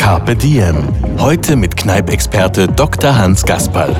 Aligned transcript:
Carpe 0.00 0.34
Diem. 0.34 0.88
Heute 1.18 1.56
mit 1.56 1.76
Kneipexperte 1.76 2.66
Dr. 2.66 3.18
Hans 3.18 3.44
Gasperl. 3.44 3.94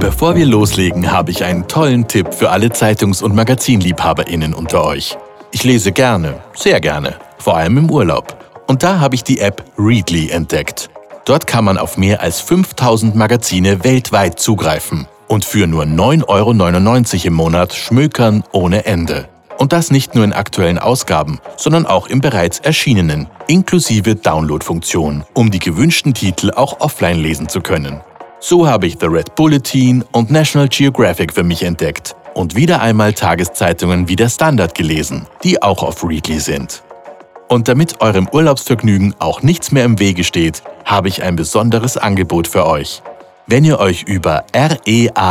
Bevor 0.00 0.34
wir 0.34 0.46
loslegen, 0.46 1.12
habe 1.12 1.30
ich 1.30 1.44
einen 1.44 1.68
tollen 1.68 2.08
Tipp 2.08 2.32
für 2.32 2.48
alle 2.48 2.68
Zeitungs- 2.72 3.22
und 3.22 3.34
Magazinliebhaberinnen 3.34 4.54
unter 4.54 4.82
euch. 4.82 5.18
Ich 5.50 5.62
lese 5.62 5.92
gerne, 5.92 6.40
sehr 6.54 6.80
gerne, 6.80 7.16
vor 7.36 7.54
allem 7.58 7.76
im 7.76 7.90
Urlaub. 7.90 8.34
Und 8.66 8.82
da 8.82 8.98
habe 8.98 9.14
ich 9.14 9.24
die 9.24 9.40
App 9.40 9.62
Readly 9.76 10.30
entdeckt. 10.30 10.88
Dort 11.26 11.46
kann 11.46 11.66
man 11.66 11.76
auf 11.76 11.98
mehr 11.98 12.22
als 12.22 12.40
5000 12.40 13.14
Magazine 13.14 13.84
weltweit 13.84 14.40
zugreifen 14.40 15.06
und 15.28 15.44
für 15.44 15.66
nur 15.66 15.84
9,99 15.84 16.28
Euro 16.28 17.26
im 17.26 17.34
Monat 17.34 17.74
schmökern 17.74 18.42
ohne 18.52 18.86
Ende. 18.86 19.28
Und 19.62 19.72
das 19.72 19.92
nicht 19.92 20.16
nur 20.16 20.24
in 20.24 20.32
aktuellen 20.32 20.80
Ausgaben, 20.80 21.38
sondern 21.56 21.86
auch 21.86 22.08
im 22.08 22.20
bereits 22.20 22.58
erschienenen, 22.58 23.28
inklusive 23.46 24.16
Download-Funktion, 24.16 25.22
um 25.34 25.52
die 25.52 25.60
gewünschten 25.60 26.14
Titel 26.14 26.50
auch 26.50 26.80
offline 26.80 27.20
lesen 27.20 27.48
zu 27.48 27.60
können. 27.60 28.00
So 28.40 28.66
habe 28.66 28.88
ich 28.88 28.96
The 28.98 29.06
Red 29.06 29.36
Bulletin 29.36 30.04
und 30.10 30.32
National 30.32 30.66
Geographic 30.66 31.32
für 31.32 31.44
mich 31.44 31.62
entdeckt 31.62 32.16
und 32.34 32.56
wieder 32.56 32.82
einmal 32.82 33.12
Tageszeitungen 33.12 34.08
wie 34.08 34.16
der 34.16 34.30
Standard 34.30 34.74
gelesen, 34.74 35.28
die 35.44 35.62
auch 35.62 35.84
auf 35.84 36.02
Readly 36.02 36.40
sind. 36.40 36.82
Und 37.46 37.68
damit 37.68 38.00
eurem 38.00 38.28
Urlaubsvergnügen 38.32 39.14
auch 39.20 39.42
nichts 39.42 39.70
mehr 39.70 39.84
im 39.84 40.00
Wege 40.00 40.24
steht, 40.24 40.64
habe 40.84 41.06
ich 41.06 41.22
ein 41.22 41.36
besonderes 41.36 41.96
Angebot 41.96 42.48
für 42.48 42.66
euch. 42.66 43.00
Wenn 43.48 43.64
ihr 43.64 43.80
euch 43.80 44.04
über 44.04 44.44
readly.com 44.54 45.26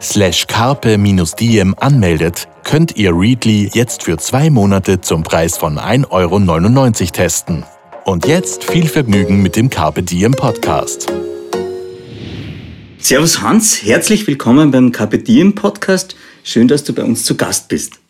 slash 0.00 0.46
carpe-diem 0.46 1.74
anmeldet, 1.78 2.48
könnt 2.64 2.96
ihr 2.96 3.12
Readly 3.14 3.70
jetzt 3.74 4.04
für 4.04 4.16
zwei 4.16 4.48
Monate 4.48 5.02
zum 5.02 5.22
Preis 5.22 5.58
von 5.58 5.78
1,99 5.78 6.10
Euro 6.10 7.10
testen. 7.12 7.64
Und 8.06 8.26
jetzt 8.26 8.64
viel 8.64 8.88
Vergnügen 8.88 9.42
mit 9.42 9.56
dem 9.56 9.68
Carpe 9.68 10.02
Diem 10.02 10.32
Podcast. 10.32 11.12
Servus 12.98 13.42
Hans, 13.42 13.82
herzlich 13.82 14.26
willkommen 14.26 14.70
beim 14.70 14.90
Carpe 14.90 15.18
Diem 15.18 15.54
Podcast. 15.54 16.16
Schön, 16.44 16.66
dass 16.66 16.84
du 16.84 16.94
bei 16.94 17.04
uns 17.04 17.24
zu 17.24 17.36
Gast 17.36 17.68
bist. 17.68 18.00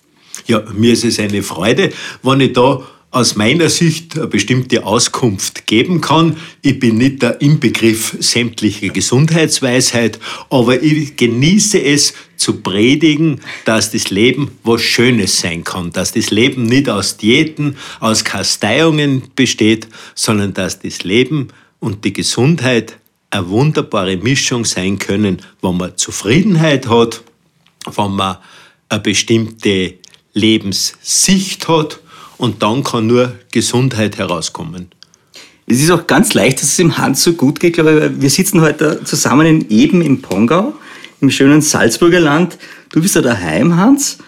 Ja, 0.46 0.62
mir 0.72 0.92
ist 0.92 1.04
es 1.04 1.18
eine 1.18 1.42
Freude, 1.42 1.90
wenn 2.22 2.40
ich 2.40 2.52
da 2.52 2.82
aus 3.14 3.36
meiner 3.36 3.68
Sicht 3.68 4.16
eine 4.16 4.26
bestimmte 4.26 4.84
Auskunft 4.84 5.68
geben 5.68 6.00
kann. 6.00 6.36
Ich 6.62 6.80
bin 6.80 6.98
nicht 6.98 7.22
der 7.22 7.40
Inbegriff 7.40 8.16
sämtlicher 8.18 8.88
Gesundheitsweisheit, 8.88 10.18
aber 10.50 10.82
ich 10.82 11.14
genieße 11.14 11.80
es 11.80 12.14
zu 12.36 12.60
predigen, 12.60 13.40
dass 13.66 13.92
das 13.92 14.10
Leben 14.10 14.50
was 14.64 14.82
Schönes 14.82 15.38
sein 15.38 15.62
kann, 15.62 15.92
dass 15.92 16.10
das 16.10 16.30
Leben 16.30 16.64
nicht 16.64 16.88
aus 16.88 17.16
Diäten, 17.16 17.76
aus 18.00 18.24
Kasteiungen 18.24 19.22
besteht, 19.36 19.86
sondern 20.16 20.52
dass 20.52 20.80
das 20.80 21.04
Leben 21.04 21.48
und 21.78 22.04
die 22.04 22.12
Gesundheit 22.12 22.98
eine 23.30 23.48
wunderbare 23.48 24.16
Mischung 24.16 24.64
sein 24.64 24.98
können, 24.98 25.40
wenn 25.62 25.76
man 25.76 25.96
Zufriedenheit 25.96 26.88
hat, 26.88 27.22
wenn 27.94 28.10
man 28.10 28.38
eine 28.88 29.00
bestimmte 29.00 29.94
Lebenssicht 30.32 31.68
hat 31.68 32.00
und 32.38 32.62
dann 32.62 32.84
kann 32.84 33.06
nur 33.06 33.32
Gesundheit 33.52 34.18
herauskommen. 34.18 34.88
Es 35.66 35.82
ist 35.82 35.90
auch 35.90 36.06
ganz 36.06 36.34
leicht, 36.34 36.58
dass 36.58 36.68
es 36.68 36.78
im 36.78 36.98
Hans 36.98 37.22
so 37.22 37.32
gut 37.32 37.58
geht. 37.58 37.74
glaube 37.74 38.12
ich, 38.14 38.22
wir 38.22 38.30
sitzen 38.30 38.60
heute 38.60 39.02
zusammen 39.04 39.46
in 39.46 39.70
Eben 39.70 40.02
im 40.02 40.20
Pongau, 40.20 40.74
im 41.20 41.30
schönen 41.30 41.62
Salzburger 41.62 42.20
Land. 42.20 42.58
Du 42.92 43.00
bist 43.00 43.14
ja 43.14 43.22
daheim, 43.22 43.76
Hans. 43.76 44.18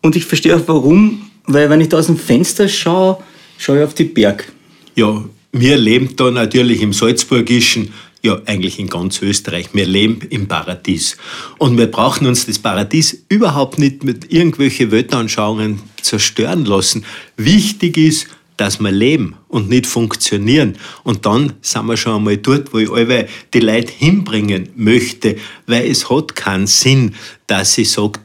Und 0.00 0.16
ich 0.16 0.24
verstehe 0.24 0.56
auch 0.56 0.62
warum, 0.66 1.30
weil 1.46 1.68
wenn 1.68 1.80
ich 1.80 1.90
da 1.90 1.98
aus 1.98 2.06
dem 2.06 2.16
Fenster 2.16 2.68
schaue, 2.68 3.18
schaue 3.58 3.78
ich 3.78 3.84
auf 3.84 3.94
die 3.94 4.04
Berg. 4.04 4.50
Ja, 4.94 5.22
wir 5.52 5.76
leben 5.76 6.14
da 6.16 6.30
natürlich 6.30 6.80
im 6.80 6.92
Salzburgischen 6.92 7.92
ja 8.22 8.40
eigentlich 8.46 8.78
in 8.78 8.88
ganz 8.88 9.22
Österreich. 9.22 9.68
Wir 9.72 9.86
leben 9.86 10.20
im 10.30 10.48
Paradies. 10.48 11.16
Und 11.58 11.78
wir 11.78 11.86
brauchen 11.88 12.26
uns 12.26 12.46
das 12.46 12.58
Paradies 12.58 13.24
überhaupt 13.28 13.78
nicht 13.78 14.04
mit 14.04 14.32
irgendwelchen 14.32 14.90
Weltanschauungen 14.90 15.80
zerstören 16.02 16.64
lassen. 16.64 17.04
Wichtig 17.36 17.96
ist, 17.96 18.26
dass 18.56 18.80
wir 18.80 18.90
leben 18.90 19.36
und 19.46 19.68
nicht 19.68 19.86
funktionieren. 19.86 20.76
Und 21.04 21.24
dann 21.24 21.54
sind 21.62 21.86
wir 21.86 21.96
schon 21.96 22.16
einmal 22.16 22.36
dort, 22.36 22.72
wo 22.72 22.78
ich 22.78 22.90
alle 22.90 23.28
die 23.54 23.60
Leute 23.60 23.92
hinbringen 23.92 24.70
möchte, 24.74 25.36
weil 25.66 25.88
es 25.88 26.10
hat 26.10 26.34
keinen 26.34 26.66
Sinn, 26.66 27.14
dass 27.46 27.78
ich 27.78 27.92
sage, 27.92 28.20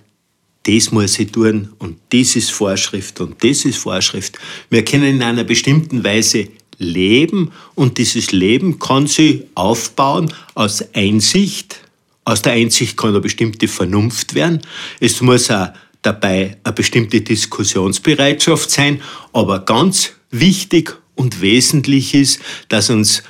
das 0.64 0.92
muss 0.92 1.20
ich 1.20 1.32
tun 1.32 1.74
und 1.78 1.98
das 2.10 2.36
ist 2.36 2.52
Vorschrift 2.52 3.20
und 3.20 3.44
das 3.44 3.66
ist 3.66 3.78
Vorschrift. 3.78 4.40
Wir 4.70 4.84
können 4.84 5.16
in 5.16 5.22
einer 5.22 5.44
bestimmten 5.44 6.04
Weise 6.04 6.48
leben 6.78 7.52
und 7.76 7.98
dieses 7.98 8.32
Leben 8.32 8.80
kann 8.80 9.08
sie 9.08 9.46
aufbauen 9.56 10.34
aus 10.54 10.84
Einsicht. 10.94 11.80
Aus 12.26 12.42
der 12.42 12.54
Einsicht 12.54 12.98
kann 12.98 13.10
eine 13.10 13.22
bestimmte 13.22 13.68
Vernunft 13.68 14.34
werden. 14.34 14.62
Es 15.00 15.22
muss 15.22 15.52
auch 15.52 15.70
dabei 16.02 16.58
eine 16.64 16.74
bestimmte 16.74 17.22
Diskussionsbereitschaft 17.22 18.70
sein, 18.70 19.02
aber 19.34 19.60
ganz 19.60 20.14
wichtig 20.32 20.96
und 21.16 21.42
wesentlich 21.42 22.14
ist, 22.14 22.40
dass 22.70 22.90
uns 22.90 23.24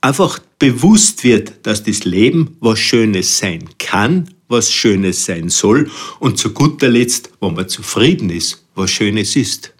einfach 0.00 0.38
bewusst 0.58 1.24
wird, 1.24 1.66
dass 1.66 1.82
das 1.82 2.04
Leben 2.04 2.56
was 2.60 2.78
Schönes 2.78 3.38
sein 3.38 3.68
kann, 3.78 4.30
was 4.48 4.72
Schönes 4.72 5.24
sein 5.24 5.48
soll 5.48 5.90
und 6.18 6.38
zu 6.38 6.52
guter 6.52 6.88
Letzt, 6.88 7.30
wenn 7.40 7.54
man 7.54 7.68
zufrieden 7.68 8.30
ist, 8.30 8.64
was 8.74 8.90
Schönes 8.90 9.36
ist. 9.36 9.72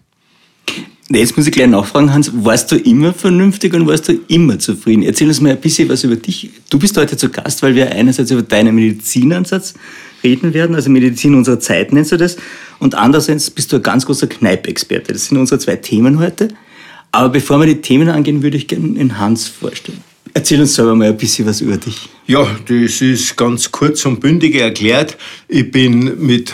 Jetzt 1.13 1.35
muss 1.35 1.45
ich 1.45 1.51
gleich 1.51 1.67
nachfragen, 1.67 2.13
Hans, 2.13 2.31
warst 2.33 2.71
du 2.71 2.77
immer 2.77 3.13
vernünftig 3.13 3.73
und 3.73 3.85
warst 3.85 4.07
du 4.07 4.13
immer 4.27 4.57
zufrieden? 4.59 5.03
Erzähl 5.03 5.27
uns 5.27 5.41
mal 5.41 5.51
ein 5.51 5.59
bisschen 5.59 5.89
was 5.89 6.03
über 6.03 6.15
dich. 6.15 6.49
Du 6.69 6.79
bist 6.79 6.95
heute 6.95 7.17
zu 7.17 7.29
Gast, 7.29 7.61
weil 7.63 7.75
wir 7.75 7.91
einerseits 7.91 8.31
über 8.31 8.41
deinen 8.41 8.75
Medizinansatz 8.75 9.73
reden 10.23 10.53
werden, 10.53 10.75
also 10.75 10.89
Medizin 10.89 11.35
unserer 11.35 11.59
Zeit 11.59 11.91
nennst 11.91 12.11
du 12.11 12.17
das, 12.17 12.37
und 12.79 12.95
andererseits 12.95 13.49
bist 13.49 13.71
du 13.73 13.77
ein 13.77 13.83
ganz 13.83 14.05
großer 14.05 14.27
Kneipexperte. 14.27 15.11
Das 15.11 15.25
sind 15.25 15.37
unsere 15.37 15.59
zwei 15.59 15.75
Themen 15.75 16.19
heute. 16.19 16.49
Aber 17.11 17.29
bevor 17.29 17.59
wir 17.59 17.67
die 17.67 17.81
Themen 17.81 18.07
angehen, 18.07 18.41
würde 18.41 18.55
ich 18.55 18.67
gerne 18.67 18.93
den 18.93 19.19
Hans 19.19 19.47
vorstellen. 19.47 20.01
Erzähl 20.33 20.61
uns 20.61 20.75
selber 20.75 20.95
mal 20.95 21.09
ein 21.09 21.17
bisschen 21.17 21.45
was 21.45 21.59
über 21.59 21.75
dich. 21.75 22.07
Ja, 22.25 22.47
das 22.67 23.01
ist 23.01 23.35
ganz 23.35 23.69
kurz 23.69 24.05
und 24.05 24.21
bündig 24.21 24.55
erklärt. 24.55 25.17
Ich 25.49 25.69
bin 25.69 26.25
mit 26.25 26.53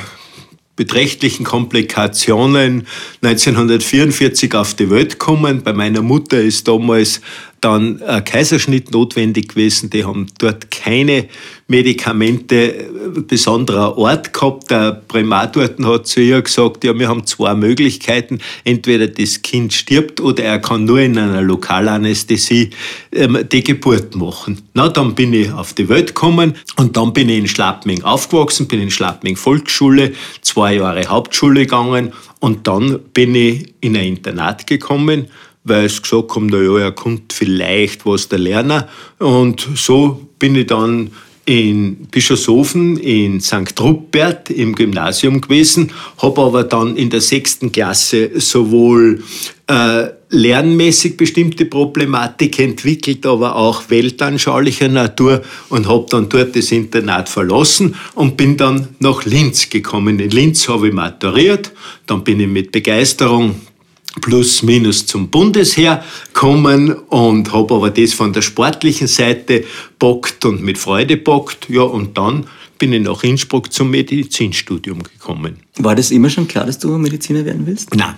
beträchtlichen 0.78 1.44
Komplikationen 1.44 2.88
1944 3.22 4.56
auf 4.56 4.76
die 4.76 4.90
Welt 4.90 5.20
gekommen. 5.20 5.64
Bei 5.64 5.74
meiner 5.74 6.02
Mutter 6.02 6.40
ist 6.40 6.68
damals 6.70 7.20
dann 7.62 8.02
ein 8.04 8.24
Kaiserschnitt 8.24 8.92
notwendig 8.92 9.50
gewesen. 9.50 9.90
Die 9.90 10.06
haben 10.06 10.28
dort 10.38 10.70
keine 10.72 11.28
Medikamente 11.68 12.90
besonderer 13.28 13.98
Ort 13.98 14.34
gehabt. 14.34 14.70
Der 14.70 14.92
Primat 15.08 15.56
dort 15.56 15.84
hat 15.84 16.08
zu 16.08 16.22
ihr 16.22 16.42
gesagt, 16.42 16.84
ja, 16.84 16.98
wir 16.98 17.08
haben 17.08 17.26
zwei 17.26 17.56
Möglichkeiten. 17.56 18.40
Entweder 18.64 19.08
das 19.08 19.42
Kind 19.42 19.74
stirbt 19.74 20.22
oder 20.22 20.44
er 20.44 20.60
kann 20.60 20.86
nur 20.86 21.00
in 21.00 21.18
einer 21.18 21.42
Lokalanästhesie 21.42 22.70
ähm, 23.12 23.40
die 23.52 23.64
Geburt 23.64 24.16
machen. 24.16 24.62
Na, 24.74 24.90
dann 24.90 25.16
bin 25.16 25.34
ich 25.34 25.52
auf 25.52 25.74
die 25.74 25.90
Welt 25.90 26.08
gekommen 26.08 26.54
und 26.78 26.96
dann 26.96 27.14
bin 27.14 27.30
ich 27.30 27.38
in 27.40 27.48
Schlappming 27.48 28.04
aufgewachsen, 28.04 28.68
bin 28.68 28.82
in 28.82 28.92
Schlappming 28.92 29.36
Volksschule, 29.36 30.14
zwei 30.42 30.76
Jahre 30.76 31.06
Hauptschule 31.08 31.62
gegangen 31.62 32.14
und 32.40 32.68
dann 32.68 33.00
bin 33.14 33.36
ich 33.36 33.74
in 33.82 33.98
ein 33.98 34.06
Internat 34.06 34.68
gekommen 34.68 35.28
weil 35.68 35.90
sie 35.90 36.02
gesagt 36.02 36.36
haben, 36.36 36.48
naja, 36.48 36.78
er 36.78 36.92
kommt 36.92 37.34
vielleicht 37.34 38.06
was 38.06 38.30
der 38.30 38.40
Lerner. 38.40 38.88
Und 39.20 39.68
so 39.76 40.28
bin 40.40 40.56
ich 40.56 40.68
dann 40.68 41.12
in 41.48 41.96
Bischofshofen 42.12 42.98
in 42.98 43.40
St. 43.40 43.80
Rupert 43.80 44.50
im 44.50 44.76
Gymnasium 44.76 45.40
gewesen, 45.40 45.92
habe 46.18 46.42
aber 46.42 46.66
dann 46.66 46.98
in 46.98 47.10
der 47.10 47.22
sechsten 47.22 47.72
Klasse 47.72 48.32
sowohl 48.36 49.24
äh, 49.68 50.08
lernmäßig 50.30 51.16
bestimmte 51.16 51.64
Problematik 51.64 52.60
entwickelt, 52.60 53.26
aber 53.26 53.56
auch 53.56 53.90
weltanschaulicher 53.90 54.90
Natur 54.90 55.42
und 55.70 55.88
habe 55.88 56.06
dann 56.10 56.28
dort 56.28 56.54
das 56.58 56.74
Internat 56.74 57.30
verlassen 57.30 57.96
und 58.14 58.36
bin 58.36 58.58
dann 58.58 58.90
nach 59.00 59.24
Linz 59.24 59.70
gekommen. 59.70 60.20
In 60.20 60.32
Linz 60.32 60.68
habe 60.68 60.90
ich 60.90 60.94
maturiert, 60.94 61.72
dann 62.08 62.26
bin 62.26 62.42
ich 62.42 62.48
mit 62.48 62.74
Begeisterung 62.74 63.56
plus 64.22 64.64
minus 64.64 65.06
zum 65.06 65.30
Bundesheer 65.30 66.04
kommen 66.34 66.94
und 66.94 67.54
habe 67.54 67.76
aber 67.76 67.90
das 67.90 68.14
von 68.14 68.34
der 68.34 68.42
sportlichen 68.42 69.08
Seite 69.08 69.64
bockt 70.00 70.46
und 70.46 70.64
mit 70.64 70.78
Freude 70.78 71.18
bockt. 71.18 71.70
Ja, 71.70 71.82
und 71.84 72.18
dann 72.18 72.46
bin 72.78 72.94
ich 72.94 73.02
nach 73.02 73.24
Innsbruck 73.24 73.72
zum 73.74 73.90
Medizinstudium 73.92 75.04
gekommen. 75.04 75.58
War 75.78 75.96
das 75.96 76.12
immer 76.12 76.30
schon 76.30 76.48
klar, 76.48 76.66
dass 76.66 76.80
du 76.80 76.98
Mediziner 76.98 77.44
werden 77.46 77.66
willst? 77.66 77.96
Nein. 77.96 78.16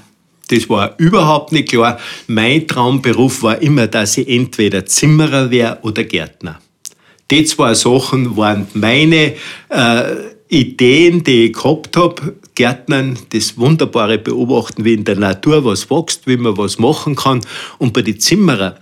Das 0.49 0.67
war 0.67 0.95
überhaupt 0.97 1.51
nicht 1.51 1.69
klar. 1.69 1.99
Mein 2.27 2.67
Traumberuf 2.67 3.43
war 3.43 3.61
immer, 3.61 3.85
dass 3.85 4.17
ich 4.17 4.27
entweder 4.27 4.83
Zimmerer 4.85 5.51
wäre 5.51 5.77
oder 5.83 6.03
Gärtner. 6.03 6.59
Die 7.29 7.45
zwei 7.45 7.75
Sachen 7.75 8.35
waren 8.35 8.65
meine 8.73 9.35
äh, 9.69 10.03
Ideen, 10.49 11.23
die 11.23 11.45
ich 11.45 11.53
gehabt 11.53 11.95
habe. 11.95 12.35
Gärtnern, 12.59 13.17
das 13.29 13.57
wunderbare 13.57 14.17
Beobachten, 14.17 14.83
wie 14.83 14.93
in 14.93 15.05
der 15.05 15.15
Natur 15.15 15.63
was 15.63 15.89
wächst, 15.89 16.27
wie 16.27 16.35
man 16.35 16.57
was 16.57 16.77
machen 16.77 17.15
kann. 17.15 17.39
Und 17.77 17.93
bei 17.93 18.01
den 18.01 18.19
Zimmerer, 18.19 18.75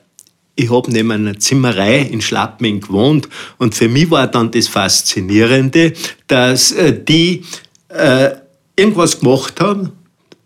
ich 0.55 0.71
habe 0.71 0.91
neben 0.91 1.11
einer 1.11 1.37
Zimmerei 1.37 1.99
in 1.99 2.19
Schlappming 2.19 2.81
gewohnt 2.81 3.29
und 3.59 3.75
für 3.75 3.87
mich 3.87 4.09
war 4.09 4.25
dann 4.25 4.49
das 4.49 4.67
Faszinierende, 4.67 5.93
dass 6.25 6.71
äh, 6.71 6.91
die 6.91 7.43
äh, 7.89 8.31
irgendwas 8.75 9.19
gemacht 9.19 9.61
haben, 9.61 9.91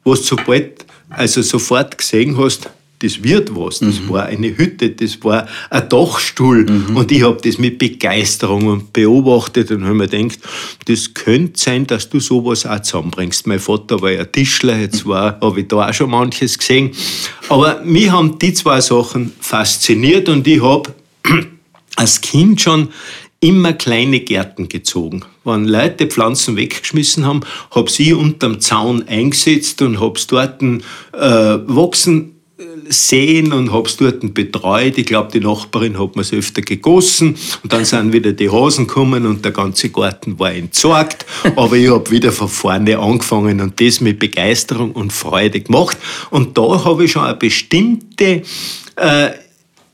was 0.03 0.25
sobald, 0.25 0.85
also 1.09 1.41
sofort 1.41 1.97
gesehen 1.97 2.37
hast, 2.37 2.69
das 3.01 3.23
wird 3.23 3.55
was. 3.55 3.79
Das 3.79 3.99
mhm. 3.99 4.09
war 4.09 4.25
eine 4.25 4.55
Hütte, 4.55 4.91
das 4.91 5.23
war 5.23 5.47
ein 5.69 5.89
Dachstuhl. 5.89 6.65
Mhm. 6.65 6.95
Und 6.95 7.11
ich 7.11 7.23
habe 7.23 7.39
das 7.43 7.57
mit 7.57 7.79
Begeisterung 7.79 8.87
beobachtet 8.93 9.71
und 9.71 9.83
habe 9.83 9.95
mir 9.95 10.07
gedacht, 10.07 10.39
das 10.85 11.13
könnte 11.13 11.59
sein, 11.59 11.87
dass 11.87 12.09
du 12.09 12.19
sowas 12.19 12.65
auch 12.65 12.79
zusammenbringst. 12.79 13.47
Mein 13.47 13.59
Vater 13.59 14.01
war 14.01 14.11
ja 14.11 14.25
Tischler, 14.25 14.79
jetzt 14.79 15.05
war, 15.05 15.39
habe 15.41 15.61
ich 15.61 15.67
da 15.67 15.89
auch 15.89 15.93
schon 15.93 16.11
manches 16.11 16.57
gesehen. 16.57 16.91
Aber 17.49 17.81
mich 17.83 18.11
haben 18.11 18.37
die 18.37 18.53
zwei 18.53 18.81
Sachen 18.81 19.33
fasziniert 19.39 20.29
und 20.29 20.47
ich 20.47 20.61
habe 20.61 20.93
als 21.95 22.21
Kind 22.21 22.61
schon 22.61 22.89
immer 23.39 23.73
kleine 23.73 24.19
Gärten 24.19 24.69
gezogen. 24.69 25.23
Wenn 25.43 25.65
Leute 25.65 26.05
Pflanzen 26.05 26.55
weggeschmissen 26.55 27.25
haben, 27.25 27.41
habe 27.71 27.89
sie 27.89 28.13
unterm 28.13 28.59
Zaun 28.59 29.07
eingesetzt 29.07 29.81
und 29.81 29.99
habe 29.99 30.13
es 30.15 30.27
dort 30.27 30.61
äh, 30.61 30.77
wachsen 31.13 32.40
sehen 32.89 33.53
und 33.53 33.71
hab's 33.71 33.97
dort 33.97 34.33
betreut. 34.33 34.97
Ich 34.97 35.05
glaube, 35.05 35.31
die 35.31 35.39
Nachbarin 35.39 35.99
hat 35.99 36.15
mir's 36.15 36.33
öfter 36.33 36.61
gegossen 36.61 37.35
und 37.63 37.73
dann 37.73 37.85
sind 37.85 38.13
wieder 38.13 38.33
die 38.33 38.49
Hasen 38.49 38.87
gekommen 38.87 39.25
und 39.25 39.43
der 39.43 39.51
ganze 39.51 39.89
Garten 39.89 40.37
war 40.39 40.53
entsorgt. 40.53 41.25
Aber 41.55 41.75
ich 41.75 41.89
habe 41.89 42.09
wieder 42.11 42.31
von 42.31 42.49
vorne 42.49 42.97
angefangen 42.97 43.61
und 43.61 43.79
das 43.79 44.01
mit 44.01 44.19
Begeisterung 44.19 44.91
und 44.91 45.13
Freude 45.13 45.61
gemacht. 45.61 45.97
Und 46.29 46.57
da 46.57 46.83
habe 46.83 47.05
ich 47.05 47.11
schon 47.11 47.23
eine 47.23 47.35
bestimmte 47.35 48.43
äh, 48.95 49.29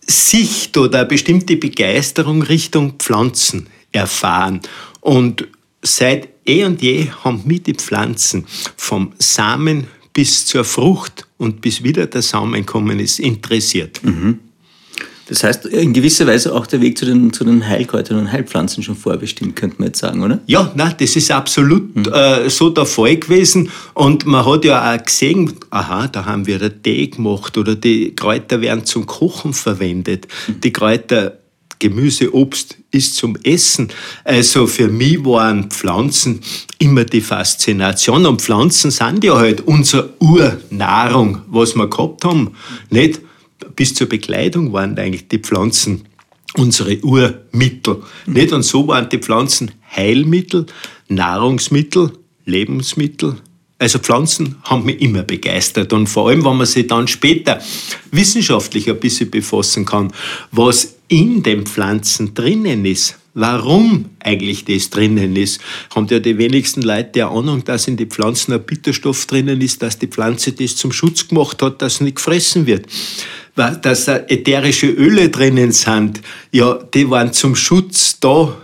Sicht 0.05 0.77
oder 0.77 0.99
eine 0.99 1.07
bestimmte 1.07 1.57
Begeisterung 1.57 2.41
Richtung 2.41 2.93
Pflanzen 2.97 3.67
erfahren. 3.91 4.61
Und 5.01 5.47
seit 5.81 6.29
eh 6.45 6.63
und 6.63 6.81
je 6.81 7.09
haben 7.23 7.43
mich 7.45 7.63
die 7.63 7.73
Pflanzen 7.73 8.45
vom 8.75 9.13
Samen 9.19 9.87
bis 10.13 10.45
zur 10.45 10.63
Frucht 10.63 11.26
und 11.37 11.61
bis 11.61 11.83
wieder 11.83 12.07
der 12.07 12.21
Samen 12.21 12.65
kommen 12.65 12.99
ist, 12.99 13.19
interessiert. 13.19 14.03
Mhm. 14.03 14.39
Das 15.29 15.43
heißt, 15.43 15.65
in 15.65 15.91
gewisser 15.91 16.25
Weise 16.25 16.55
auch 16.55 16.65
der 16.67 16.79
Weg 16.79 16.97
zu 16.97 17.05
den, 17.05 17.33
zu 17.33 17.43
den 17.43 17.67
Heilkräutern 17.67 18.17
und 18.17 18.31
Heilpflanzen 18.31 18.81
schon 18.81 18.95
vorbestimmt, 18.95 19.57
könnte 19.57 19.75
man 19.79 19.87
jetzt 19.87 19.99
sagen, 19.99 20.23
oder? 20.23 20.39
Ja, 20.47 20.71
nein, 20.75 20.95
das 20.97 21.17
ist 21.17 21.31
absolut 21.31 21.95
mhm. 21.95 22.05
äh, 22.13 22.49
so 22.49 22.69
der 22.69 22.85
Fall 22.85 23.17
gewesen. 23.17 23.69
Und 23.93 24.25
man 24.25 24.45
hat 24.45 24.63
ja 24.63 24.95
auch 24.95 25.03
gesehen, 25.03 25.53
aha, 25.69 26.07
da 26.07 26.25
haben 26.25 26.47
wir 26.47 26.59
den 26.59 26.81
Tee 26.81 27.07
gemacht 27.07 27.57
oder 27.57 27.75
die 27.75 28.15
Kräuter 28.15 28.61
werden 28.61 28.85
zum 28.85 29.05
Kochen 29.05 29.53
verwendet. 29.53 30.27
Mhm. 30.47 30.61
Die 30.61 30.71
Kräuter 30.71 31.37
Gemüse, 31.79 32.33
Obst 32.33 32.77
ist 32.91 33.15
zum 33.15 33.37
Essen. 33.43 33.89
Also 34.23 34.67
für 34.67 34.87
mich 34.87 35.23
waren 35.23 35.69
Pflanzen 35.69 36.41
immer 36.79 37.03
die 37.03 37.21
Faszination. 37.21 38.25
Und 38.25 38.41
Pflanzen 38.41 38.91
sind 38.91 39.23
ja 39.23 39.37
halt 39.37 39.61
unsere 39.61 40.13
Urnahrung, 40.19 41.41
was 41.47 41.75
wir 41.75 41.89
gehabt 41.89 42.25
haben. 42.25 42.51
Nicht 42.89 43.21
bis 43.75 43.93
zur 43.93 44.07
Bekleidung 44.07 44.73
waren 44.73 44.97
eigentlich 44.97 45.27
die 45.27 45.39
Pflanzen 45.39 46.05
unsere 46.55 46.97
Urmittel. 46.99 48.03
Nicht? 48.25 48.51
Und 48.51 48.63
so 48.63 48.87
waren 48.87 49.09
die 49.09 49.19
Pflanzen 49.19 49.71
Heilmittel, 49.95 50.65
Nahrungsmittel, 51.07 52.11
Lebensmittel, 52.45 53.37
also 53.79 53.99
Pflanzen 53.99 54.55
haben 54.63 54.85
mich 54.85 55.01
immer 55.01 55.21
begeistert 55.21 55.93
und 55.93 56.07
vor 56.07 56.29
allem, 56.29 56.43
wenn 56.43 56.57
man 56.57 56.65
sich 56.65 56.87
dann 56.87 57.07
später 57.07 57.61
wissenschaftlich 58.11 58.89
ein 58.89 58.99
bisschen 58.99 59.29
befassen 59.29 59.85
kann, 59.85 60.11
was 60.51 60.95
in 61.07 61.43
den 61.43 61.65
Pflanzen 61.65 62.33
drinnen 62.33 62.85
ist, 62.85 63.17
warum 63.33 64.05
eigentlich 64.19 64.65
das 64.65 64.89
drinnen 64.89 65.35
ist, 65.35 65.61
haben 65.95 66.07
ja 66.07 66.19
die 66.19 66.37
wenigsten 66.37 66.81
Leute 66.81 67.25
eine 67.25 67.37
Ahnung, 67.37 67.63
dass 67.63 67.87
in 67.87 67.95
den 67.95 68.09
Pflanzen 68.09 68.53
ein 68.53 68.63
Bitterstoff 68.63 69.25
drinnen 69.27 69.61
ist, 69.61 69.81
dass 69.81 69.99
die 69.99 70.07
Pflanze 70.07 70.51
das 70.53 70.75
zum 70.75 70.91
Schutz 70.91 71.27
gemacht 71.27 71.61
hat, 71.61 71.81
dass 71.81 72.01
nicht 72.01 72.15
gefressen 72.15 72.65
wird. 72.65 72.87
Dass 73.55 74.07
ätherische 74.07 74.87
Öle 74.87 75.29
drinnen 75.29 75.71
sind, 75.71 76.21
ja, 76.51 76.73
die 76.75 77.09
waren 77.09 77.33
zum 77.33 77.55
Schutz 77.55 78.19
da 78.19 78.55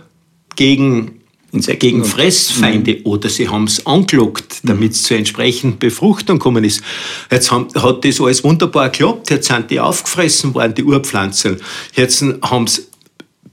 gegen 0.54 1.23
gegen 1.60 2.04
Fressfeinde 2.04 2.96
mhm. 2.96 3.06
oder 3.06 3.28
sie 3.28 3.48
haben 3.48 3.64
es 3.64 3.86
angelockt, 3.86 4.60
damit 4.64 4.92
es 4.92 5.04
zur 5.04 5.16
entsprechenden 5.16 5.78
Befruchtung 5.78 6.38
gekommen 6.38 6.64
ist. 6.64 6.82
Jetzt 7.30 7.50
haben, 7.50 7.68
hat 7.74 8.04
das 8.04 8.20
alles 8.20 8.44
wunderbar 8.44 8.90
geklappt, 8.90 9.30
jetzt 9.30 9.48
sind 9.48 9.70
die 9.70 9.80
aufgefressen 9.80 10.54
worden, 10.54 10.74
die 10.74 10.84
Urpflanzen. 10.84 11.60
Jetzt 11.94 12.22
haben 12.42 12.66
sie 12.66 12.82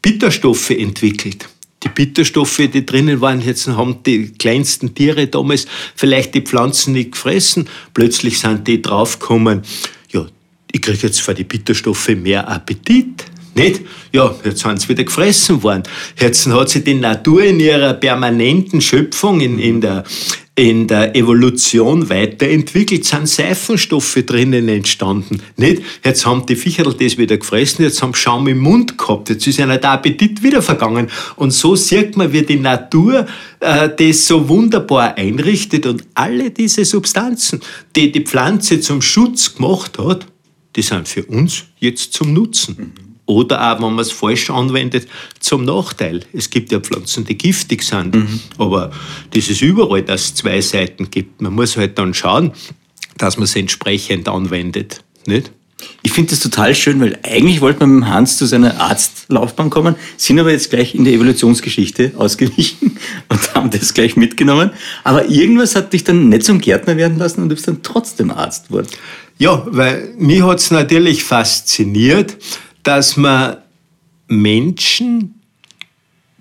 Bitterstoffe 0.01 0.71
entwickelt. 0.71 1.47
Die 1.83 1.89
Bitterstoffe, 1.89 2.57
die 2.71 2.85
drinnen 2.85 3.21
waren, 3.21 3.41
jetzt 3.41 3.67
haben 3.67 4.03
die 4.03 4.31
kleinsten 4.33 4.93
Tiere 4.93 5.27
damals 5.27 5.65
vielleicht 5.95 6.35
die 6.35 6.41
Pflanzen 6.41 6.93
nicht 6.93 7.13
gefressen. 7.13 7.67
Plötzlich 7.93 8.39
sind 8.39 8.67
die 8.67 8.81
draufgekommen, 8.81 9.63
ja, 10.11 10.27
ich 10.71 10.81
kriege 10.81 11.07
jetzt 11.07 11.21
für 11.21 11.33
die 11.33 11.43
Bitterstoffe 11.43 12.09
mehr 12.09 12.47
Appetit. 12.47 13.25
Nicht? 13.53 13.81
Ja, 14.13 14.33
jetzt 14.45 14.61
sind 14.61 14.79
sie 14.79 14.89
wieder 14.89 15.03
gefressen 15.03 15.61
worden. 15.61 15.83
Jetzt 16.17 16.47
hat 16.47 16.69
sich 16.69 16.83
die 16.83 16.93
Natur 16.93 17.43
in 17.43 17.59
ihrer 17.59 17.93
permanenten 17.93 18.79
Schöpfung, 18.79 19.41
in, 19.41 19.59
in, 19.59 19.81
der, 19.81 20.05
in 20.55 20.87
der 20.87 21.15
Evolution 21.17 22.09
weiterentwickelt, 22.09 23.03
sind 23.03 23.27
Seifenstoffe 23.27 24.19
drinnen 24.25 24.69
entstanden. 24.69 25.41
Nicht? 25.57 25.81
Jetzt 26.03 26.25
haben 26.25 26.45
die 26.45 26.55
Viecherl 26.55 26.93
das 26.93 27.17
wieder 27.17 27.37
gefressen, 27.37 27.83
jetzt 27.83 28.01
haben 28.01 28.13
Schaum 28.13 28.47
im 28.47 28.59
Mund 28.59 28.97
gehabt, 28.97 29.29
jetzt 29.29 29.45
ist 29.45 29.59
ihnen 29.59 29.81
der 29.81 29.91
Appetit 29.91 30.41
wieder 30.43 30.61
vergangen. 30.61 31.09
Und 31.35 31.51
so 31.51 31.75
sieht 31.75 32.15
man, 32.15 32.31
wie 32.31 32.43
die 32.43 32.59
Natur 32.59 33.25
äh, 33.59 33.89
das 33.97 34.27
so 34.27 34.47
wunderbar 34.47 35.17
einrichtet 35.17 35.85
und 35.85 36.05
alle 36.13 36.51
diese 36.51 36.85
Substanzen, 36.85 37.59
die 37.97 38.13
die 38.13 38.21
Pflanze 38.21 38.79
zum 38.79 39.01
Schutz 39.01 39.55
gemacht 39.55 39.97
hat, 39.99 40.25
die 40.73 40.81
sind 40.81 41.09
für 41.09 41.25
uns 41.25 41.65
jetzt 41.79 42.13
zum 42.13 42.33
Nutzen. 42.33 42.75
Mhm. 42.77 43.10
Oder 43.31 43.71
auch, 43.71 43.81
wenn 43.81 43.93
man 43.93 43.99
es 43.99 44.11
falsch 44.11 44.49
anwendet, 44.49 45.07
zum 45.39 45.63
Nachteil. 45.63 46.25
Es 46.33 46.49
gibt 46.49 46.69
ja 46.73 46.81
Pflanzen, 46.81 47.23
die 47.23 47.37
giftig 47.37 47.81
sind. 47.81 48.13
Mhm. 48.13 48.41
Aber 48.57 48.91
das 49.33 49.49
ist 49.49 49.61
überall, 49.61 50.01
dass 50.01 50.25
es 50.25 50.35
zwei 50.35 50.59
Seiten 50.59 51.09
gibt. 51.09 51.41
Man 51.41 51.53
muss 51.53 51.77
halt 51.77 51.97
dann 51.97 52.13
schauen, 52.13 52.51
dass 53.17 53.37
man 53.37 53.45
es 53.45 53.55
entsprechend 53.55 54.27
anwendet. 54.27 55.01
Nicht? 55.25 55.51
Ich 56.03 56.11
finde 56.11 56.31
das 56.31 56.41
total 56.41 56.75
schön, 56.75 56.99
weil 56.99 57.17
eigentlich 57.23 57.61
wollte 57.61 57.79
man 57.79 57.99
mit 57.99 58.09
Hans 58.09 58.37
zu 58.37 58.45
seiner 58.45 58.81
Arztlaufbahn 58.81 59.69
kommen, 59.69 59.95
sind 60.17 60.37
aber 60.37 60.51
jetzt 60.51 60.69
gleich 60.69 60.93
in 60.93 61.05
der 61.05 61.13
Evolutionsgeschichte 61.13 62.11
ausgewichen 62.17 62.97
und 63.29 63.55
haben 63.55 63.69
das 63.69 63.93
gleich 63.93 64.17
mitgenommen. 64.17 64.71
Aber 65.05 65.29
irgendwas 65.29 65.75
hat 65.75 65.93
dich 65.93 66.03
dann 66.03 66.27
nicht 66.27 66.43
zum 66.43 66.59
Gärtner 66.59 66.97
werden 66.97 67.17
lassen 67.17 67.41
und 67.41 67.49
du 67.49 67.55
bist 67.55 67.67
dann 67.67 67.81
trotzdem 67.81 68.29
Arzt 68.29 68.67
geworden. 68.67 68.87
Ja, 69.37 69.65
weil 69.67 70.13
mich 70.19 70.43
hat 70.43 70.59
es 70.59 70.69
natürlich 70.69 71.23
fasziniert, 71.23 72.37
dass 72.83 73.17
man 73.17 73.57
Menschen 74.27 75.35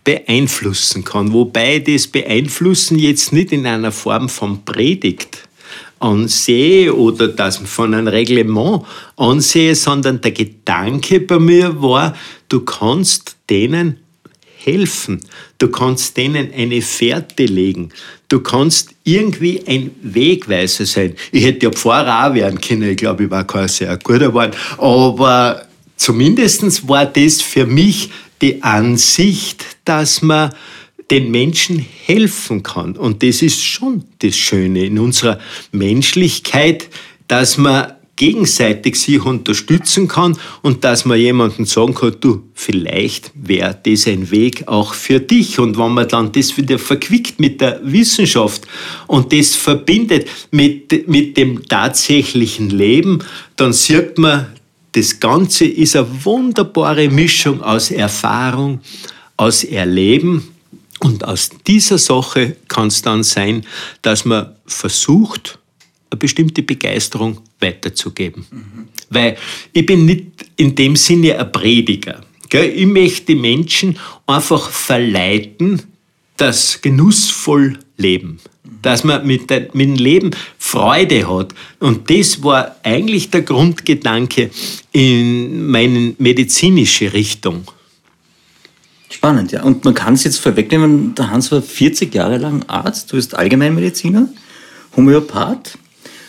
beeinflussen 0.05 1.05
kann. 1.05 1.33
Wobei 1.33 1.79
das 1.79 2.07
Beeinflussen 2.07 2.99
jetzt 2.99 3.33
nicht 3.33 3.53
in 3.53 3.67
einer 3.67 3.93
Form 3.93 4.29
von 4.29 4.65
Predigt 4.65 5.49
ansehe 5.99 6.95
oder 6.95 7.29
das 7.29 7.59
von 7.59 7.95
einem 7.95 8.09
Reglement 8.09 8.85
ansehe, 9.17 9.75
sondern 9.75 10.21
der 10.21 10.33
Gedanke 10.33 11.21
bei 11.21 11.39
mir 11.39 11.81
war, 11.83 12.17
du 12.49 12.61
kannst 12.61 13.37
denen 13.51 13.99
helfen, 14.57 15.21
du 15.59 15.69
kannst 15.69 16.17
denen 16.17 16.53
eine 16.55 16.81
Fährte 16.83 17.45
legen, 17.45 17.91
du 18.29 18.41
kannst 18.41 18.91
irgendwie 19.05 19.63
ein 19.67 19.91
Wegweiser 20.03 20.87
sein. 20.87 21.15
Ich 21.33 21.45
hätte 21.45 21.67
ja 21.67 21.73
Pfarrer 21.73 22.31
auch 22.31 22.35
werden 22.35 22.61
können, 22.61 22.91
ich 22.91 22.97
glaube, 22.97 23.25
ich 23.25 23.31
war 23.31 23.47
kein 23.47 23.69
sehr 23.69 23.97
guter 23.99 24.29
geworden, 24.29 24.53
aber 24.79 25.67
Zumindest 26.01 26.89
war 26.89 27.05
das 27.05 27.43
für 27.43 27.67
mich 27.67 28.09
die 28.41 28.63
Ansicht, 28.63 29.67
dass 29.85 30.23
man 30.23 30.49
den 31.11 31.31
Menschen 31.31 31.79
helfen 31.79 32.63
kann. 32.63 32.97
Und 32.97 33.23
das 33.23 33.43
ist 33.43 33.63
schon 33.63 34.05
das 34.21 34.35
Schöne 34.35 34.87
in 34.87 34.99
unserer 34.99 35.39
Menschlichkeit, 35.73 36.89
dass 37.29 37.59
man 37.59 37.93
gegenseitig 38.17 38.97
sich 38.97 39.23
unterstützen 39.23 40.09
kann 40.09 40.39
und 40.63 40.85
dass 40.85 41.05
man 41.05 41.19
jemandem 41.19 41.67
sagen 41.67 41.95
kann, 41.95 42.17
du, 42.19 42.45
vielleicht 42.55 43.31
wäre 43.35 43.79
das 43.83 44.07
ein 44.07 44.31
Weg 44.31 44.69
auch 44.69 44.95
für 44.95 45.21
dich. 45.21 45.59
Und 45.59 45.77
wenn 45.77 45.93
man 45.93 46.09
dann 46.09 46.33
das 46.33 46.57
wieder 46.57 46.79
verquickt 46.79 47.39
mit 47.39 47.61
der 47.61 47.79
Wissenschaft 47.83 48.67
und 49.07 49.35
das 49.35 49.55
verbindet 49.55 50.29
mit, 50.51 51.07
mit 51.09 51.37
dem 51.37 51.69
tatsächlichen 51.69 52.71
Leben, 52.71 53.19
dann 53.57 53.75
sieht 53.75 54.17
man, 54.17 54.47
das 54.93 55.21
Ganze 55.21 55.67
ist 55.67 55.97
eine 55.97 56.25
wunderbare 56.25 57.09
Mischung 57.09 57.63
aus 57.63 57.91
Erfahrung, 57.91 58.81
aus 59.37 59.65
Erleben. 59.65 60.55
Und 61.01 61.25
aus 61.25 61.51
dieser 61.67 61.97
Sache 61.97 62.57
kann 62.69 62.89
es 62.89 63.01
dann 63.01 63.23
sein, 63.23 63.65
dass 64.03 64.25
man 64.25 64.55
versucht, 64.67 65.59
eine 66.11 66.19
bestimmte 66.19 66.63
Begeisterung 66.63 67.39
weiterzugeben. 67.61 68.47
Mhm. 68.51 68.89
Weil 69.09 69.37
ich 69.73 69.87
bin 69.87 70.05
nicht 70.05 70.27
in 70.57 70.75
dem 70.75 70.97
Sinne 70.97 71.39
ein 71.39 71.53
Prediger. 71.53 72.21
Gell? 72.49 72.73
Ich 72.75 72.87
möchte 72.87 73.27
die 73.27 73.37
Menschen 73.37 73.97
einfach 74.27 74.69
verleiten, 74.69 75.83
das 76.37 76.81
genussvoll 76.83 77.79
leben. 77.97 78.41
Dass 78.83 79.05
man 79.05 79.27
mit, 79.27 79.51
mit 79.51 79.75
dem 79.75 79.95
Leben 79.95 80.31
Freude 80.59 81.29
hat. 81.29 81.55
Und 81.81 82.11
das 82.11 82.43
war 82.43 82.77
eigentlich 82.83 83.31
der 83.31 83.43
Grundgedanke 83.43 84.51
in 84.93 85.67
meine 85.67 86.15
medizinische 86.19 87.13
Richtung. 87.13 87.65
Spannend, 89.11 89.53
ja. 89.53 89.65
Und 89.65 89.85
man 89.85 89.95
kann 89.95 90.15
es 90.15 90.25
jetzt 90.25 90.39
vorwegnehmen, 90.39 91.15
der 91.15 91.31
Hans 91.31 91.51
war 91.51 91.61
40 91.61 92.15
Jahre 92.15 92.39
lang 92.39 92.65
Arzt, 92.69 93.13
du 93.13 93.17
bist 93.17 93.35
Allgemeinmediziner, 93.35 94.29
Homöopath. 94.97 95.77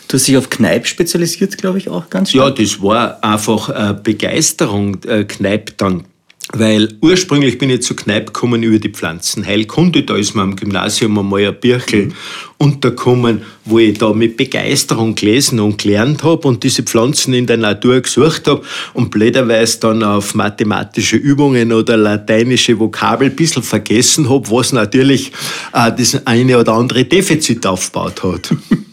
Du 0.08 0.18
hast 0.18 0.28
dich 0.28 0.36
auf 0.36 0.50
Kneipp 0.50 0.86
spezialisiert, 0.86 1.56
glaube 1.56 1.78
ich, 1.78 1.88
auch 1.88 2.10
ganz 2.10 2.30
stark. 2.30 2.58
Ja, 2.58 2.64
das 2.64 2.82
war 2.82 3.24
einfach 3.24 3.70
eine 3.70 3.94
Begeisterung, 3.94 5.02
äh, 5.04 5.24
Kneipp 5.24 5.78
dann. 5.78 6.04
Weil 6.50 6.88
ursprünglich 7.00 7.56
bin 7.56 7.70
ich 7.70 7.82
zu 7.82 7.94
Kneipp 7.94 8.26
gekommen 8.26 8.62
über 8.62 8.78
die 8.78 8.90
Pflanzenheilkunde. 8.90 10.02
Da 10.02 10.16
ist 10.16 10.34
mir 10.34 10.42
am 10.42 10.56
Gymnasium 10.56 11.16
einmal 11.18 11.46
ein 11.46 11.58
Birkel 11.58 12.06
mhm. 12.06 12.12
untergekommen, 12.58 13.42
wo 13.64 13.78
ich 13.78 13.96
da 13.96 14.12
mit 14.12 14.36
Begeisterung 14.36 15.14
gelesen 15.14 15.60
und 15.60 15.80
gelernt 15.80 16.24
habe 16.24 16.46
und 16.48 16.62
diese 16.62 16.82
Pflanzen 16.82 17.32
in 17.32 17.46
der 17.46 17.56
Natur 17.56 18.00
gesucht 18.00 18.48
habe 18.48 18.62
und 18.92 19.10
blöderweise 19.10 19.80
dann 19.80 20.02
auf 20.02 20.34
mathematische 20.34 21.16
Übungen 21.16 21.72
oder 21.72 21.96
lateinische 21.96 22.78
Vokabel 22.78 23.30
ein 23.30 23.36
bisschen 23.36 23.62
vergessen 23.62 24.28
habe, 24.28 24.50
was 24.50 24.72
natürlich 24.72 25.32
äh, 25.72 25.92
das 25.96 26.26
eine 26.26 26.58
oder 26.58 26.74
andere 26.74 27.04
Defizit 27.04 27.64
aufgebaut 27.66 28.22
hat. 28.24 28.54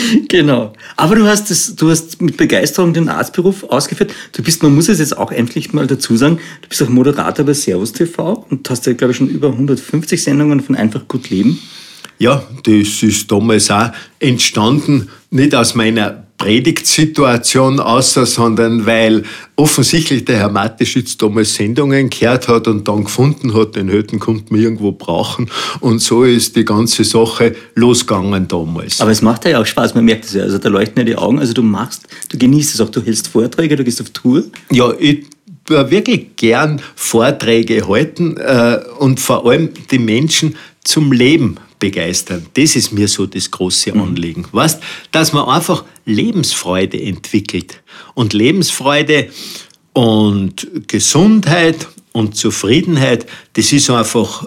genau. 0.28 0.72
Aber 0.96 1.14
du 1.16 1.26
hast, 1.26 1.50
das, 1.50 1.74
du 1.76 1.90
hast 1.90 2.20
mit 2.20 2.36
Begeisterung 2.36 2.92
den 2.92 3.08
Arztberuf 3.08 3.64
ausgeführt. 3.64 4.12
Du 4.32 4.42
bist, 4.42 4.62
man 4.62 4.74
muss 4.74 4.88
es 4.88 4.98
jetzt 4.98 5.16
auch 5.16 5.30
endlich 5.30 5.72
mal 5.72 5.86
dazu 5.86 6.16
sagen, 6.16 6.38
du 6.62 6.68
bist 6.68 6.82
auch 6.82 6.88
Moderator 6.88 7.44
bei 7.44 7.54
Servus 7.54 7.92
TV 7.92 8.46
und 8.50 8.68
hast 8.70 8.86
ja, 8.86 8.92
glaube 8.92 9.12
ich, 9.12 9.18
schon 9.18 9.28
über 9.28 9.48
150 9.48 10.22
Sendungen 10.22 10.60
von 10.60 10.76
Einfach 10.76 11.06
gut 11.08 11.30
leben. 11.30 11.58
Ja, 12.18 12.44
das 12.64 13.02
ist 13.02 13.30
damals 13.30 13.70
auch 13.70 13.90
entstanden, 14.20 15.08
nicht 15.30 15.54
aus 15.54 15.74
meiner 15.74 16.24
Predigtsituation 16.42 17.78
außer, 17.78 18.26
sondern 18.26 18.84
weil 18.84 19.22
offensichtlich 19.54 20.24
der 20.24 20.38
Herr 20.38 20.50
Mateschitz 20.50 21.16
damals 21.16 21.54
Sendungen 21.54 22.10
gehört 22.10 22.48
hat 22.48 22.66
und 22.66 22.88
dann 22.88 23.04
gefunden 23.04 23.54
hat, 23.54 23.76
den 23.76 23.88
Hütten 23.88 24.18
konnten 24.18 24.52
wir 24.54 24.62
irgendwo 24.62 24.90
brauchen. 24.90 25.48
Und 25.78 26.00
so 26.00 26.24
ist 26.24 26.56
die 26.56 26.64
ganze 26.64 27.04
Sache 27.04 27.54
losgegangen 27.76 28.48
damals. 28.48 29.00
Aber 29.00 29.12
es 29.12 29.22
macht 29.22 29.44
ja 29.44 29.60
auch 29.60 29.66
Spaß, 29.66 29.94
man 29.94 30.04
merkt 30.04 30.24
es 30.24 30.34
ja. 30.34 30.42
Also 30.42 30.58
da 30.58 30.68
leuchten 30.68 30.98
ja 30.98 31.04
die 31.04 31.16
Augen. 31.16 31.38
Also 31.38 31.52
du 31.52 31.62
machst, 31.62 32.08
du 32.30 32.38
genießt 32.38 32.74
es 32.74 32.80
auch, 32.80 32.90
du 32.90 33.00
hältst 33.00 33.28
Vorträge, 33.28 33.76
du 33.76 33.84
gehst 33.84 34.00
auf 34.00 34.10
Tour. 34.10 34.42
Ja, 34.72 34.92
ich 34.98 35.26
wirklich 35.68 36.34
gern 36.34 36.82
Vorträge 36.96 37.86
halten 37.86 38.36
äh, 38.36 38.80
und 38.98 39.20
vor 39.20 39.46
allem 39.46 39.70
die 39.92 40.00
Menschen 40.00 40.56
zum 40.82 41.12
Leben 41.12 41.56
begeistern. 41.82 42.46
Das 42.54 42.76
ist 42.76 42.92
mir 42.92 43.08
so 43.08 43.26
das 43.26 43.50
große 43.50 43.92
mhm. 43.92 44.02
Anliegen. 44.02 44.42
Mhm. 44.42 44.56
Weißt, 44.56 44.80
dass 45.10 45.32
man 45.32 45.48
einfach 45.48 45.84
Lebensfreude 46.04 47.02
entwickelt. 47.02 47.82
Und 48.14 48.32
Lebensfreude 48.32 49.30
und 49.92 50.68
Gesundheit 50.86 51.88
und 52.12 52.36
Zufriedenheit, 52.36 53.26
das 53.54 53.72
ist 53.72 53.90
einfach 53.90 54.46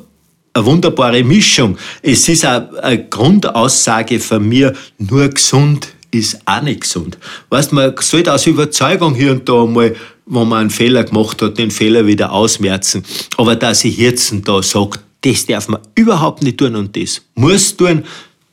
eine 0.53 0.65
wunderbare 0.65 1.23
Mischung. 1.25 1.77
Es 2.01 2.29
ist 2.29 2.45
eine 2.45 3.05
Grundaussage 3.09 4.19
von 4.21 4.47
mir, 4.47 4.73
nur 4.97 5.27
gesund 5.27 5.89
ist 6.11 6.39
auch 6.45 6.61
nicht 6.61 6.81
gesund. 6.81 7.17
Weißt, 7.49 7.73
man 7.73 7.93
sollte 7.99 8.33
aus 8.33 8.47
Überzeugung 8.47 9.13
hier 9.13 9.31
und 9.31 9.49
da 9.49 9.65
mal, 9.65 9.93
wenn 10.25 10.47
man 10.47 10.59
einen 10.61 10.69
Fehler 10.69 11.03
gemacht 11.03 11.41
hat, 11.41 11.57
den 11.57 11.69
Fehler 11.69 12.07
wieder 12.07 12.31
ausmerzen. 12.31 13.03
Aber 13.35 13.57
dass 13.57 13.83
ich 13.83 13.97
jetzt 13.97 14.33
da 14.45 14.63
sage, 14.63 14.99
das 15.25 15.45
darf 15.47 15.67
man 15.67 15.81
überhaupt 15.95 16.43
nicht 16.43 16.59
tun 16.59 16.75
und 16.75 16.95
das 16.95 17.21
muss 17.33 17.75
tun, 17.75 18.03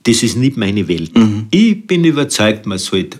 das 0.04 0.22
ist 0.22 0.36
nicht 0.36 0.56
meine 0.56 0.88
Welt. 0.88 1.16
Mhm. 1.16 1.46
Ich 1.50 1.86
bin 1.86 2.04
überzeugt, 2.04 2.64
man 2.64 2.78
sollte 2.78 3.18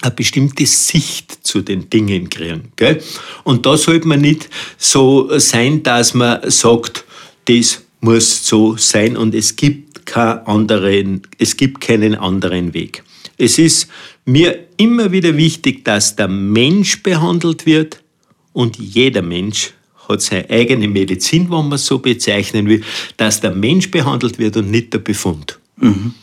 eine 0.00 0.12
bestimmte 0.12 0.64
Sicht 0.64 1.44
zu 1.44 1.60
den 1.62 1.90
Dingen 1.90 2.30
kriegen. 2.30 2.72
Gell? 2.76 3.02
Und 3.42 3.66
da 3.66 3.76
sollte 3.76 4.06
man 4.06 4.20
nicht 4.20 4.48
so 4.78 5.38
sein, 5.38 5.82
dass 5.82 6.14
man 6.14 6.48
sagt, 6.50 7.04
das 7.46 7.82
muss 8.00 8.46
so 8.46 8.76
sein 8.76 9.16
und 9.16 9.34
es 9.34 9.56
gibt, 9.56 10.06
keinen 10.06 10.46
anderen, 10.46 11.22
es 11.38 11.56
gibt 11.56 11.80
keinen 11.80 12.14
anderen 12.14 12.74
Weg. 12.74 13.02
Es 13.36 13.58
ist 13.58 13.88
mir 14.24 14.68
immer 14.76 15.10
wieder 15.10 15.36
wichtig, 15.36 15.84
dass 15.84 16.14
der 16.14 16.28
Mensch 16.28 17.02
behandelt 17.02 17.66
wird 17.66 18.02
und 18.52 18.76
jeder 18.76 19.22
Mensch 19.22 19.72
hat 20.08 20.22
seine 20.22 20.48
eigene 20.50 20.88
Medizin, 20.88 21.44
wenn 21.50 21.68
man 21.68 21.72
es 21.72 21.86
so 21.86 21.98
bezeichnen 21.98 22.68
will, 22.68 22.82
dass 23.16 23.40
der 23.40 23.54
Mensch 23.54 23.90
behandelt 23.90 24.38
wird 24.38 24.56
und 24.56 24.70
nicht 24.70 24.92
der 24.92 24.98
Befund. 24.98 25.58
Mhm. 25.76 26.14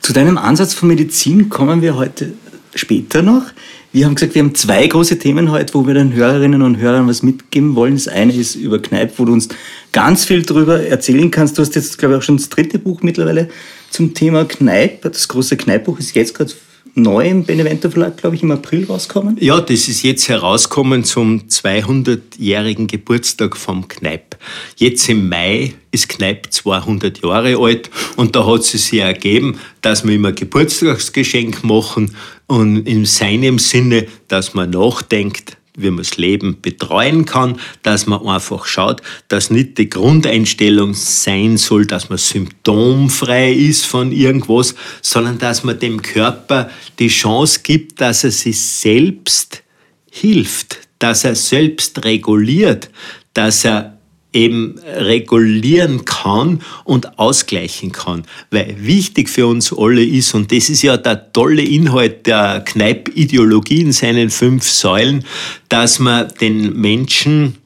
Zu 0.00 0.12
deinem 0.12 0.38
Ansatz 0.38 0.74
von 0.74 0.88
Medizin 0.88 1.48
kommen 1.48 1.82
wir 1.82 1.96
heute 1.96 2.32
später 2.74 3.22
noch. 3.22 3.44
Wir 3.92 4.04
haben 4.04 4.14
gesagt, 4.14 4.34
wir 4.34 4.42
haben 4.42 4.54
zwei 4.54 4.86
große 4.86 5.18
Themen 5.18 5.50
heute, 5.50 5.72
wo 5.72 5.86
wir 5.86 5.94
den 5.94 6.12
Hörerinnen 6.12 6.60
und 6.60 6.76
Hörern 6.76 7.08
was 7.08 7.22
mitgeben 7.22 7.74
wollen. 7.74 7.94
Das 7.94 8.06
eine 8.06 8.34
ist 8.34 8.54
über 8.54 8.80
Kneipp, 8.80 9.14
wo 9.16 9.24
du 9.24 9.32
uns 9.32 9.48
ganz 9.92 10.26
viel 10.26 10.42
darüber 10.42 10.82
erzählen 10.82 11.30
kannst. 11.30 11.56
Du 11.56 11.62
hast 11.62 11.74
jetzt, 11.74 11.96
glaube 11.96 12.14
ich, 12.14 12.18
auch 12.18 12.22
schon 12.22 12.36
das 12.36 12.50
dritte 12.50 12.78
Buch 12.78 13.02
mittlerweile 13.02 13.48
zum 13.90 14.12
Thema 14.12 14.44
Kneipp. 14.44 15.02
Das 15.02 15.26
große 15.26 15.56
Kneippbuch 15.56 15.98
ist 15.98 16.14
jetzt 16.14 16.34
gerade 16.34 16.52
neu 16.98 17.28
im 17.28 17.44
Benevento 17.44 17.90
Verlag, 17.90 18.16
glaube 18.16 18.36
ich, 18.36 18.42
im 18.42 18.50
April 18.50 18.86
rauskommen? 18.86 19.36
Ja, 19.40 19.60
das 19.60 19.88
ist 19.88 20.02
jetzt 20.02 20.28
herauskommen 20.28 21.04
zum 21.04 21.48
200-jährigen 21.48 22.86
Geburtstag 22.86 23.56
vom 23.56 23.86
Kneipp. 23.88 24.36
Jetzt 24.76 25.08
im 25.08 25.28
Mai 25.28 25.74
ist 25.90 26.08
Kneipp 26.08 26.48
200 26.50 27.22
Jahre 27.22 27.56
alt 27.58 27.90
und 28.16 28.34
da 28.34 28.46
hat 28.46 28.60
es 28.60 28.70
sich 28.70 29.00
ergeben, 29.00 29.58
dass 29.82 30.06
wir 30.06 30.14
immer 30.14 30.32
Geburtstagsgeschenk 30.32 31.64
machen 31.64 32.14
und 32.46 32.86
in 32.86 33.04
seinem 33.04 33.58
Sinne, 33.58 34.06
dass 34.28 34.54
man 34.54 34.70
nachdenkt, 34.70 35.57
wie 35.78 35.90
man 35.90 35.98
das 35.98 36.16
Leben 36.16 36.60
betreuen 36.60 37.24
kann, 37.24 37.58
dass 37.82 38.06
man 38.06 38.26
einfach 38.26 38.66
schaut, 38.66 39.00
dass 39.28 39.50
nicht 39.50 39.78
die 39.78 39.88
Grundeinstellung 39.88 40.94
sein 40.94 41.56
soll, 41.56 41.86
dass 41.86 42.08
man 42.08 42.18
symptomfrei 42.18 43.52
ist 43.52 43.86
von 43.86 44.12
irgendwas, 44.12 44.74
sondern 45.00 45.38
dass 45.38 45.64
man 45.64 45.78
dem 45.78 46.02
Körper 46.02 46.70
die 46.98 47.08
Chance 47.08 47.60
gibt, 47.62 48.00
dass 48.00 48.24
er 48.24 48.30
sich 48.30 48.60
selbst 48.60 49.62
hilft, 50.10 50.88
dass 50.98 51.24
er 51.24 51.34
selbst 51.34 52.04
reguliert, 52.04 52.90
dass 53.34 53.64
er 53.64 53.97
eben 54.32 54.78
regulieren 54.78 56.04
kann 56.04 56.60
und 56.84 57.18
ausgleichen 57.18 57.92
kann. 57.92 58.24
Weil 58.50 58.76
wichtig 58.78 59.28
für 59.28 59.46
uns 59.46 59.72
alle 59.72 60.04
ist, 60.04 60.34
und 60.34 60.52
das 60.52 60.68
ist 60.68 60.82
ja 60.82 60.96
der 60.96 61.32
tolle 61.32 61.62
Inhalt 61.62 62.26
der 62.26 62.62
Kneipp-Ideologie 62.64 63.80
in 63.80 63.92
seinen 63.92 64.30
fünf 64.30 64.64
Säulen, 64.68 65.24
dass 65.68 65.98
man 65.98 66.28
den 66.40 66.78
Menschen 66.78 67.56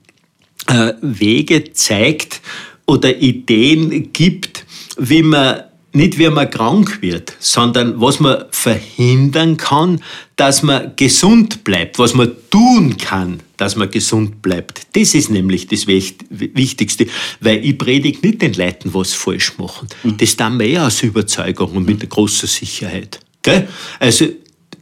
äh, 0.69 0.93
Wege 1.01 1.73
zeigt 1.73 2.41
oder 2.87 3.17
Ideen 3.17 4.13
gibt, 4.13 4.65
wie 4.97 5.23
man 5.23 5.63
nicht 5.93 6.19
wie 6.19 6.29
man 6.31 6.49
krank 6.51 7.03
wird, 7.03 7.35
sondern 7.39 8.01
was 8.01 8.19
man 8.19 8.45
verhindern 8.51 9.57
kann, 9.57 10.03
dass 10.37 10.63
man 10.63 10.93
gesund 10.97 11.65
bleibt, 11.65 11.99
was 11.99 12.15
man 12.15 12.33
tun 12.51 12.97
kann, 12.97 13.41
dass 13.59 13.77
man 13.77 13.91
gesund 13.91 14.41
bleibt. 14.43 14.87
Das 14.95 15.15
ist 15.15 15.31
nämlich 15.31 15.67
das 15.67 15.87
Wichtigste, 15.87 17.07
weil 17.41 17.65
ich 17.65 17.77
predige 17.77 18.27
nicht 18.27 18.41
den 18.41 18.55
Leuten, 18.55 18.95
was 18.95 19.13
falsch 19.13 19.59
machen. 19.59 19.89
Mhm. 20.03 20.17
Das 20.17 20.37
tun 20.37 20.59
wir 20.59 20.67
eher 20.67 20.87
aus 20.87 21.03
Überzeugung 21.03 21.73
und 21.73 21.87
mit 21.87 22.09
großer 22.09 22.47
Sicherheit. 22.47 23.21
Gell? 23.43 23.69
Also 23.99 24.29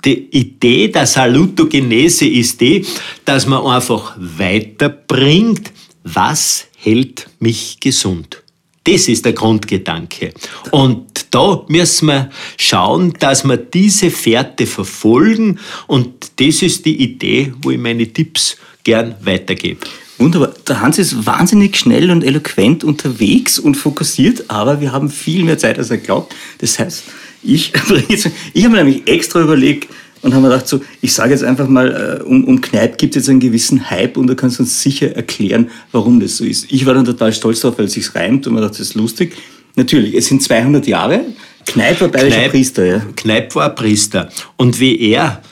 die 0.04 0.28
Idee 0.30 0.88
der 0.88 1.06
Salutogenese 1.06 2.26
ist 2.26 2.60
die, 2.60 2.86
dass 3.24 3.46
man 3.46 3.66
einfach 3.66 4.16
weiterbringt, 4.18 5.72
was 6.04 6.66
hält 6.76 7.28
mich 7.38 7.78
gesund. 7.80 8.42
Das 8.84 9.08
ist 9.08 9.24
der 9.24 9.34
Grundgedanke. 9.34 10.32
Und 10.70 11.26
da 11.30 11.64
müssen 11.68 12.06
wir 12.06 12.30
schauen, 12.56 13.12
dass 13.18 13.44
wir 13.44 13.56
diese 13.56 14.10
Fährte 14.10 14.66
verfolgen. 14.66 15.58
Und 15.86 16.32
das 16.40 16.62
ist 16.62 16.86
die 16.86 17.00
Idee, 17.02 17.52
wo 17.60 17.70
ich 17.70 17.78
meine 17.78 18.06
Tipps 18.12 18.56
gern 18.82 19.14
weitergebe. 19.22 19.80
Wunderbar. 20.18 20.52
Der 20.68 20.80
Hans 20.80 20.98
ist 20.98 21.24
wahnsinnig 21.24 21.76
schnell 21.76 22.10
und 22.10 22.22
eloquent 22.22 22.84
unterwegs 22.84 23.58
und 23.58 23.74
fokussiert, 23.74 24.50
aber 24.50 24.80
wir 24.80 24.92
haben 24.92 25.08
viel 25.08 25.44
mehr 25.44 25.56
Zeit, 25.56 25.78
als 25.78 25.90
er 25.90 25.96
glaubt. 25.98 26.34
Das 26.58 26.78
heißt, 26.78 27.04
ich, 27.42 27.72
ich 28.08 28.64
habe 28.64 28.76
mir 28.76 28.84
nämlich 28.84 29.08
extra 29.08 29.40
überlegt, 29.40 29.88
und 30.22 30.34
haben 30.34 30.42
wir 30.42 30.50
gedacht, 30.50 30.68
so, 30.68 30.80
ich 31.00 31.14
sage 31.14 31.32
jetzt 31.32 31.44
einfach 31.44 31.68
mal, 31.68 32.20
äh, 32.20 32.24
um, 32.24 32.44
um 32.44 32.60
Kneipp 32.60 32.98
gibt 32.98 33.16
es 33.16 33.22
jetzt 33.22 33.30
einen 33.30 33.40
gewissen 33.40 33.90
Hype 33.90 34.16
und 34.16 34.26
du 34.26 34.36
kannst 34.36 34.60
uns 34.60 34.82
sicher 34.82 35.14
erklären, 35.16 35.70
warum 35.92 36.20
das 36.20 36.36
so 36.36 36.44
ist. 36.44 36.70
Ich 36.70 36.84
war 36.84 36.94
dann 36.94 37.04
total 37.04 37.32
stolz 37.32 37.60
darauf, 37.60 37.78
weil 37.78 37.86
es 37.86 37.92
sich 37.92 38.14
reimt 38.14 38.46
und 38.46 38.54
man 38.54 38.62
dachte, 38.62 38.78
das 38.78 38.88
ist 38.88 38.94
lustig. 38.94 39.34
Natürlich, 39.76 40.14
es 40.14 40.26
sind 40.26 40.42
200 40.42 40.86
Jahre. 40.86 41.20
Kneipp 41.66 42.00
war 42.00 42.08
bayerischer 42.08 42.38
Kneipp, 42.38 42.50
Priester, 42.50 42.84
ja. 42.84 43.02
Kneipp 43.16 43.54
war 43.54 43.74
Priester. 43.74 44.28
Und 44.56 44.78
wie 44.78 44.98
er, 45.00 45.42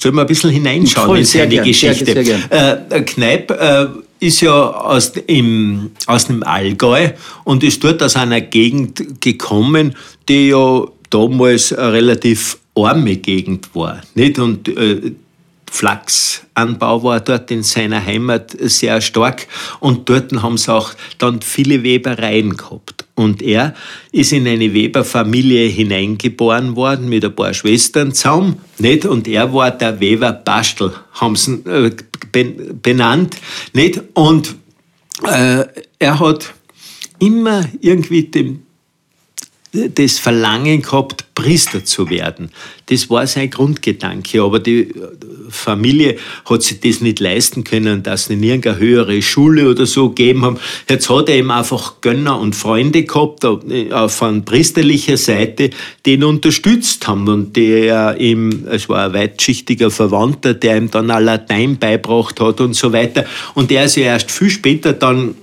soll 0.00 0.12
mal 0.12 0.22
ein 0.22 0.26
bisschen 0.26 0.50
hineinschauen 0.50 1.06
Voll, 1.06 1.18
in 1.18 1.24
seine 1.24 1.48
gern, 1.48 1.64
Geschichte. 1.64 2.04
Sehr, 2.04 2.24
sehr. 2.24 2.86
Äh, 2.90 3.02
Kneipp 3.02 3.50
äh, 3.50 3.86
ist 4.20 4.40
ja 4.40 4.52
aus, 4.52 5.12
im, 5.26 5.90
aus 6.06 6.26
dem 6.26 6.42
Allgäu 6.42 7.10
und 7.44 7.62
ist 7.62 7.82
dort 7.82 8.02
aus 8.02 8.16
einer 8.16 8.40
Gegend 8.40 9.20
gekommen, 9.20 9.94
die 10.28 10.48
ja 10.48 10.84
damals 11.10 11.76
relativ 11.76 12.58
arme 12.74 13.16
Gegend 13.16 13.74
war. 13.74 14.00
Nicht? 14.14 14.38
Und 14.38 14.68
äh, 14.68 15.12
Flachsanbau 15.72 17.02
war 17.02 17.20
dort 17.20 17.50
in 17.50 17.62
seiner 17.62 18.04
Heimat 18.04 18.54
sehr 18.60 19.00
stark 19.00 19.48
und 19.80 20.06
dort 20.06 20.30
haben 20.42 20.58
sie 20.58 20.72
auch 20.72 20.92
dann 21.16 21.40
viele 21.40 21.82
Webereien 21.82 22.58
gehabt. 22.58 23.06
Und 23.14 23.40
er 23.40 23.74
ist 24.10 24.32
in 24.32 24.46
eine 24.46 24.74
Weberfamilie 24.74 25.68
hineingeboren 25.68 26.76
worden 26.76 27.08
mit 27.08 27.24
ein 27.24 27.34
paar 27.34 27.54
Schwestern 27.54 28.12
zusammen, 28.12 28.58
nicht? 28.78 29.06
Und 29.06 29.26
er 29.26 29.52
war 29.54 29.70
der 29.70 29.98
Weber 29.98 30.32
Bastel, 30.32 30.92
haben 31.12 31.36
sie 31.36 31.54
äh, 31.64 31.90
benannt, 32.82 33.38
nicht? 33.72 34.02
Und 34.12 34.54
äh, 35.26 35.64
er 35.98 36.20
hat 36.20 36.52
immer 37.18 37.64
irgendwie 37.80 38.24
dem 38.24 38.62
das 39.72 40.18
Verlangen 40.18 40.82
gehabt, 40.82 41.24
Priester 41.34 41.82
zu 41.82 42.10
werden. 42.10 42.50
Das 42.86 43.08
war 43.08 43.26
sein 43.26 43.48
Grundgedanke. 43.48 44.42
Aber 44.42 44.60
die 44.60 44.92
Familie 45.48 46.18
hat 46.44 46.62
sich 46.62 46.80
das 46.80 47.00
nicht 47.00 47.20
leisten 47.20 47.64
können, 47.64 48.02
dass 48.02 48.26
sie 48.26 48.34
in 48.34 48.42
irgendeine 48.42 48.78
höhere 48.78 49.22
Schule 49.22 49.70
oder 49.70 49.86
so 49.86 50.10
gegeben 50.10 50.44
haben. 50.44 50.58
Jetzt 50.90 51.08
hat 51.08 51.30
er 51.30 51.36
eben 51.36 51.50
einfach 51.50 52.02
Gönner 52.02 52.38
und 52.38 52.54
Freunde 52.54 53.04
gehabt, 53.04 53.46
von 54.08 54.44
priesterlicher 54.44 55.16
Seite, 55.16 55.70
die 56.04 56.12
ihn 56.12 56.24
unterstützt 56.24 57.08
haben 57.08 57.26
und 57.28 57.56
der 57.56 58.20
ihm, 58.20 58.66
es 58.70 58.90
war 58.90 59.06
ein 59.06 59.14
weitschichtiger 59.14 59.90
Verwandter, 59.90 60.52
der 60.52 60.76
ihm 60.76 60.90
dann 60.90 61.10
auch 61.10 61.18
Latein 61.18 61.78
beibracht 61.78 62.40
hat 62.40 62.60
und 62.60 62.74
so 62.74 62.92
weiter. 62.92 63.24
Und 63.54 63.70
der 63.70 63.86
ist 63.86 63.96
ja 63.96 64.04
erst 64.04 64.30
viel 64.30 64.50
später 64.50 64.92
dann 64.92 65.34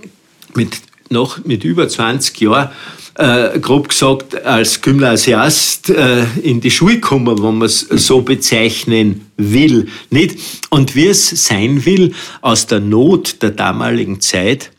mit, 0.53 0.77
noch 1.09 1.43
mit 1.45 1.63
über 1.63 1.87
20 1.87 2.39
Jahren 2.41 2.69
äh, 3.15 3.59
grob 3.59 3.89
gesagt, 3.89 4.45
als 4.45 4.81
Gymnasiast 4.81 5.89
äh, 5.89 6.23
in 6.41 6.61
die 6.61 6.71
Schule 6.71 6.95
gekommen, 6.95 7.43
wenn 7.43 7.57
man 7.57 7.65
es 7.65 7.81
so 7.81 8.21
bezeichnen 8.21 9.25
will. 9.35 9.89
Nicht? 10.09 10.39
Und 10.69 10.95
wie 10.95 11.07
es 11.07 11.29
sein 11.45 11.85
will, 11.85 12.13
aus 12.41 12.67
der 12.67 12.79
Not 12.79 13.41
der 13.41 13.51
damaligen 13.51 14.21
Zeit 14.21 14.71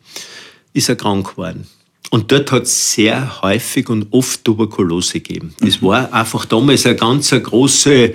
ist 0.72 0.88
er 0.88 0.96
krank 0.96 1.32
geworden. 1.32 1.66
Und 2.12 2.32
dort 2.32 2.50
hat 2.50 2.64
es 2.64 2.92
sehr 2.92 3.40
häufig 3.40 3.88
und 3.88 4.08
oft 4.10 4.44
Tuberkulose 4.44 5.20
gegeben. 5.20 5.54
Das 5.60 5.80
mhm. 5.80 5.86
war 5.86 6.12
einfach 6.12 6.44
damals 6.44 6.84
eine 6.84 6.96
ganz 6.96 7.32
eine 7.32 7.42
große, 7.42 8.12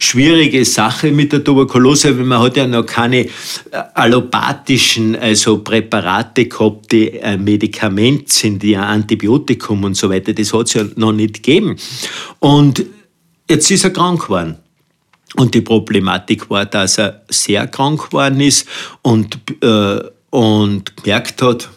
schwierige 0.00 0.64
Sache 0.64 1.12
mit 1.12 1.32
der 1.32 1.44
Tuberkulose, 1.44 2.18
weil 2.18 2.24
man 2.24 2.42
hat 2.42 2.56
ja 2.56 2.66
noch 2.66 2.84
keine 2.84 3.20
äh, 3.20 3.28
allopathischen, 3.94 5.14
also 5.14 5.58
Präparate 5.58 6.46
gehabt, 6.46 6.90
die 6.90 7.22
ein 7.22 7.44
Medikament 7.44 8.32
sind, 8.32 8.64
die 8.64 8.76
ein 8.76 8.82
Antibiotikum 8.82 9.84
und 9.84 9.96
so 9.96 10.10
weiter. 10.10 10.32
Das 10.32 10.52
hat 10.52 10.66
es 10.66 10.74
ja 10.74 10.84
noch 10.96 11.12
nicht 11.12 11.36
gegeben. 11.36 11.76
Und 12.40 12.84
jetzt 13.48 13.70
ist 13.70 13.84
er 13.84 13.90
krank 13.90 14.22
geworden. 14.22 14.56
Und 15.36 15.54
die 15.54 15.60
Problematik 15.60 16.50
war, 16.50 16.66
dass 16.66 16.98
er 16.98 17.22
sehr 17.28 17.68
krank 17.68 18.06
geworden 18.06 18.40
ist 18.40 18.66
und, 19.02 19.38
äh, 19.62 20.00
und 20.30 20.96
gemerkt 20.96 21.42
hat, 21.42 21.68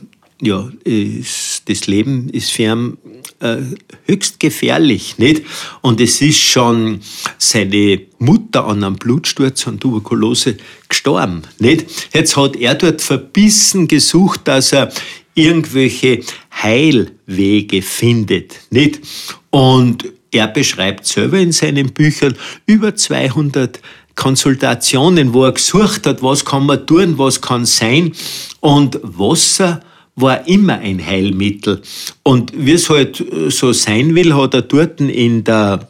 ja, 0.41 0.69
ist, 0.83 1.63
das 1.67 1.87
Leben 1.87 2.29
ist 2.29 2.51
für 2.51 2.63
ihn 2.63 2.97
äh, 3.39 3.57
höchst 4.05 4.39
gefährlich, 4.39 5.17
nicht? 5.17 5.43
Und 5.81 5.99
es 5.99 6.21
ist 6.21 6.39
schon 6.39 7.01
seine 7.37 8.01
Mutter 8.19 8.65
an 8.65 8.83
einem 8.83 8.95
Blutsturz 8.95 9.67
an 9.67 9.79
Tuberkulose 9.79 10.57
gestorben, 10.87 11.43
nicht? 11.59 11.85
Jetzt 12.13 12.37
hat 12.37 12.55
er 12.55 12.75
dort 12.75 13.01
verbissen 13.01 13.87
gesucht, 13.87 14.41
dass 14.45 14.71
er 14.71 14.91
irgendwelche 15.35 16.21
Heilwege 16.61 17.81
findet, 17.81 18.61
nicht? 18.69 19.01
Und 19.49 20.05
er 20.31 20.47
beschreibt 20.47 21.05
selber 21.05 21.39
in 21.39 21.51
seinen 21.51 21.91
Büchern 21.91 22.35
über 22.65 22.95
200 22.95 23.81
Konsultationen, 24.15 25.33
wo 25.33 25.45
er 25.45 25.53
gesucht 25.53 26.05
hat, 26.05 26.21
was 26.21 26.45
kann 26.45 26.65
man 26.65 26.85
tun, 26.85 27.17
was 27.17 27.41
kann 27.41 27.65
sein. 27.65 28.11
Und 28.59 28.99
Wasser 29.01 29.81
war 30.21 30.47
immer 30.47 30.79
ein 30.79 31.05
Heilmittel. 31.05 31.81
Und 32.23 32.51
wie 32.55 32.73
es 32.73 32.89
halt 32.89 33.19
äh, 33.19 33.49
so 33.49 33.73
sein 33.73 34.15
will, 34.15 34.33
hat 34.35 34.53
er 34.53 34.61
dort 34.63 35.01
in 35.01 35.43
der 35.43 35.87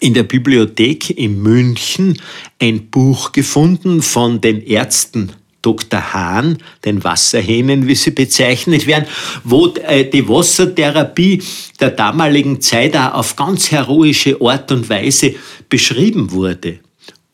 in 0.00 0.12
der 0.12 0.24
Bibliothek 0.24 1.08
in 1.10 1.40
München 1.40 2.20
ein 2.60 2.88
Buch 2.90 3.32
gefunden 3.32 4.02
von 4.02 4.42
den 4.42 4.60
Ärzten 4.60 5.32
Dr. 5.66 6.12
Hahn, 6.12 6.58
den 6.84 7.02
Wasserhähnen, 7.02 7.88
wie 7.88 7.96
sie 7.96 8.12
bezeichnet 8.12 8.86
werden, 8.86 9.06
wo 9.42 9.66
äh, 9.68 10.04
die 10.08 10.28
Wassertherapie 10.28 11.42
der 11.80 11.90
damaligen 11.90 12.60
Zeit 12.60 12.96
auch 12.96 13.14
auf 13.14 13.34
ganz 13.34 13.72
heroische 13.72 14.40
Art 14.40 14.70
und 14.70 14.88
Weise 14.88 15.34
beschrieben 15.68 16.30
wurde. 16.30 16.78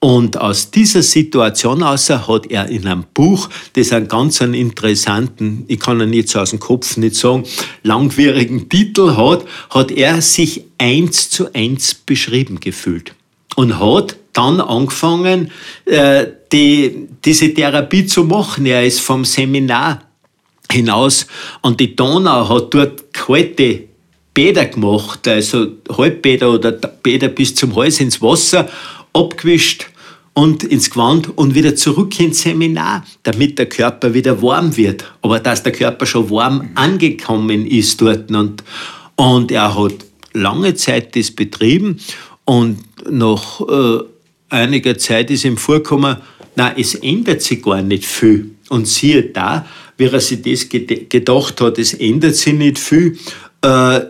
Und 0.05 0.37
aus 0.37 0.73
dieser 0.73 1.01
Situation 1.01 1.85
aus 1.85 2.11
hat 2.11 2.51
er 2.51 2.69
in 2.69 2.88
einem 2.88 3.05
Buch, 3.15 3.49
das 3.75 3.93
einen 3.93 4.09
ganz 4.09 4.43
einen 4.43 4.55
interessanten, 4.55 5.65
ich 5.69 5.79
kann 5.79 6.01
ihn 6.01 6.12
jetzt 6.12 6.37
aus 6.37 6.51
dem 6.51 6.59
Kopf 6.59 6.97
nicht 6.97 7.15
sagen, 7.15 7.45
langwierigen 7.85 8.69
Titel 8.69 9.17
hat, 9.17 9.45
hat 9.71 9.93
er 9.93 10.21
sich 10.21 10.65
eins 10.77 11.31
zu 11.31 11.55
eins 11.55 11.95
beschrieben 11.95 12.59
gefühlt. 12.59 13.15
Und 13.55 13.79
hat 13.79 14.17
dann 14.33 14.61
angefangen, 14.61 15.53
äh, 15.85 16.27
die, 16.51 17.07
diese 17.25 17.55
Therapie 17.55 18.05
zu 18.05 18.25
machen. 18.25 18.67
Er 18.67 18.85
ist 18.85 18.99
vom 18.99 19.25
Seminar 19.25 20.03
hinaus 20.69 21.29
an 21.62 21.77
die 21.77 21.95
Donau, 21.95 22.49
hat 22.49 22.75
dort 22.75 23.15
kalte 23.15 23.85
Bäder 24.35 24.65
gemacht, 24.65 25.29
also 25.29 25.69
Halbbäder 25.97 26.51
oder 26.51 26.73
Bäder 26.73 27.29
bis 27.29 27.55
zum 27.55 27.77
Hals 27.77 28.01
ins 28.01 28.21
Wasser, 28.21 28.69
abgewischt 29.12 29.91
und 30.35 30.64
ins 30.64 30.90
Gewand 30.90 31.37
und 31.37 31.55
wieder 31.55 31.77
zurück 31.77 32.18
ins 32.18 32.42
Seminar, 32.42 33.05
damit 33.23 33.59
der 33.59 33.68
Körper 33.68 34.14
wieder 34.14 34.40
warm 34.40 34.77
wird. 34.77 35.05
Aber 35.21 35.40
dass 35.40 35.62
der 35.62 35.73
Körper 35.73 36.07
schon 36.07 36.31
warm 36.31 36.71
angekommen 36.75 37.66
ist 37.66 38.01
dort. 38.01 38.31
Und, 38.31 38.64
und 39.16 39.53
er 39.53 39.77
hat 39.77 39.95
lange 40.33 40.75
Zeit 40.75 41.14
das 41.16 41.31
betrieben 41.31 41.99
und 42.45 42.79
nach 43.11 43.61
äh, 43.61 43.99
einiger 44.49 44.97
Zeit 44.99 45.31
ist 45.31 45.45
ihm 45.45 45.57
vorgekommen, 45.57 46.16
na, 46.57 46.77
es 46.77 46.95
ändert 46.95 47.42
sich 47.42 47.62
gar 47.62 47.83
nicht 47.83 48.05
viel. 48.05 48.51
Und 48.68 48.87
siehe 48.87 49.23
da, 49.23 49.66
wie 49.97 50.05
er 50.05 50.21
sich 50.21 50.42
das 50.42 50.68
gedacht 50.68 51.61
hat, 51.61 51.79
es 51.79 51.95
ändert 51.95 52.37
sich 52.37 52.55
nicht 52.55 52.79
viel, 52.79 53.18
äh, 53.62 54.01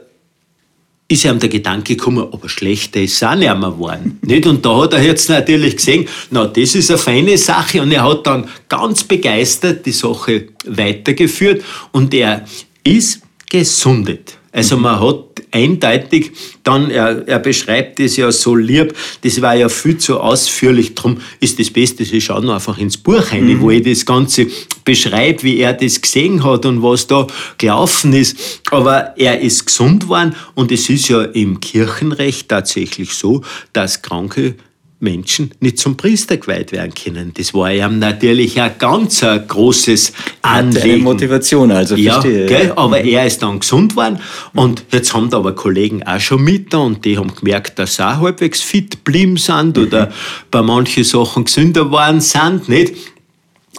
ist 1.12 1.25
ihm 1.25 1.38
der 1.38 1.48
Gedanke 1.48 1.96
gekommen, 1.96 2.27
aber 2.33 2.48
schlechter 2.48 3.01
ist 3.01 3.22
auch 3.22 3.35
nicht 3.35 3.55
mehr 3.55 3.70
geworden. 3.70 4.18
Nicht? 4.22 4.46
Und 4.46 4.64
da 4.64 4.83
hat 4.83 4.94
er 4.94 5.03
jetzt 5.03 5.29
natürlich 5.29 5.77
gesehen, 5.77 6.07
na, 6.31 6.46
das 6.46 6.75
ist 6.75 6.90
eine 6.90 6.98
feine 6.98 7.38
Sache. 7.38 7.83
Und 7.83 7.92
er 7.92 8.05
hat 8.05 8.27
dann 8.27 8.48
ganz 8.68 9.05
begeistert 9.05 9.85
die 9.87 9.92
Sache 9.92 10.48
weitergeführt 10.66 11.62
und 11.92 12.12
er 12.14 12.44
ist 12.85 13.22
gesundet. 13.51 14.38
Also 14.53 14.77
man 14.77 15.01
hat 15.01 15.43
eindeutig 15.51 16.33
dann, 16.62 16.91
er, 16.91 17.27
er 17.27 17.38
beschreibt 17.38 17.99
es 18.01 18.17
ja 18.17 18.31
so 18.31 18.55
lieb, 18.55 18.95
das 19.23 19.41
war 19.41 19.55
ja 19.55 19.71
viel 19.71 19.97
zu 19.97 20.21
ausführlich, 20.21 20.95
darum 20.95 21.19
ist 21.41 21.59
das 21.59 21.71
Beste, 21.71 22.05
Sie 22.05 22.21
schauen 22.21 22.51
einfach 22.51 22.77
ins 22.77 22.99
Buch 22.99 23.33
rein, 23.33 23.47
mhm. 23.47 23.61
wo 23.62 23.71
ich 23.71 23.83
das 23.83 24.05
Ganze 24.05 24.47
beschreibe, 24.85 25.43
wie 25.43 25.59
er 25.59 25.73
das 25.73 26.01
gesehen 26.01 26.45
hat 26.45 26.67
und 26.67 26.83
was 26.83 27.07
da 27.07 27.27
gelaufen 27.57 28.12
ist. 28.12 28.62
Aber 28.71 29.15
er 29.17 29.41
ist 29.41 29.67
gesund 29.67 30.09
worden 30.09 30.35
und 30.55 30.71
es 30.71 30.91
ist 30.91 31.09
ja 31.09 31.23
im 31.23 31.59
Kirchenrecht 31.61 32.49
tatsächlich 32.49 33.15
so, 33.15 33.43
dass 33.73 34.03
Kranke 34.03 34.57
Menschen 35.03 35.51
nicht 35.61 35.79
zum 35.79 35.97
Priester 35.97 36.37
geweiht 36.37 36.73
werden 36.73 36.95
können. 36.95 37.33
Das 37.35 37.53
war 37.53 37.73
ihm 37.73 37.99
natürlich 37.99 38.61
ein 38.61 38.73
ganz 38.79 39.23
ein 39.23 39.47
großes 39.47 40.12
Anliegen. 40.43 40.91
Eine 40.91 41.03
Motivation, 41.03 41.73
also 41.73 41.97
ja, 41.97 42.15
verstehe. 42.15 42.47
Gell? 42.47 42.73
Aber 42.77 43.01
er 43.01 43.27
ist 43.27 43.43
dann 43.43 43.61
gesund 43.61 43.93
geworden 43.93 44.21
und 44.55 44.85
jetzt 44.93 45.12
haben 45.12 45.29
da 45.29 45.38
aber 45.38 45.55
Kollegen 45.55 46.03
auch 46.05 46.21
schon 46.21 46.43
mit 46.43 46.73
da 46.73 46.79
und 46.79 47.05
die 47.05 47.19
haben 47.19 47.35
gemerkt, 47.35 47.79
dass 47.79 47.97
sie 47.97 48.07
auch 48.07 48.21
halbwegs 48.21 48.61
fit 48.61 49.03
blieben 49.05 49.37
sind 49.37 49.77
mhm. 49.77 49.83
oder 49.85 50.12
bei 50.51 50.62
manchen 50.62 51.05
Sachen 51.05 51.45
gesünder 51.45 51.91
waren 51.91 52.21
sind, 52.21 52.69
nicht? 52.69 52.95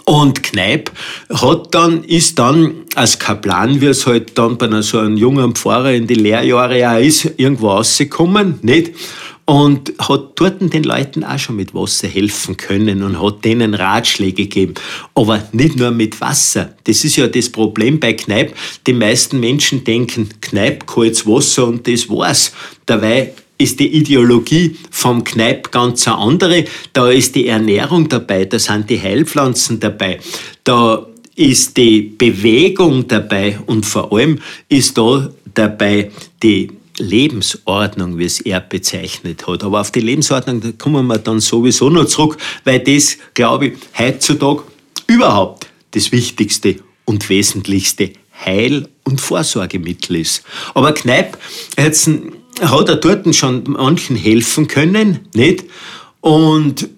Und 0.06 0.42
Kneip 0.42 0.92
hat 1.32 1.74
dann, 1.74 2.04
ist 2.04 2.38
dann 2.38 2.74
als 2.94 3.18
Kaplan, 3.18 3.80
wie 3.80 3.86
es 3.86 4.06
halt 4.06 4.36
dann 4.36 4.58
bei 4.58 4.82
so 4.82 4.98
einem 4.98 5.16
jungen 5.16 5.54
Pfarrer 5.54 5.92
in 5.92 6.06
die 6.06 6.14
Lehrjahre 6.14 6.90
auch 6.90 7.00
ist, 7.00 7.30
irgendwo 7.38 7.70
rausgekommen, 7.70 8.58
nicht? 8.60 8.92
Und 9.46 9.92
hat 9.98 10.32
dort 10.36 10.72
den 10.72 10.84
Leuten 10.84 11.22
auch 11.22 11.38
schon 11.38 11.56
mit 11.56 11.74
Wasser 11.74 12.08
helfen 12.08 12.56
können 12.56 13.02
und 13.02 13.20
hat 13.20 13.44
denen 13.44 13.74
Ratschläge 13.74 14.44
gegeben. 14.44 14.74
Aber 15.14 15.46
nicht 15.52 15.76
nur 15.76 15.90
mit 15.90 16.20
Wasser. 16.20 16.74
Das 16.84 17.04
ist 17.04 17.16
ja 17.16 17.26
das 17.26 17.50
Problem 17.50 18.00
bei 18.00 18.14
Kneipp. 18.14 18.54
Die 18.86 18.94
meisten 18.94 19.40
Menschen 19.40 19.84
denken, 19.84 20.30
Kneipp, 20.40 20.86
kaltes 20.86 21.26
Wasser 21.26 21.66
und 21.66 21.86
das 21.86 22.08
war's. 22.08 22.52
Dabei 22.86 23.32
ist 23.58 23.78
die 23.80 23.94
Ideologie 23.94 24.76
vom 24.90 25.22
Kneipp 25.22 25.70
ganz 25.70 26.08
eine 26.08 26.18
andere. 26.18 26.64
Da 26.92 27.10
ist 27.10 27.34
die 27.34 27.46
Ernährung 27.48 28.08
dabei, 28.08 28.46
da 28.46 28.58
sind 28.58 28.90
die 28.90 29.00
Heilpflanzen 29.00 29.78
dabei, 29.78 30.20
da 30.64 31.06
ist 31.36 31.76
die 31.76 32.02
Bewegung 32.02 33.06
dabei 33.08 33.58
und 33.66 33.84
vor 33.84 34.12
allem 34.12 34.38
ist 34.68 34.96
da 34.96 35.28
dabei 35.52 36.10
die 36.42 36.70
Lebensordnung, 36.98 38.18
wie 38.18 38.24
es 38.24 38.40
er 38.40 38.60
bezeichnet 38.60 39.46
hat. 39.46 39.64
Aber 39.64 39.80
auf 39.80 39.90
die 39.90 40.00
Lebensordnung, 40.00 40.60
da 40.60 40.72
kommen 40.72 41.06
wir 41.06 41.18
dann 41.18 41.40
sowieso 41.40 41.90
noch 41.90 42.06
zurück, 42.06 42.36
weil 42.64 42.80
das, 42.80 43.18
glaube 43.34 43.68
ich, 43.68 43.74
heutzutage 43.98 44.62
überhaupt 45.06 45.66
das 45.92 46.12
Wichtigste 46.12 46.76
und 47.04 47.28
Wesentlichste 47.28 48.12
Heil- 48.44 48.88
und 49.04 49.20
Vorsorgemittel 49.20 50.16
ist. 50.16 50.42
Aber 50.74 50.92
Kneipp 50.92 51.38
hat 51.76 52.88
er 52.88 52.96
dort 52.96 53.34
schon 53.34 53.64
manchen 53.66 54.16
helfen 54.16 54.66
können, 54.66 55.20
nicht? 55.34 55.64
Und 56.20 56.88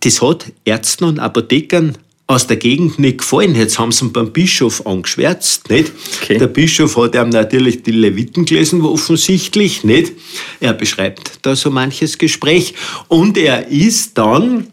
das 0.00 0.22
hat 0.22 0.52
Ärzten 0.64 1.04
und 1.04 1.18
Apothekern 1.18 1.96
aus 2.26 2.46
der 2.46 2.56
Gegend 2.56 2.98
nicht 2.98 3.18
gefallen. 3.18 3.54
Jetzt 3.54 3.78
haben 3.78 3.92
sie 3.92 4.06
ihn 4.06 4.12
beim 4.12 4.32
Bischof 4.32 4.86
angeschwärzt, 4.86 5.68
nicht? 5.68 5.92
Okay. 6.22 6.38
Der 6.38 6.46
Bischof 6.46 6.96
hat 6.96 7.14
ihm 7.14 7.28
natürlich 7.28 7.82
die 7.82 7.90
Leviten 7.90 8.46
gelesen, 8.46 8.80
offensichtlich, 8.82 9.84
nicht? 9.84 10.12
Er 10.60 10.72
beschreibt 10.72 11.40
da 11.42 11.54
so 11.54 11.70
manches 11.70 12.16
Gespräch 12.16 12.74
und 13.08 13.36
er 13.36 13.68
ist 13.68 14.16
dann 14.16 14.68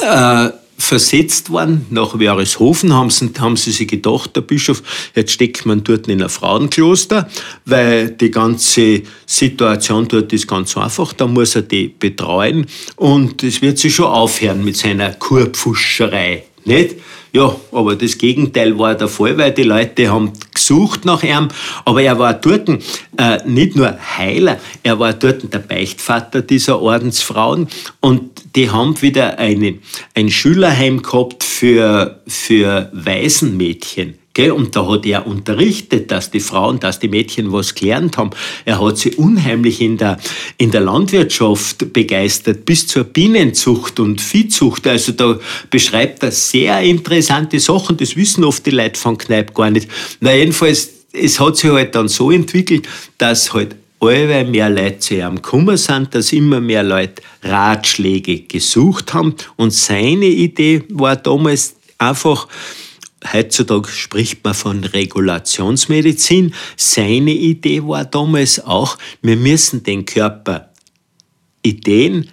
äh, 0.00 0.48
versetzt 0.76 1.50
worden 1.50 1.86
nach 1.90 2.18
Wörishofen, 2.18 2.92
haben 2.92 3.10
sie, 3.10 3.30
haben 3.38 3.56
sie 3.56 3.70
sich 3.70 3.86
gedacht, 3.86 4.34
der 4.34 4.40
Bischof, 4.40 4.82
jetzt 5.14 5.30
steckt 5.30 5.64
man 5.64 5.84
dort 5.84 6.08
in 6.08 6.20
ein 6.20 6.28
Frauenkloster, 6.28 7.28
weil 7.64 8.10
die 8.10 8.32
ganze 8.32 9.02
Situation 9.24 10.08
dort 10.08 10.32
ist 10.32 10.48
ganz 10.48 10.76
einfach, 10.76 11.12
da 11.12 11.28
muss 11.28 11.54
er 11.54 11.62
die 11.62 11.86
betreuen 11.86 12.66
und 12.96 13.44
es 13.44 13.62
wird 13.62 13.78
sich 13.78 13.94
schon 13.94 14.06
aufhören 14.06 14.64
mit 14.64 14.76
seiner 14.76 15.12
Kurpfuscherei. 15.14 16.42
Nicht? 16.64 16.96
Ja, 17.32 17.56
aber 17.72 17.96
das 17.96 18.18
Gegenteil 18.18 18.78
war 18.78 18.94
der 18.94 19.08
Fall, 19.08 19.38
weil 19.38 19.52
die 19.52 19.62
Leute 19.62 20.10
haben 20.10 20.32
gesucht 20.54 21.06
nach 21.06 21.22
ihm, 21.22 21.48
aber 21.84 22.02
er 22.02 22.18
war 22.18 22.34
dort 22.34 22.68
äh, 22.68 23.38
nicht 23.46 23.74
nur 23.74 23.96
Heiler, 24.18 24.58
er 24.82 24.98
war 24.98 25.14
dort 25.14 25.52
der 25.52 25.58
Beichtvater 25.60 26.42
dieser 26.42 26.80
Ordensfrauen 26.80 27.68
und 28.00 28.54
die 28.54 28.70
haben 28.70 29.00
wieder 29.00 29.38
eine, 29.38 29.78
ein 30.14 30.30
Schülerheim 30.30 31.02
gehabt 31.02 31.42
für, 31.42 32.20
für 32.28 32.90
Waisenmädchen. 32.92 34.21
Und 34.38 34.74
da 34.74 34.88
hat 34.88 35.04
er 35.04 35.26
unterrichtet, 35.26 36.10
dass 36.10 36.30
die 36.30 36.40
Frauen, 36.40 36.80
dass 36.80 36.98
die 36.98 37.08
Mädchen 37.08 37.52
was 37.52 37.74
gelernt 37.74 38.16
haben. 38.16 38.30
Er 38.64 38.80
hat 38.80 38.96
sie 38.96 39.14
unheimlich 39.14 39.80
in 39.82 39.98
der, 39.98 40.18
in 40.56 40.70
der 40.70 40.80
Landwirtschaft 40.80 41.92
begeistert, 41.92 42.64
bis 42.64 42.86
zur 42.86 43.04
Bienenzucht 43.04 44.00
und 44.00 44.22
Viehzucht. 44.22 44.86
Also 44.86 45.12
da 45.12 45.38
beschreibt 45.68 46.22
er 46.22 46.32
sehr 46.32 46.80
interessante 46.80 47.60
Sachen. 47.60 47.98
Das 47.98 48.16
wissen 48.16 48.42
oft 48.44 48.64
die 48.64 48.70
Leute 48.70 48.98
von 48.98 49.18
Kneipp 49.18 49.54
gar 49.54 49.70
nicht. 49.70 49.88
Na 50.20 50.34
jedenfalls, 50.34 50.88
es 51.12 51.38
hat 51.38 51.58
sich 51.58 51.70
halt 51.70 51.94
dann 51.94 52.08
so 52.08 52.30
entwickelt, 52.30 52.88
dass 53.18 53.52
halt 53.52 53.76
alle 54.00 54.44
mehr 54.44 54.68
Leute 54.68 54.98
zu 54.98 55.14
ihm 55.14 55.36
gekommen 55.36 55.76
sind, 55.76 56.14
dass 56.14 56.32
immer 56.32 56.60
mehr 56.60 56.82
Leute 56.82 57.22
Ratschläge 57.42 58.40
gesucht 58.40 59.14
haben. 59.14 59.34
Und 59.56 59.72
seine 59.72 60.26
Idee 60.26 60.82
war 60.88 61.16
damals 61.16 61.76
einfach, 61.98 62.48
Heutzutage 63.30 63.88
spricht 63.88 64.42
man 64.44 64.54
von 64.54 64.84
Regulationsmedizin. 64.84 66.54
Seine 66.76 67.32
Idee 67.32 67.82
war 67.82 68.04
damals 68.04 68.64
auch, 68.64 68.98
wir 69.20 69.36
müssen 69.36 69.82
den 69.82 70.04
Körper 70.04 70.70
Ideen 71.62 72.28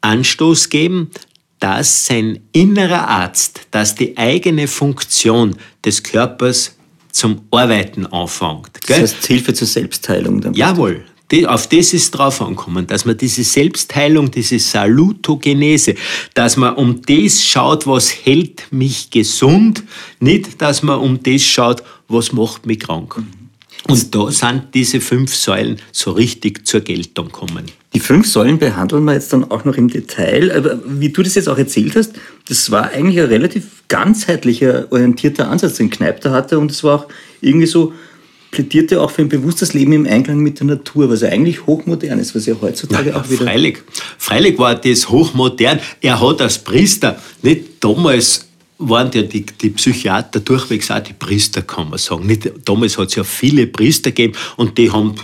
Anstoß 0.00 0.70
geben, 0.70 1.10
dass 1.58 2.06
sein 2.06 2.40
innerer 2.52 3.06
Arzt, 3.08 3.60
dass 3.70 3.94
die 3.94 4.16
eigene 4.16 4.66
Funktion 4.66 5.56
des 5.84 6.02
Körpers 6.02 6.74
zum 7.12 7.42
Arbeiten 7.50 8.06
anfängt. 8.06 8.70
Das 8.86 8.98
heißt 8.98 9.26
Hilfe 9.26 9.52
zur 9.52 9.66
Selbstheilung. 9.66 10.40
Damit. 10.40 10.56
Jawohl, 10.56 11.04
auf 11.46 11.68
das 11.68 11.92
ist 11.92 12.10
drauf 12.10 12.40
angekommen, 12.40 12.86
dass 12.86 13.04
man 13.04 13.16
diese 13.16 13.44
Selbstheilung, 13.44 14.30
diese 14.30 14.58
Salutogenese, 14.58 15.94
dass 16.34 16.56
man 16.56 16.74
um 16.74 17.00
das 17.02 17.44
schaut, 17.44 17.86
was 17.86 18.10
hält 18.10 18.64
mich 18.70 19.10
gesund, 19.10 19.84
nicht, 20.18 20.60
dass 20.60 20.82
man 20.82 20.98
um 20.98 21.22
das 21.22 21.42
schaut, 21.42 21.82
was 22.08 22.32
macht 22.32 22.66
mich 22.66 22.80
krank. 22.80 23.22
Und 23.88 24.14
da 24.14 24.30
sind 24.30 24.68
diese 24.74 25.00
fünf 25.00 25.34
Säulen 25.34 25.76
so 25.90 26.12
richtig 26.12 26.66
zur 26.66 26.80
Geltung 26.80 27.26
gekommen. 27.26 27.64
Die 27.94 28.00
fünf 28.00 28.26
Säulen 28.26 28.58
behandeln 28.58 29.04
wir 29.04 29.14
jetzt 29.14 29.32
dann 29.32 29.50
auch 29.50 29.64
noch 29.64 29.76
im 29.76 29.88
Detail. 29.88 30.52
Aber 30.52 30.78
wie 30.86 31.08
du 31.08 31.22
das 31.22 31.34
jetzt 31.34 31.48
auch 31.48 31.58
erzählt 31.58 31.96
hast, 31.96 32.12
das 32.48 32.70
war 32.70 32.90
eigentlich 32.90 33.18
ein 33.20 33.26
relativ 33.26 33.82
ganzheitlicher, 33.88 34.86
orientierter 34.90 35.50
Ansatz, 35.50 35.76
den 35.76 35.90
Kneipp 35.90 36.20
da 36.20 36.30
hatte. 36.30 36.58
Und 36.58 36.70
es 36.70 36.84
war 36.84 37.00
auch 37.00 37.08
irgendwie 37.40 37.66
so, 37.66 37.92
plädierte 38.50 39.00
auch 39.00 39.10
für 39.10 39.22
ein 39.22 39.28
bewusstes 39.28 39.74
Leben 39.74 39.92
im 39.92 40.06
Einklang 40.06 40.38
mit 40.38 40.58
der 40.60 40.66
Natur, 40.66 41.08
was 41.10 41.22
ja 41.22 41.28
eigentlich 41.28 41.66
hochmodern 41.66 42.18
ist, 42.18 42.34
was 42.34 42.46
ja 42.46 42.54
heutzutage 42.60 43.10
ja, 43.10 43.16
auch 43.16 43.28
wieder. 43.30 43.44
Freilich, 43.44 43.78
freilich 44.18 44.58
war 44.58 44.74
das 44.74 45.08
hochmodern. 45.08 45.80
Er 46.00 46.20
hat 46.20 46.40
als 46.40 46.58
Priester 46.58 47.20
nicht 47.42 47.64
damals 47.80 48.46
waren 48.80 49.10
ja 49.12 49.22
die, 49.22 49.44
die 49.44 49.70
Psychiater 49.70 50.40
durchwegs 50.40 50.90
auch 50.90 51.00
die 51.00 51.12
Priester, 51.12 51.62
kann 51.62 51.90
man 51.90 51.98
sagen. 51.98 52.26
Nicht, 52.26 52.50
damals 52.64 52.96
hat 52.96 53.08
es 53.08 53.14
ja 53.14 53.24
viele 53.24 53.66
Priester 53.66 54.10
gegeben 54.10 54.36
und 54.56 54.78
die 54.78 54.90
haben 54.90 55.14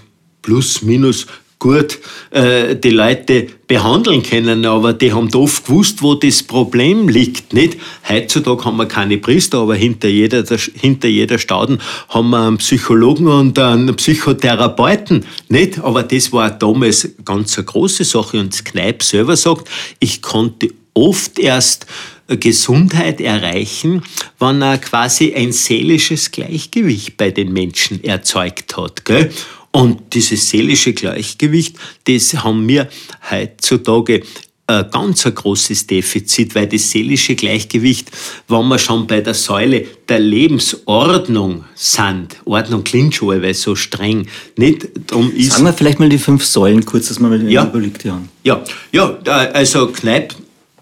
plus 0.43 0.83
minus 0.83 1.27
gut 1.59 1.99
äh, 2.31 2.77
die 2.77 2.91
Leute 2.91 3.49
behandeln 3.67 4.23
können, 4.23 4.67
aber 4.67 4.93
die 4.93 5.13
haben 5.13 5.33
oft 5.35 5.67
gewusst, 5.67 6.03
wo 6.03 6.15
das 6.15 6.43
Problem 6.43 7.09
liegt. 7.09 7.53
Nicht? 7.53 7.79
Heutzutage 8.09 8.65
haben 8.65 8.77
wir 8.77 8.87
keine 8.87 9.19
Priester, 9.19 9.59
aber 9.59 9.75
hinter 9.75 10.09
jeder, 10.09 10.45
hinter 10.75 11.09
jeder 11.09 11.39
Stauden 11.39 11.81
haben 12.09 12.31
wir 12.31 12.47
einen 12.47 12.59
Psychologen 12.59 13.27
und 13.27 13.59
einen 13.59 13.97
Psychotherapeuten. 13.97 15.25
Nicht? 15.49 15.79
Aber 15.79 16.03
das 16.03 16.33
war 16.33 16.51
damals 16.51 17.09
ganz 17.25 17.57
eine 17.57 17.65
große 17.65 18.05
Sache 18.05 18.39
und 18.39 18.65
Kneipp 18.65 19.03
selber 19.03 19.37
sagt, 19.37 19.69
ich 19.99 20.23
konnte 20.23 20.71
oft 20.95 21.39
erst 21.39 21.87
Gesundheit 22.29 23.21
erreichen, 23.21 24.03
wenn 24.41 24.61
er 24.61 24.79
quasi 24.79 25.33
ein 25.35 25.53
seelisches 25.53 26.33
Gleichgewicht 26.33 27.17
bei 27.17 27.31
den 27.31 27.53
Menschen 27.53 28.03
erzeugt 28.03 28.77
hat. 28.77 29.05
Gell? 29.05 29.31
Und 29.73 30.15
dieses 30.15 30.49
seelische 30.49 30.93
Gleichgewicht, 30.93 31.77
das 32.05 32.35
haben 32.35 32.67
wir 32.69 32.89
heutzutage 33.31 34.23
ein 34.69 34.91
ganz 34.91 35.25
ein 35.27 35.35
großes 35.35 35.87
Defizit, 35.87 36.55
weil 36.55 36.67
das 36.67 36.91
seelische 36.91 37.37
Gleichgewicht, 37.37 38.11
wenn 38.49 38.67
wir 38.67 38.79
schon 38.79 39.07
bei 39.07 39.21
der 39.21 39.35
Säule 39.35 39.87
der 40.09 40.19
Lebensordnung 40.19 41.65
sind, 41.75 42.37
Ordnung 42.45 42.83
klingt 42.83 43.15
schon 43.15 43.41
weil 43.41 43.55
so 43.55 43.77
streng, 43.77 44.27
nicht 44.57 44.89
darum 45.07 45.31
ist. 45.33 45.53
Sagen 45.53 45.67
wir 45.67 45.73
vielleicht 45.73 46.01
mal 46.01 46.09
die 46.09 46.19
fünf 46.19 46.45
Säulen 46.45 46.85
kurz, 46.85 47.09
dass 47.09 47.21
wir 47.21 47.29
mal 47.29 47.51
ja, 47.51 47.65
überlegt 47.65 48.05
haben. 48.07 48.29
Ja, 48.43 48.65
ja, 48.93 49.19
also 49.53 49.87
Kneipp 49.89 50.35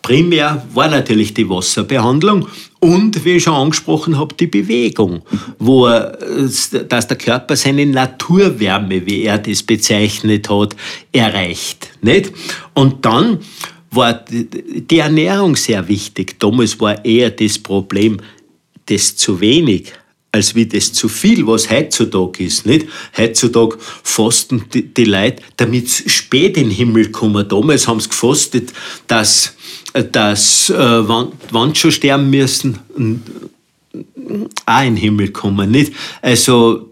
primär 0.04 0.64
war 0.74 0.88
natürlich 0.88 1.32
die 1.32 1.48
Wasserbehandlung 1.48 2.46
und, 2.78 3.24
wie 3.24 3.36
ich 3.36 3.44
schon 3.44 3.54
angesprochen 3.54 4.18
habe, 4.18 4.34
die 4.34 4.46
Bewegung, 4.46 5.22
wo 5.58 5.86
er, 5.86 6.18
dass 6.88 7.08
der 7.08 7.16
Körper 7.16 7.56
seine 7.56 7.86
Naturwärme, 7.86 9.04
wie 9.06 9.22
er 9.22 9.38
das 9.38 9.62
bezeichnet 9.62 10.50
hat, 10.50 10.76
erreicht. 11.10 11.88
Nicht? 12.02 12.32
Und 12.74 13.04
dann 13.04 13.38
war 13.90 14.24
die 14.30 14.98
Ernährung 14.98 15.56
sehr 15.56 15.88
wichtig. 15.88 16.38
Damals 16.38 16.78
war 16.78 17.02
eher 17.02 17.30
das 17.30 17.58
Problem, 17.58 18.18
das 18.86 19.16
zu 19.16 19.40
wenig 19.40 19.94
als 20.34 20.56
wie 20.56 20.66
das 20.66 20.92
zu 20.92 21.08
viel, 21.08 21.46
was 21.46 21.70
heutzutage 21.70 22.42
ist. 22.44 22.66
Nicht? 22.66 22.88
Heutzutage 23.16 23.78
fasten 24.02 24.64
die, 24.74 24.92
die 24.92 25.04
Leute, 25.04 25.42
damit 25.56 25.88
sie 25.88 26.08
spät 26.08 26.56
in 26.56 26.64
den 26.64 26.72
Himmel 26.72 27.12
kommen. 27.12 27.48
Damals 27.48 27.86
haben 27.86 28.00
sie 28.00 28.08
gefastet, 28.08 28.72
dass, 29.06 29.54
dass 30.02 30.70
äh, 30.70 31.08
wann, 31.08 31.28
wann 31.50 31.74
schon 31.74 31.92
sterben 31.92 32.28
müssen, 32.28 32.78
auch 34.66 34.80
in 34.80 34.94
den 34.94 34.96
Himmel 34.96 35.30
kommen. 35.30 35.70
Nicht? 35.70 35.92
Also 36.20 36.90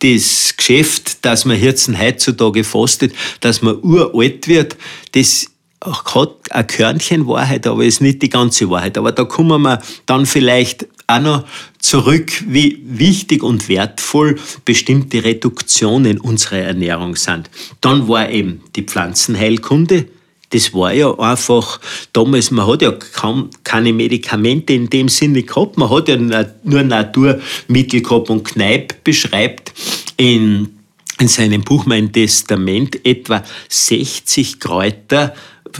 das 0.00 0.54
Geschäft, 0.56 1.24
dass 1.24 1.44
man 1.44 1.60
jetzt 1.60 1.88
heutzutage 1.88 2.64
fastet, 2.64 3.12
dass 3.40 3.62
man 3.62 3.78
uralt 3.82 4.48
wird, 4.48 4.76
das 5.12 5.46
hat 5.84 6.34
ein 6.50 6.66
Körnchen 6.66 7.26
Wahrheit, 7.26 7.66
aber 7.66 7.84
ist 7.84 8.00
nicht 8.00 8.22
die 8.22 8.30
ganze 8.30 8.68
Wahrheit. 8.70 8.98
Aber 8.98 9.12
da 9.12 9.24
kommen 9.24 9.62
wir 9.62 9.80
dann 10.06 10.26
vielleicht 10.26 10.86
auch 11.06 11.20
noch 11.20 11.44
zurück, 11.78 12.44
wie 12.46 12.82
wichtig 12.84 13.42
und 13.42 13.68
wertvoll 13.68 14.38
bestimmte 14.64 15.24
Reduktionen 15.24 16.18
unserer 16.18 16.58
Ernährung 16.58 17.16
sind. 17.16 17.48
Dann 17.80 18.08
war 18.08 18.28
eben 18.30 18.62
die 18.76 18.82
Pflanzenheilkunde. 18.82 20.06
Das 20.50 20.72
war 20.72 20.92
ja 20.92 21.16
einfach, 21.18 21.80
damals, 22.12 22.50
man 22.50 22.66
hat 22.66 22.82
ja 22.82 22.92
kaum 22.92 23.50
keine 23.64 23.92
Medikamente 23.92 24.72
in 24.72 24.88
dem 24.88 25.08
Sinne 25.08 25.42
gehabt, 25.42 25.76
man 25.76 25.90
hat 25.90 26.08
ja 26.08 26.16
nur 26.16 26.82
Naturmittel 26.82 28.00
gehabt 28.00 28.30
und 28.30 28.44
Kneipp 28.44 29.04
beschreibt 29.04 29.72
in, 30.16 30.78
in 31.18 31.28
seinem 31.28 31.62
Buch 31.62 31.84
Mein 31.84 32.12
Testament 32.12 33.04
etwa 33.04 33.44
60 33.68 34.58
Kräuter, 34.58 35.34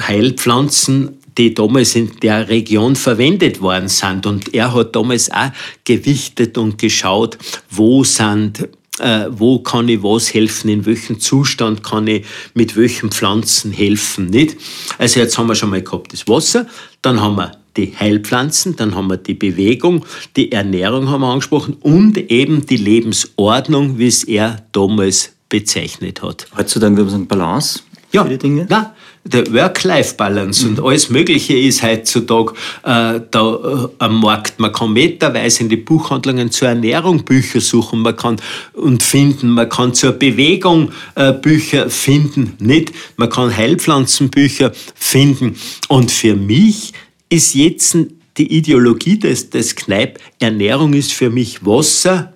Heilpflanzen, 0.07 1.19
die 1.39 1.55
damals 1.55 1.95
in 1.95 2.11
der 2.21 2.49
Region 2.49 2.97
verwendet 2.97 3.61
worden 3.61 3.89
sind. 3.89 4.27
Und 4.27 4.55
er 4.55 4.75
hat 4.75 4.95
damals 4.95 5.31
auch 5.31 5.51
gewichtet 5.85 6.59
und 6.59 6.79
geschaut, 6.79 7.39
wo 7.71 8.05
sind 8.05 8.69
äh, 9.01 9.27
wo 9.31 9.61
kann 9.61 9.89
ich 9.89 10.03
was 10.03 10.33
helfen, 10.33 10.69
in 10.69 10.87
welchem 10.87 11.21
Zustand 11.21 11.83
kann 11.83 12.07
ich 12.07 12.25
mit 12.55 12.77
welchen 12.77 13.11
Pflanzen 13.11 13.73
helfen, 13.73 14.27
nicht? 14.27 14.57
Also 14.99 15.21
jetzt 15.21 15.39
haben 15.39 15.49
wir 15.49 15.55
schon 15.55 15.71
mal 15.71 15.83
gehabt 15.83 16.13
das 16.13 16.27
Wasser, 16.29 16.67
dann 17.03 17.21
haben 17.21 17.37
wir 17.37 17.53
die 17.77 17.95
Heilpflanzen, 17.99 18.77
dann 18.77 18.95
haben 18.95 19.09
wir 19.09 19.17
die 19.17 19.35
Bewegung, 19.35 20.05
die 20.37 20.53
Ernährung 20.53 21.09
haben 21.09 21.21
wir 21.21 21.29
angesprochen 21.29 21.77
und 21.81 22.17
eben 22.17 22.67
die 22.67 22.77
Lebensordnung, 22.77 23.99
wie 23.99 24.09
es 24.09 24.25
er 24.25 24.65
damals 24.73 25.33
bezeichnet 25.49 26.23
hat. 26.23 26.47
Heutzutage 26.57 26.97
würde 26.97 27.05
man 27.05 27.13
sagen 27.13 27.29
Balance 27.29 27.81
ja, 28.13 28.25
für 28.25 28.31
die 28.31 28.39
Dinge? 28.39 28.67
Ja, 28.71 28.95
der 29.29 29.53
Work-Life-Balance 29.53 30.65
mhm. 30.65 30.71
und 30.71 30.85
alles 30.85 31.11
Mögliche 31.11 31.57
ist 31.57 31.83
heutzutage 31.83 32.53
äh, 32.83 33.21
da 33.31 33.55
äh, 33.55 33.89
am 33.99 34.21
Markt. 34.21 34.59
Man 34.59 34.73
kann 34.73 34.93
meterweise 34.93 35.63
in 35.63 35.69
die 35.69 35.77
Buchhandlungen 35.77 36.51
zur 36.51 36.69
Ernährung 36.69 37.25
Bücher 37.25 37.61
suchen, 37.61 38.01
man 38.01 38.17
kann 38.17 38.37
und 38.73 39.03
finden, 39.03 39.51
man 39.51 39.69
kann 39.69 39.95
zur 39.95 40.13
Bewegung 40.13 40.93
äh, 41.15 41.33
Bücher 41.33 41.91
finden, 41.91 42.55
nicht? 42.59 42.93
Man 43.17 43.29
kann 43.29 43.55
Heilpflanzenbücher 43.55 44.73
finden. 44.95 45.57
Und 45.89 46.11
für 46.11 46.35
mich 46.35 46.93
ist 47.29 47.55
jetzt 47.55 47.97
die 48.37 48.57
Ideologie 48.57 49.19
des, 49.19 49.51
des 49.51 49.75
Kneipp, 49.75 50.19
Ernährung 50.39 50.95
ist 50.95 51.13
für 51.13 51.31
mich 51.31 51.65
Wasser, 51.67 52.33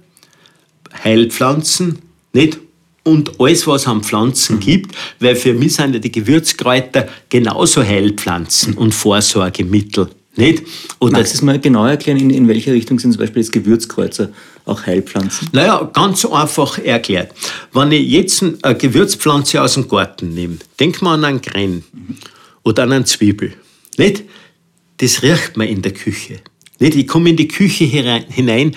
Heilpflanzen, 1.05 2.01
nicht? 2.33 2.59
Und 3.05 3.41
alles, 3.41 3.67
was 3.67 3.83
es 3.83 3.89
an 3.89 4.03
Pflanzen 4.03 4.61
gibt, 4.61 4.95
weil 5.19 5.37
für 5.37 5.55
mich 5.55 5.75
sind 5.75 5.95
ja 5.95 5.99
die 5.99 6.13
Gewürzkräuter 6.13 7.09
genauso 7.29 7.83
Heilpflanzen 7.83 8.75
und 8.75 8.95
Vorsorgemittel. 8.95 10.09
Nicht? 10.35 10.63
Oder 10.99 11.13
Magst 11.13 11.35
du 11.35 11.37
es 11.37 11.43
mal 11.43 11.61
genau 11.61 11.85
erklären, 11.85 12.19
in, 12.19 12.31
in 12.31 12.49
welche 12.49 12.73
Richtung 12.73 12.99
sind 12.99 13.13
zum 13.13 13.21
Beispiel 13.21 13.43
jetzt 13.43 13.53
Gewürzkreuzer 13.53 14.31
auch 14.65 14.87
Heilpflanzen? 14.87 15.49
Naja, 15.53 15.91
ganz 15.93 16.25
einfach 16.25 16.79
erklärt. 16.79 17.33
Wenn 17.73 17.93
ich 17.93 18.09
jetzt 18.09 18.43
eine 18.63 18.75
Gewürzpflanze 18.75 19.61
aus 19.61 19.75
dem 19.75 19.89
Garten 19.89 20.33
nehme, 20.33 20.57
denk 20.81 21.03
mal 21.03 21.15
an 21.15 21.25
einen 21.25 21.43
Gren 21.43 21.85
mhm. 21.93 22.17
oder 22.63 22.85
an 22.85 22.93
eine 22.93 23.05
Zwiebel. 23.05 23.53
Nicht? 23.99 24.23
Das 24.99 25.23
riecht 25.23 25.57
man 25.57 25.69
in 25.69 25.83
der 25.83 25.93
Küche. 25.93 26.41
Nicht? 26.79 26.97
Ich 26.97 27.07
komme 27.07 27.29
in 27.29 27.37
die 27.37 27.49
Küche 27.49 27.85
hinein 27.85 28.75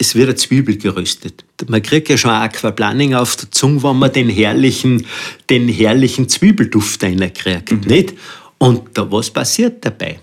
es 0.00 0.14
wird 0.14 0.30
eine 0.30 0.36
Zwiebel 0.36 0.78
geröstet. 0.78 1.44
Man 1.68 1.82
kriegt 1.82 2.08
ja 2.08 2.16
schon 2.16 2.30
Aquaplaning 2.30 3.12
auf 3.12 3.36
der 3.36 3.50
Zunge, 3.50 3.82
wenn 3.82 3.98
man 3.98 4.10
den 4.10 4.30
herrlichen, 4.30 5.06
den 5.50 5.68
herrlichen 5.68 6.26
Zwiebelduft 6.26 7.02
reinkriegt. 7.04 7.70
Mhm. 7.70 7.80
Nicht? 7.80 8.14
Und 8.56 8.88
da, 8.94 9.12
was 9.12 9.30
passiert 9.30 9.84
dabei? 9.84 10.18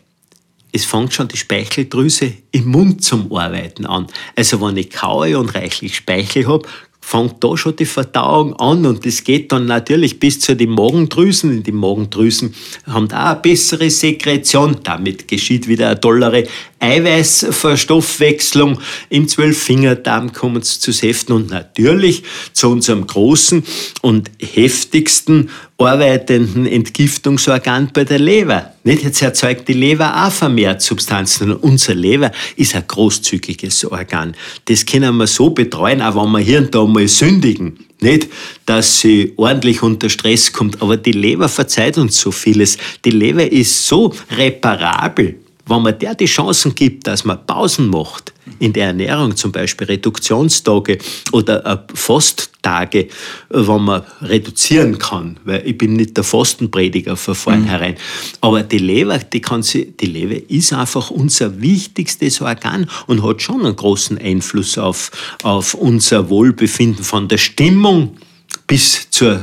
Es 0.72 0.84
fängt 0.86 1.13
schon 1.13 1.28
die 1.28 1.38
Speicheldrüse 1.38 2.34
im 2.52 2.66
Mund 2.66 3.04
zum 3.04 3.32
Arbeiten 3.32 3.86
an. 3.86 4.08
Also 4.36 4.60
wenn 4.62 4.78
ich 4.78 4.90
kaue 4.90 5.38
und 5.38 5.54
reichlich 5.54 5.96
Speichel 5.96 6.48
habe, 6.48 6.68
fängt 7.08 7.41
da 7.41 7.56
schon 7.56 7.74
die 7.74 7.86
Verdauung 7.86 8.54
an 8.58 8.86
und 8.86 9.06
das 9.06 9.24
geht 9.24 9.54
dann 9.54 9.65
natürlich 9.65 10.20
bis 10.20 10.41
zu 10.41 10.58
den 10.58 10.72
Magendrüsen. 10.72 11.63
Die 11.63 11.72
Magendrüsen 11.72 12.54
haben 12.86 13.08
da 13.08 13.32
eine 13.32 13.39
bessere 13.39 13.89
Sekretion. 13.89 14.80
Damit 14.84 15.26
geschieht 15.26 15.70
wieder 15.70 15.88
eine 15.88 16.02
tollere 16.02 16.43
Eiweißverstoffwechslung. 16.80 18.82
Im 19.08 19.30
Zwölffingerdarm 19.30 20.34
kommen 20.34 20.62
sie 20.63 20.82
zu 20.82 20.91
Säften 20.91 21.34
und 21.34 21.50
natürlich 21.50 22.24
zu 22.52 22.72
unserem 22.72 23.08
großen 23.08 23.63
und 24.02 24.30
heftigsten 24.41 25.50
arbeitenden 25.78 26.66
Entgiftungsorgan 26.66 27.92
bei 27.94 28.04
der 28.04 28.20
Leber. 28.20 28.74
Nicht? 28.84 29.04
Jetzt 29.04 29.22
erzeugt 29.22 29.68
die 29.68 29.74
Leber 29.74 30.26
auch 30.26 30.32
vermehrt 30.32 30.82
Substanzen. 30.82 31.52
Und 31.52 31.63
unser 31.63 31.94
Leber 31.94 32.32
ist 32.56 32.76
ein 32.76 32.84
großzügiges 32.88 33.86
Organ. 33.86 34.36
Das 34.66 34.86
können 34.86 35.16
wir 35.18 35.28
so 35.28 35.52
betreuen, 35.52 36.02
auch 36.02 36.16
wenn 36.16 36.32
wir 36.32 36.40
hier 36.40 36.60
und 36.60 36.74
da 36.74 36.84
mal 36.86 37.08
sündigen. 37.08 37.78
Nicht, 38.02 38.28
dass 38.66 39.02
sie 39.02 39.34
ordentlich 39.38 39.82
unter 39.82 40.10
Stress 40.10 40.52
kommt, 40.54 40.82
aber 40.82 40.98
die 40.98 41.12
Leber 41.12 41.50
verzeiht 41.50 41.98
uns 41.98 42.20
so 42.20 42.32
vieles. 42.32 42.78
Die 43.06 43.12
Leber 43.12 43.52
ist 43.52 43.88
so 43.88 44.13
reparabel 44.36 45.36
wenn 45.67 45.82
man 45.82 45.97
der 45.99 46.15
die 46.15 46.25
Chancen 46.25 46.73
gibt, 46.75 47.08
dass 47.08 47.25
man 47.25 47.45
Pausen 47.45 47.88
macht, 47.89 48.34
in 48.60 48.73
der 48.73 48.88
Ernährung 48.88 49.36
zum 49.36 49.51
Beispiel 49.51 49.88
Reduktionstage 49.88 50.97
oder 51.32 51.65
äh, 51.65 51.77
Fasttage, 51.93 53.08
wenn 53.49 53.82
man 53.82 54.03
reduzieren 54.21 54.97
kann, 54.97 55.38
weil 55.43 55.63
ich 55.65 55.77
bin 55.77 55.93
nicht 55.93 56.15
der 56.15 56.23
Fastenprediger 56.23 57.15
von 57.17 57.36
vornherein, 57.36 57.93
mhm. 57.93 58.38
aber 58.41 58.63
die 58.63 58.77
Leber, 58.77 59.19
die, 59.19 59.41
kann 59.41 59.63
sie, 59.63 59.91
die 59.91 60.06
Leber 60.06 60.49
ist 60.49 60.73
einfach 60.73 61.10
unser 61.12 61.62
wichtigstes 61.62 62.41
Organ 62.41 62.89
und 63.08 63.23
hat 63.23 63.41
schon 63.41 63.65
einen 63.65 63.75
großen 63.75 64.17
Einfluss 64.17 64.77
auf, 64.77 65.12
auf 65.43 65.73
unser 65.73 66.30
Wohlbefinden 66.30 67.03
von 67.03 67.27
der 67.27 67.38
Stimmung 67.38 68.17
bis 68.65 69.10
zur 69.10 69.34
äh, 69.34 69.39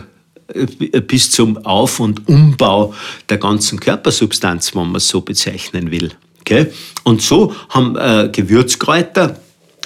bis 1.06 1.30
zum 1.30 1.58
Auf- 1.64 2.00
und 2.00 2.28
Umbau 2.28 2.94
der 3.28 3.38
ganzen 3.38 3.80
Körpersubstanz, 3.80 4.74
wenn 4.74 4.86
man 4.86 4.96
es 4.96 5.08
so 5.08 5.20
bezeichnen 5.20 5.90
will. 5.90 6.12
Okay? 6.40 6.66
Und 7.04 7.22
so 7.22 7.54
haben 7.70 7.96
äh, 7.96 8.28
Gewürzkräuter, 8.30 9.40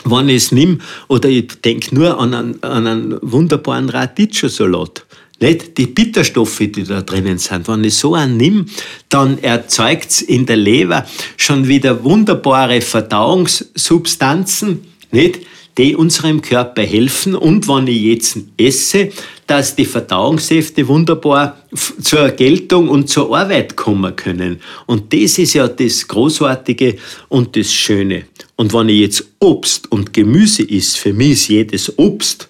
wenn 0.05 0.29
ich 0.29 0.37
es 0.37 0.53
nehme, 0.53 0.79
oder 1.09 1.29
ich 1.29 1.61
denke 1.61 1.95
nur 1.95 2.19
an 2.19 2.35
einen, 2.35 2.63
an 2.63 2.87
einen 2.87 3.19
wunderbaren 3.23 3.89
Radicchio-Salat. 3.89 5.05
Nicht 5.41 5.79
die 5.79 5.87
Bitterstoffe, 5.87 6.59
die 6.59 6.83
da 6.83 7.03
drinnen 7.03 7.39
sind. 7.39 7.69
Wenn 7.69 7.85
ich 7.85 7.97
so 7.97 8.15
einen 8.15 8.37
nehme, 8.37 8.65
dann 9.09 9.39
erzeugt 9.39 10.11
es 10.11 10.23
in 10.23 10.47
der 10.47 10.57
Leber 10.57 11.07
schon 11.37 11.69
wieder 11.69 12.03
wunderbare 12.03 12.81
Verdauungssubstanzen, 12.81 14.81
nicht? 15.13 15.39
die 15.79 15.95
unserem 15.95 16.43
Körper 16.43 16.83
helfen 16.83 17.37
und 17.37 17.69
wenn 17.69 17.87
ich 17.87 18.03
jetzt 18.03 18.39
esse, 18.57 19.11
dass 19.49 19.75
die 19.75 19.87
Verdauungssäfte 19.87 20.87
wunderbar 20.87 21.57
zur 22.03 22.29
Geltung 22.29 22.89
und 22.89 23.09
zur 23.09 23.35
Arbeit 23.37 23.75
kommen 23.77 24.15
können. 24.15 24.61
Und 24.87 25.13
das 25.13 25.39
ist 25.39 25.55
ja 25.55 25.67
das 25.67 26.07
Großartige 26.07 26.97
und 27.29 27.57
das 27.57 27.73
Schöne. 27.73 28.27
Und 28.57 28.73
wenn 28.75 28.91
ich 28.91 29.01
jetzt 29.01 29.25
Obst 29.41 29.91
und 29.91 30.13
Gemüse 30.13 30.63
isst, 30.63 30.99
für 30.99 31.15
mich 31.15 31.33
ist 31.33 31.49
jedes 31.49 31.99
Obst 31.99 32.49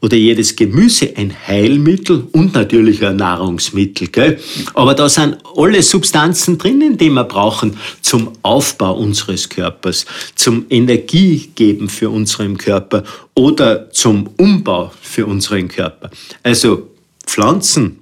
oder 0.00 0.16
jedes 0.16 0.54
Gemüse 0.54 1.12
ein 1.16 1.34
Heilmittel 1.46 2.26
und 2.32 2.54
natürlich 2.54 3.04
ein 3.04 3.16
Nahrungsmittel. 3.16 4.08
Gell? 4.08 4.38
Aber 4.74 4.94
da 4.94 5.08
sind 5.08 5.38
alle 5.56 5.82
Substanzen 5.82 6.58
drinnen, 6.58 6.96
die 6.96 7.10
wir 7.10 7.24
brauchen 7.24 7.76
zum 8.00 8.30
Aufbau 8.42 8.96
unseres 8.96 9.48
Körpers, 9.48 10.06
zum 10.34 10.66
Energiegeben 10.70 11.88
für 11.88 12.10
unseren 12.10 12.56
Körper 12.56 13.02
oder 13.34 13.90
zum 13.90 14.28
Umbau 14.36 14.92
für 15.00 15.26
unseren 15.26 15.68
Körper. 15.68 16.10
Also 16.42 16.90
Pflanzen 17.26 17.98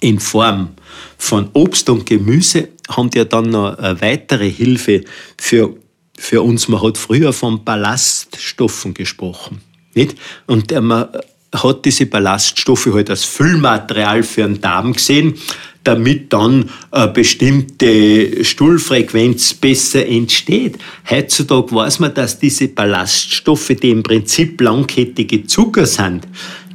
in 0.00 0.18
Form 0.18 0.70
von 1.18 1.50
Obst 1.52 1.88
und 1.90 2.06
Gemüse 2.06 2.68
haben 2.88 3.10
ja 3.14 3.24
dann 3.24 3.50
noch 3.50 3.78
eine 3.78 4.00
weitere 4.00 4.50
Hilfe 4.50 5.04
für, 5.38 5.76
für 6.18 6.42
uns. 6.42 6.68
Man 6.68 6.82
hat 6.82 6.98
früher 6.98 7.32
von 7.32 7.64
Ballaststoffen 7.64 8.94
gesprochen. 8.94 9.60
Nicht? 9.94 10.16
Und 10.46 10.72
man 10.80 11.08
hat 11.52 11.84
diese 11.84 12.06
Ballaststoffe 12.06 12.88
halt 12.92 13.10
als 13.10 13.24
Füllmaterial 13.24 14.22
für 14.22 14.44
einen 14.44 14.60
Darm 14.60 14.92
gesehen. 14.92 15.34
damit 15.82 16.32
dann 16.32 16.68
eine 16.90 17.08
bestimmte 17.08 18.44
Stuhlfrequenz 18.44 19.54
besser 19.54 20.06
entsteht. 20.06 20.78
Heutzutage 21.08 21.74
weiß 21.74 22.00
man, 22.00 22.12
dass 22.12 22.38
diese 22.38 22.68
Ballaststoffe, 22.68 23.72
die 23.82 23.90
im 23.90 24.02
Prinzip 24.02 24.60
langkettige 24.60 25.46
Zucker 25.46 25.86
sind, 25.86 26.28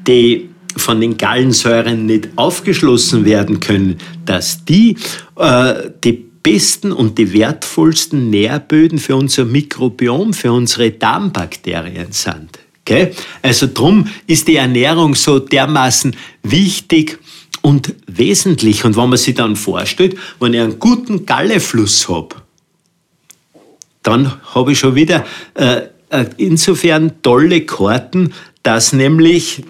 die 0.07 0.49
von 0.75 0.99
den 1.01 1.17
Gallensäuren 1.17 2.07
nicht 2.07 2.29
aufgeschlossen 2.35 3.25
werden 3.25 3.59
können, 3.59 3.97
dass 4.25 4.65
die 4.65 4.97
äh, 5.37 5.91
die 6.03 6.25
besten 6.43 6.91
und 6.91 7.17
die 7.17 7.31
wertvollsten 7.33 8.29
Nährböden 8.29 8.99
für 8.99 9.15
unser 9.15 9.45
Mikrobiom, 9.45 10.33
für 10.33 10.51
unsere 10.51 10.91
Darmbakterien 10.91 12.11
sind. 12.11 12.59
Okay? 12.87 13.11
Also 13.41 13.67
drum 13.73 14.07
ist 14.27 14.47
die 14.47 14.57
Ernährung 14.57 15.15
so 15.15 15.39
dermaßen 15.39 16.15
wichtig 16.43 17.17
und 17.63 17.95
wesentlich. 18.05 18.85
Und 18.85 18.95
wenn 18.95 19.09
man 19.09 19.17
sich 19.17 19.33
dann 19.33 19.55
vorstellt, 19.55 20.15
wenn 20.39 20.53
ich 20.53 20.61
einen 20.61 20.77
guten 20.77 21.25
Gallefluss 21.25 22.07
habe, 22.07 22.35
dann 24.03 24.39
habe 24.53 24.73
ich 24.73 24.79
schon 24.79 24.93
wieder 24.93 25.25
äh, 25.55 25.81
äh 26.09 26.25
insofern 26.37 27.23
tolle 27.23 27.65
Karten, 27.65 28.33
dass 28.61 28.93
nämlich 28.93 29.63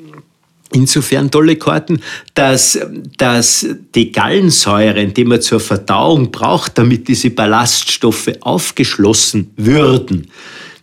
insofern 0.74 1.32
tolle 1.32 1.56
Karten, 1.56 2.02
dass, 2.34 2.78
dass 3.18 3.66
die 3.94 4.12
Gallensäuren, 4.12 5.14
die 5.14 5.24
man 5.24 5.42
zur 5.42 5.62
Verdauung 5.62 6.32
braucht, 6.32 6.78
damit 6.78 7.08
diese 7.08 7.30
Ballaststoffe 7.30 8.32
aufgeschlossen 8.42 9.52
würden, 9.56 10.30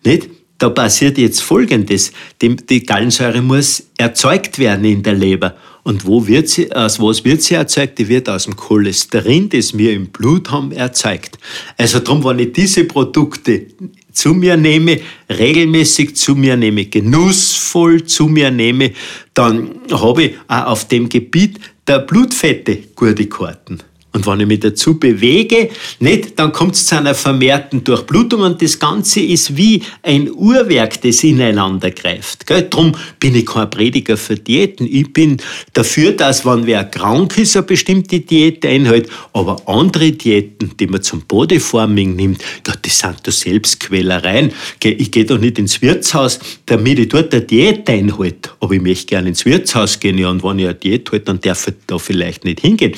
nicht? 0.02 0.30
Da 0.62 0.70
passiert 0.70 1.18
jetzt 1.18 1.42
Folgendes. 1.42 2.12
Die, 2.40 2.55
die 2.55 2.87
Gallensäure 2.87 3.42
muss 3.42 3.88
erzeugt 3.98 4.61
werden 4.61 4.85
in 4.85 5.03
der 5.03 5.14
Leber. 5.14 5.57
Und 5.83 6.07
wo 6.07 6.25
wird 6.29 6.48
sie, 6.48 6.70
aus 6.72 7.01
was 7.01 7.25
wird 7.25 7.42
sie 7.42 7.55
erzeugt? 7.55 7.98
Die 7.98 8.07
wird 8.07 8.29
aus 8.29 8.44
dem 8.44 8.55
Cholesterin, 8.55 9.48
das 9.48 9.77
wir 9.77 9.92
im 9.92 10.07
Blut 10.07 10.53
haben, 10.53 10.70
erzeugt. 10.70 11.37
Also 11.77 11.98
darum, 11.98 12.22
wenn 12.22 12.38
ich 12.38 12.53
diese 12.53 12.85
Produkte 12.85 13.66
zu 14.12 14.35
mir 14.35 14.57
nehme, 14.57 15.01
regelmäßig 15.29 16.14
zu 16.14 16.37
mir 16.37 16.57
nehme, 16.57 16.85
genussvoll 16.85 18.05
zu 18.05 18.29
mir 18.29 18.53
nehme, 18.53 18.92
dann 19.35 19.68
habe 19.90 20.22
ich 20.22 20.35
auch 20.46 20.66
auf 20.66 20.87
dem 20.87 21.09
Gebiet 21.09 21.59
der 21.88 21.98
Blutfette 21.98 22.85
gute 22.94 23.27
Karten. 23.27 23.81
Und 24.12 24.27
wenn 24.27 24.40
ich 24.40 24.46
mich 24.46 24.61
dazu 24.61 24.98
bewege, 24.98 25.70
nicht, 25.98 26.38
dann 26.38 26.53
kommt 26.53 26.75
es 26.75 26.87
zu 26.87 26.96
einer 26.96 27.14
vermehrten 27.14 27.83
Durchblutung 27.83 28.42
und 28.42 28.61
das 28.61 28.79
Ganze 28.79 29.20
ist 29.20 29.57
wie 29.57 29.83
ein 30.03 30.31
Uhrwerk, 30.31 31.01
das 31.01 31.25
ineinander 31.25 31.90
greift. 31.90 32.46
Gell? 32.46 32.66
Drum 32.68 32.94
bin 33.18 33.35
ich 33.35 33.46
kein 33.46 33.70
Prediger 33.70 34.18
für 34.18 34.37
Diäten. 34.37 34.87
Ich 34.87 35.12
bin 35.12 35.38
dafür, 35.72 36.12
dass, 36.12 36.44
wenn 36.44 36.66
wer 36.66 36.85
krank 36.85 37.38
ist, 37.38 37.57
eine 37.57 37.64
bestimmte 37.64 38.20
Diät 38.20 38.66
einhält, 38.66 39.09
aber 39.33 39.66
andere 39.66 40.12
Diäten, 40.12 40.72
die 40.79 40.87
man 40.87 41.03
zum 41.03 41.22
Bodyforming 41.22 42.14
nimmt, 42.14 42.42
das 42.64 42.77
sind 42.98 43.16
da 43.22 43.33
Selbstquälereien. 43.33 44.53
Ich 44.83 45.11
gehe 45.11 45.25
doch 45.25 45.38
nicht 45.38 45.59
ins 45.59 45.81
Wirtshaus, 45.81 46.38
damit 46.66 46.98
ich 46.98 47.09
dort 47.09 47.33
eine 47.33 47.42
Diät 47.42 47.88
einhalte. 47.88 48.51
Aber 48.61 48.75
ich 48.75 48.83
möchte 48.83 49.07
gerne 49.07 49.31
ins 49.31 49.46
Wirtshaus 49.46 49.98
gehen, 49.98 50.18
ja, 50.18 50.29
und 50.29 50.44
wenn 50.44 50.59
ich 50.59 50.66
eine 50.66 50.75
Diät 50.75 51.11
halte, 51.11 51.25
dann 51.25 51.40
darf 51.40 51.66
ich 51.66 51.75
da 51.87 51.98
vielleicht 51.98 52.44
nicht 52.44 52.61
hingehen. 52.61 52.92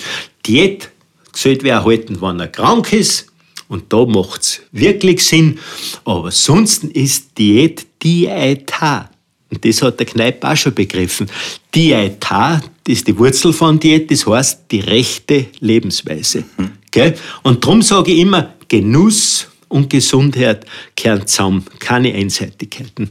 Diät 0.45 0.91
sollte 1.35 1.65
wer 1.65 1.85
halten, 1.85 2.21
wenn 2.21 2.41
er 2.41 2.49
krank 2.49 2.93
ist. 2.93 3.27
Und 3.69 3.93
da 3.93 4.05
macht 4.05 4.43
es 4.43 4.61
wirklich 4.73 5.25
Sinn. 5.25 5.59
Aber 6.05 6.31
sonst 6.31 6.85
ist 6.85 7.37
Diät 7.39 7.87
Dieta. 8.03 9.11
Und 9.51 9.65
das 9.65 9.83
hat 9.83 9.99
der 9.99 10.07
Kneipp 10.07 10.45
auch 10.45 10.57
schon 10.57 10.75
begriffen. 10.75 11.29
Dieta, 11.75 12.61
das 12.85 12.97
ist 12.97 13.09
die 13.09 13.19
Wurzel 13.19 13.53
von 13.53 13.79
Diät, 13.79 14.11
das 14.11 14.27
heißt 14.27 14.65
die 14.71 14.81
rechte 14.81 15.47
Lebensweise. 15.61 16.45
Mhm. 16.57 16.73
Gell? 16.91 17.15
Und 17.43 17.65
darum 17.65 17.83
sage 17.83 18.13
ich 18.13 18.21
immer, 18.21 18.55
Genuss 18.69 19.49
und 19.69 19.91
Gesundheit 19.91 20.67
kehren 20.95 21.27
zusammen, 21.27 21.65
keine 21.79 22.13
Einseitigkeiten 22.15 23.11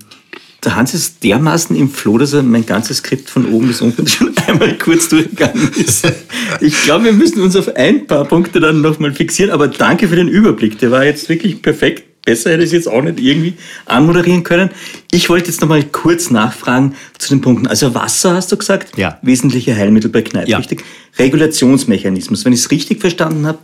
der 0.65 0.75
Hans 0.75 0.93
ist 0.93 1.23
dermaßen 1.23 1.75
im 1.75 1.89
Floh, 1.89 2.17
dass 2.17 2.33
er 2.33 2.43
mein 2.43 2.65
ganzes 2.65 2.97
Skript 2.97 3.29
von 3.29 3.45
oben 3.51 3.67
bis 3.67 3.81
unten 3.81 4.07
schon 4.07 4.33
einmal 4.47 4.77
kurz 4.77 5.09
durchgegangen 5.09 5.69
ist. 5.75 6.11
Ich 6.61 6.83
glaube, 6.83 7.05
wir 7.05 7.13
müssen 7.13 7.41
uns 7.41 7.55
auf 7.55 7.75
ein 7.75 8.07
paar 8.07 8.25
Punkte 8.25 8.59
dann 8.59 8.81
nochmal 8.81 9.13
fixieren, 9.13 9.51
aber 9.51 9.67
danke 9.67 10.07
für 10.07 10.15
den 10.15 10.27
Überblick. 10.27 10.79
Der 10.79 10.91
war 10.91 11.05
jetzt 11.05 11.27
wirklich 11.29 11.61
perfekt. 11.61 12.03
Besser 12.25 12.51
hätte 12.51 12.63
ich 12.63 12.67
es 12.67 12.71
jetzt 12.71 12.87
auch 12.87 13.01
nicht 13.01 13.19
irgendwie 13.19 13.53
anmoderieren 13.85 14.43
können. 14.43 14.69
Ich 15.11 15.29
wollte 15.29 15.47
jetzt 15.47 15.59
nochmal 15.59 15.83
kurz 15.83 16.29
nachfragen 16.29 16.95
zu 17.17 17.27
den 17.29 17.41
Punkten. 17.41 17.67
Also 17.67 17.93
Wasser 17.93 18.35
hast 18.35 18.49
du 18.49 18.55
gesagt? 18.55 18.97
Ja. 18.97 19.19
Wesentliche 19.21 19.75
Heilmittel 19.75 20.09
bei 20.09 20.21
Kneipp, 20.21 20.47
ja. 20.47 20.57
richtig? 20.57 20.85
Regulationsmechanismus. 21.19 22.45
Wenn 22.45 22.53
ich 22.53 22.61
es 22.61 22.71
richtig 22.71 23.01
verstanden 23.01 23.45
habe, 23.45 23.59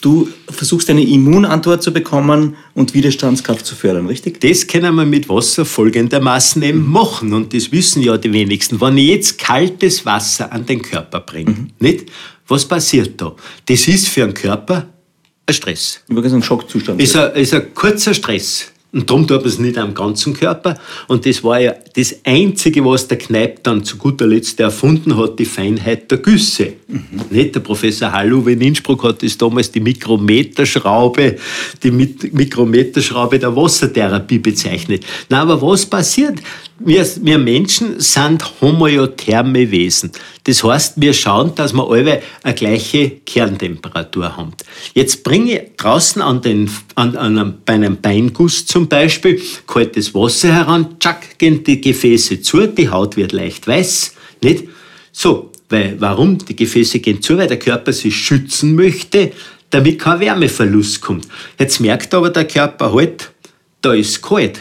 Du 0.00 0.28
versuchst 0.48 0.88
eine 0.88 1.04
Immunantwort 1.04 1.82
zu 1.82 1.92
bekommen 1.92 2.56
und 2.74 2.94
Widerstandskraft 2.94 3.66
zu 3.66 3.74
fördern, 3.74 4.06
richtig? 4.06 4.40
Das 4.40 4.66
können 4.66 4.94
wir 4.94 5.04
mit 5.04 5.28
Wasser 5.28 5.64
folgendermaßen 5.64 6.62
eben 6.62 6.90
machen 6.90 7.32
und 7.34 7.52
das 7.52 7.70
wissen 7.70 8.02
ja 8.02 8.16
die 8.16 8.32
wenigsten. 8.32 8.80
Wenn 8.80 8.96
ich 8.96 9.08
jetzt 9.08 9.38
kaltes 9.38 10.06
Wasser 10.06 10.50
an 10.52 10.64
den 10.64 10.80
Körper 10.80 11.20
bringe, 11.20 11.50
mhm. 11.50 11.70
nicht? 11.78 12.06
Was 12.48 12.64
passiert 12.64 13.20
da? 13.20 13.34
Das 13.66 13.86
ist 13.86 14.08
für 14.08 14.22
den 14.22 14.34
Körper 14.34 14.88
ein 15.46 15.54
Stress. 15.54 16.00
Übrigens 16.08 16.32
ein 16.32 16.42
Schockzustand. 16.42 17.00
Ist 17.00 17.16
ein, 17.16 17.34
ist 17.34 17.54
ein 17.54 17.74
kurzer 17.74 18.14
Stress. 18.14 18.72
Und 18.92 19.08
darum 19.08 19.26
tut 19.26 19.40
man 19.40 19.48
es 19.48 19.58
nicht 19.58 19.78
am 19.78 19.94
ganzen 19.94 20.34
Körper. 20.34 20.76
Und 21.06 21.24
das 21.26 21.44
war 21.44 21.60
ja 21.60 21.74
das 21.94 22.20
Einzige, 22.24 22.84
was 22.84 23.08
der 23.08 23.18
Kneipp 23.18 23.64
dann 23.64 23.84
zu 23.84 23.96
guter 23.96 24.26
Letzt 24.26 24.60
erfunden 24.60 25.16
hat, 25.16 25.38
die 25.38 25.44
Feinheit 25.44 26.10
der 26.10 26.18
Güsse. 26.18 26.74
Mhm. 26.86 27.02
Nicht? 27.30 27.54
Der 27.54 27.60
Professor 27.60 28.12
Halluwe 28.12 28.52
in 28.52 28.60
Innsbruck 28.60 29.02
hat 29.02 29.22
das 29.22 29.36
damals 29.36 29.72
die 29.72 29.80
Mikrometerschraube, 29.80 31.36
die 31.82 31.90
Mikrometerschraube 31.90 33.38
der 33.38 33.54
Wassertherapie 33.54 34.38
bezeichnet. 34.38 35.04
Na, 35.28 35.42
aber 35.42 35.60
was 35.60 35.84
passiert? 35.84 36.40
Wir, 36.82 37.06
wir 37.22 37.38
Menschen 37.38 38.00
sind 38.00 38.42
homoiotherme 38.60 39.70
Wesen. 39.70 40.12
Das 40.44 40.64
heißt, 40.64 40.94
wir 40.96 41.12
schauen, 41.12 41.54
dass 41.54 41.74
wir 41.74 41.86
alle 41.86 42.22
eine 42.42 42.54
gleiche 42.54 43.10
Kerntemperatur 43.26 44.34
haben. 44.34 44.52
Jetzt 44.94 45.22
bringe 45.22 45.52
ich 45.52 45.76
draußen 45.76 46.22
an 46.22 46.40
den, 46.40 46.70
an, 46.94 47.16
an 47.16 47.58
bei 47.66 47.74
einem 47.74 48.00
Beinguss 48.00 48.64
zum 48.64 48.88
Beispiel 48.88 49.42
kaltes 49.66 50.14
Wasser 50.14 50.54
heran, 50.54 50.96
tschack, 50.98 51.38
gehen 51.38 51.62
die 51.62 51.79
Gefäße 51.80 52.42
zu, 52.42 52.66
die 52.66 52.88
Haut 52.88 53.16
wird 53.16 53.32
leicht 53.32 53.66
weiß, 53.66 54.14
nicht? 54.42 54.64
So, 55.12 55.50
weil, 55.68 55.96
warum? 55.98 56.38
Die 56.38 56.56
Gefäße 56.56 57.00
gehen 57.00 57.22
zu, 57.22 57.36
weil 57.36 57.46
der 57.46 57.58
Körper 57.58 57.92
sich 57.92 58.16
schützen 58.16 58.74
möchte, 58.74 59.32
damit 59.70 59.98
kein 59.98 60.20
Wärmeverlust 60.20 61.00
kommt. 61.00 61.28
Jetzt 61.58 61.80
merkt 61.80 62.12
aber 62.14 62.30
der 62.30 62.46
Körper 62.46 62.92
halt, 62.92 63.30
da 63.82 63.94
ist 63.94 64.22
kalt 64.22 64.60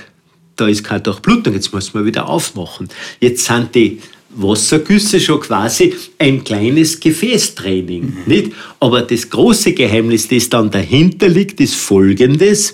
da 0.60 0.68
ist 0.68 0.84
keine 0.84 1.02
Durchblutung, 1.02 1.54
jetzt 1.54 1.74
muss 1.74 1.94
man 1.94 2.06
wieder 2.06 2.28
aufmachen. 2.28 2.90
Jetzt 3.20 3.46
sind 3.46 3.74
die 3.74 4.00
Wassergüsse 4.32 5.20
schon 5.20 5.40
quasi 5.40 5.94
ein 6.20 6.44
kleines 6.44 7.00
Gefäßtraining, 7.00 8.02
mhm. 8.04 8.18
nicht? 8.26 8.52
Aber 8.80 9.02
das 9.02 9.30
große 9.30 9.74
Geheimnis, 9.74 10.28
das 10.28 10.50
dann 10.50 10.70
dahinter 10.70 11.30
liegt, 11.30 11.60
ist 11.62 11.76
folgendes, 11.76 12.74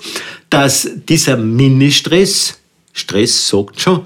dass 0.49 0.89
dieser 1.07 1.37
Ministress, 1.37 2.59
Stress 2.91 3.47
sagt 3.47 3.79
schon, 3.79 4.01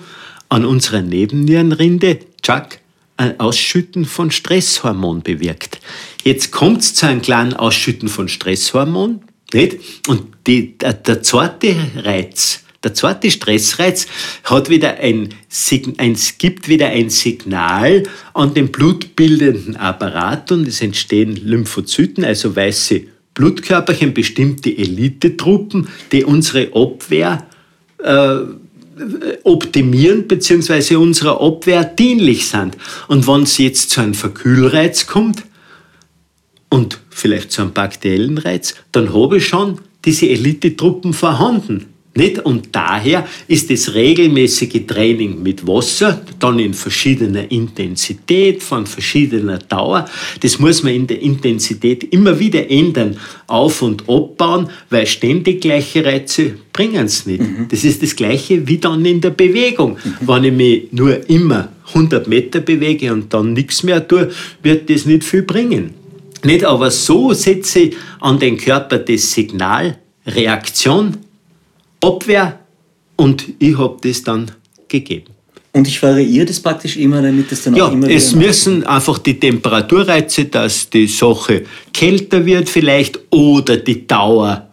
an 0.49 0.65
unserer 0.65 1.01
Nebennierenrinde, 1.01 2.19
Chuck, 2.41 2.79
ein 3.17 3.39
Ausschütten 3.39 4.05
von 4.05 4.31
Stresshormon 4.31 5.21
bewirkt. 5.21 5.79
Jetzt 6.23 6.51
kommt 6.51 6.81
es 6.81 6.95
zu 6.95 7.05
einem 7.05 7.21
kleinen 7.21 7.53
Ausschütten 7.53 8.09
von 8.09 8.27
Stresshormon, 8.27 9.21
nicht? 9.53 9.77
Und 10.07 10.23
die, 10.47 10.77
der, 10.77 10.93
der 10.93 11.21
zweite 11.23 11.75
Reiz, 11.95 12.63
der 12.83 12.93
zweite 12.93 13.29
Stressreiz 13.29 14.07
hat 14.45 14.69
wieder 14.69 14.97
ein, 14.99 15.29
ein, 15.97 16.17
gibt 16.37 16.69
wieder 16.69 16.87
ein 16.87 17.09
Signal 17.09 18.03
an 18.33 18.53
den 18.53 18.71
blutbildenden 18.71 19.75
Apparat 19.75 20.51
und 20.51 20.67
es 20.67 20.81
entstehen 20.81 21.35
Lymphozyten, 21.35 22.23
also 22.23 22.55
weiße 22.55 23.01
Blutkörperchen, 23.33 24.13
bestimmte 24.13 24.69
Elitetruppen, 24.69 25.89
die 26.11 26.23
unsere 26.23 26.73
Abwehr 26.73 27.45
äh, 28.01 28.39
optimieren 29.43 30.27
bzw. 30.27 30.95
unserer 30.95 31.41
Abwehr 31.41 31.83
dienlich 31.83 32.47
sind. 32.47 32.77
Und 33.07 33.27
wenn 33.27 33.43
es 33.43 33.57
jetzt 33.57 33.91
zu 33.91 34.01
einem 34.01 34.13
Verkühlreiz 34.13 35.07
kommt 35.07 35.43
und 36.69 36.99
vielleicht 37.09 37.51
zu 37.51 37.61
einem 37.61 37.73
bakteriellen 37.73 38.37
Reiz, 38.37 38.75
dann 38.91 39.13
habe 39.13 39.37
ich 39.37 39.47
schon 39.47 39.79
diese 40.05 40.29
Elitetruppen 40.29 41.13
vorhanden. 41.13 41.87
Nicht? 42.19 42.39
Und 42.39 42.69
daher 42.73 43.25
ist 43.47 43.71
das 43.71 43.93
regelmäßige 43.93 44.85
Training 44.85 45.41
mit 45.41 45.65
Wasser, 45.65 46.21
dann 46.37 46.59
in 46.59 46.73
verschiedener 46.73 47.49
Intensität, 47.49 48.61
von 48.61 48.85
verschiedener 48.85 49.57
Dauer, 49.57 50.05
das 50.41 50.59
muss 50.59 50.83
man 50.83 50.93
in 50.93 51.07
der 51.07 51.21
Intensität 51.21 52.03
immer 52.03 52.37
wieder 52.37 52.69
ändern, 52.69 53.17
auf- 53.47 53.81
und 53.81 54.09
abbauen, 54.09 54.69
weil 54.89 55.07
ständig 55.07 55.61
gleiche 55.61 56.03
Reize 56.03 56.55
bringen 56.73 57.05
es 57.05 57.25
nicht. 57.25 57.41
Mhm. 57.41 57.67
Das 57.69 57.85
ist 57.85 58.03
das 58.03 58.15
Gleiche 58.15 58.67
wie 58.67 58.77
dann 58.77 59.05
in 59.05 59.21
der 59.21 59.31
Bewegung. 59.31 59.93
Mhm. 59.93 60.27
Wenn 60.27 60.43
ich 60.43 60.53
mich 60.53 60.87
nur 60.91 61.29
immer 61.29 61.69
100 61.93 62.27
Meter 62.27 62.59
bewege 62.59 63.13
und 63.13 63.33
dann 63.33 63.53
nichts 63.53 63.81
mehr 63.83 64.05
tue, 64.05 64.29
wird 64.61 64.89
das 64.89 65.05
nicht 65.05 65.23
viel 65.23 65.43
bringen. 65.43 65.91
Nicht, 66.43 66.65
aber 66.65 66.91
so 66.91 67.31
setze 67.31 67.79
ich 67.79 67.95
an 68.19 68.39
den 68.39 68.57
Körper 68.57 68.99
das 68.99 69.31
Signal, 69.31 69.97
Reaktion, 70.25 71.17
Abwehr 72.01 72.59
und 73.15 73.45
ich 73.59 73.77
habe 73.77 73.97
das 74.01 74.23
dann 74.23 74.51
gegeben. 74.87 75.33
Und 75.71 75.87
ich 75.87 76.01
variiere 76.01 76.47
das 76.47 76.59
praktisch 76.59 76.97
immer, 76.97 77.21
damit 77.21 77.51
es 77.51 77.63
dann 77.63 77.75
ja, 77.75 77.85
auch 77.85 77.91
immer 77.91 78.09
es 78.09 78.33
müssen 78.33 78.83
einfach 78.85 79.19
die 79.19 79.39
Temperaturreize, 79.39 80.45
dass 80.45 80.89
die 80.89 81.05
Sache 81.07 81.63
kälter 81.93 82.43
wird 82.45 82.69
vielleicht 82.69 83.19
oder 83.29 83.77
die 83.77 84.07
Dauer 84.07 84.67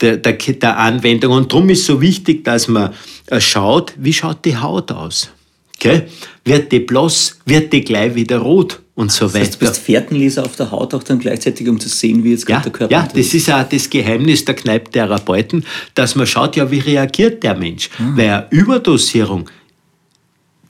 der, 0.00 0.18
der, 0.18 0.34
der 0.34 0.78
Anwendung. 0.78 1.32
Und 1.32 1.52
darum 1.52 1.70
ist 1.70 1.86
so 1.86 2.00
wichtig, 2.00 2.44
dass 2.44 2.68
man 2.68 2.92
äh, 3.26 3.40
schaut, 3.40 3.94
wie 3.96 4.12
schaut 4.12 4.44
die 4.44 4.56
Haut 4.56 4.92
aus. 4.92 5.30
Okay? 5.76 6.02
Wird 6.44 6.70
die 6.70 6.80
blass, 6.80 7.38
wird 7.46 7.72
die 7.72 7.80
gleich 7.80 8.14
wieder 8.14 8.38
rot 8.38 8.81
und 8.94 9.10
so 9.10 9.24
das 9.24 9.34
heißt, 9.34 9.52
weiter. 9.54 9.58
Du 9.58 9.66
bist 9.66 9.78
Fährtenleser 9.78 10.44
auf 10.44 10.56
der 10.56 10.70
Haut 10.70 10.92
auch 10.94 11.02
dann 11.02 11.18
gleichzeitig, 11.18 11.68
um 11.68 11.80
zu 11.80 11.88
sehen, 11.88 12.24
wie 12.24 12.32
jetzt 12.32 12.48
ja, 12.48 12.56
gerade 12.56 12.64
der 12.64 12.72
Körper 12.72 12.92
Ja, 12.92 13.08
das 13.12 13.34
ist 13.34 13.50
auch 13.50 13.66
das 13.68 13.88
Geheimnis 13.88 14.44
der 14.44 14.54
Kneipptherapeuten, 14.54 15.64
dass 15.94 16.14
man 16.14 16.26
schaut, 16.26 16.56
ja, 16.56 16.70
wie 16.70 16.80
reagiert 16.80 17.42
der 17.42 17.56
Mensch. 17.56 17.88
Mhm. 17.98 18.16
Weil 18.16 18.30
eine 18.30 18.46
Überdosierung, 18.50 19.48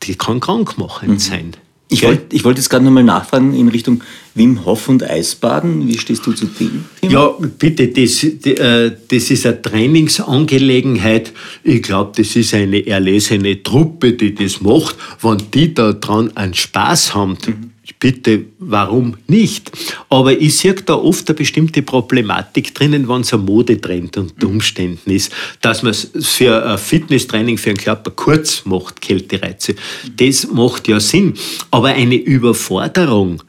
die 0.05 0.15
kann 0.15 0.39
krankmachend 0.39 1.11
mhm. 1.11 1.19
sein. 1.19 1.57
Ich 1.89 2.03
wollte 2.05 2.43
wollt 2.45 2.57
jetzt 2.57 2.71
gerade 2.71 2.87
nochmal 2.87 3.05
nachfragen 3.05 3.53
in 3.55 3.69
Richtung 3.69 4.03
Wim 4.35 4.65
Hof 4.65 4.89
und 4.89 5.03
Eisbaden. 5.03 5.87
Wie 5.87 5.99
stehst 5.99 6.25
du 6.25 6.33
zu 6.33 6.47
dem 6.47 6.57
Thema? 6.57 6.85
Ja, 7.07 7.35
bitte, 7.59 7.89
das, 7.89 8.25
äh, 8.25 8.93
das 9.09 9.31
ist 9.31 9.45
eine 9.45 9.61
Trainingsangelegenheit. 9.61 11.35
Ich 11.65 11.83
glaube, 11.83 12.13
das 12.17 12.35
ist 12.35 12.55
eine 12.55 12.87
erlesene 12.87 13.63
Truppe, 13.63 14.15
die 14.15 14.35
das 14.35 14.63
macht. 14.63 14.97
Wenn 15.21 15.43
die 15.53 15.75
da 15.75 15.93
dran 15.93 16.35
einen 16.35 16.55
Spaß 16.55 17.15
haben, 17.15 17.37
mhm 17.47 17.72
bitte, 17.99 18.47
warum 18.59 19.17
nicht? 19.27 19.71
Aber 20.09 20.33
ich 20.39 20.57
sehe 20.57 20.75
da 20.75 20.95
oft 20.95 21.29
eine 21.29 21.37
bestimmte 21.37 21.83
Problematik 21.83 22.75
drinnen, 22.75 23.09
wenn 23.09 23.23
es 23.23 23.33
ein 23.33 23.45
Modetrend 23.45 24.17
unter 24.17 24.47
Umständen 24.47 25.11
ist, 25.11 25.33
dass 25.61 25.83
man 25.83 25.93
es 25.93 26.11
für 26.21 26.65
ein 26.65 26.79
Fitnesstraining 26.79 27.59
für 27.59 27.71
den 27.71 27.79
Körper 27.79 28.11
kurz 28.11 28.65
macht, 28.65 29.01
Kältereize. 29.01 29.75
Das 30.17 30.49
macht 30.49 30.89
ja 30.89 31.01
Sinn. 31.01 31.35
Aber 31.71 31.89
eine 31.89 32.17
Überforderung, 32.17 33.43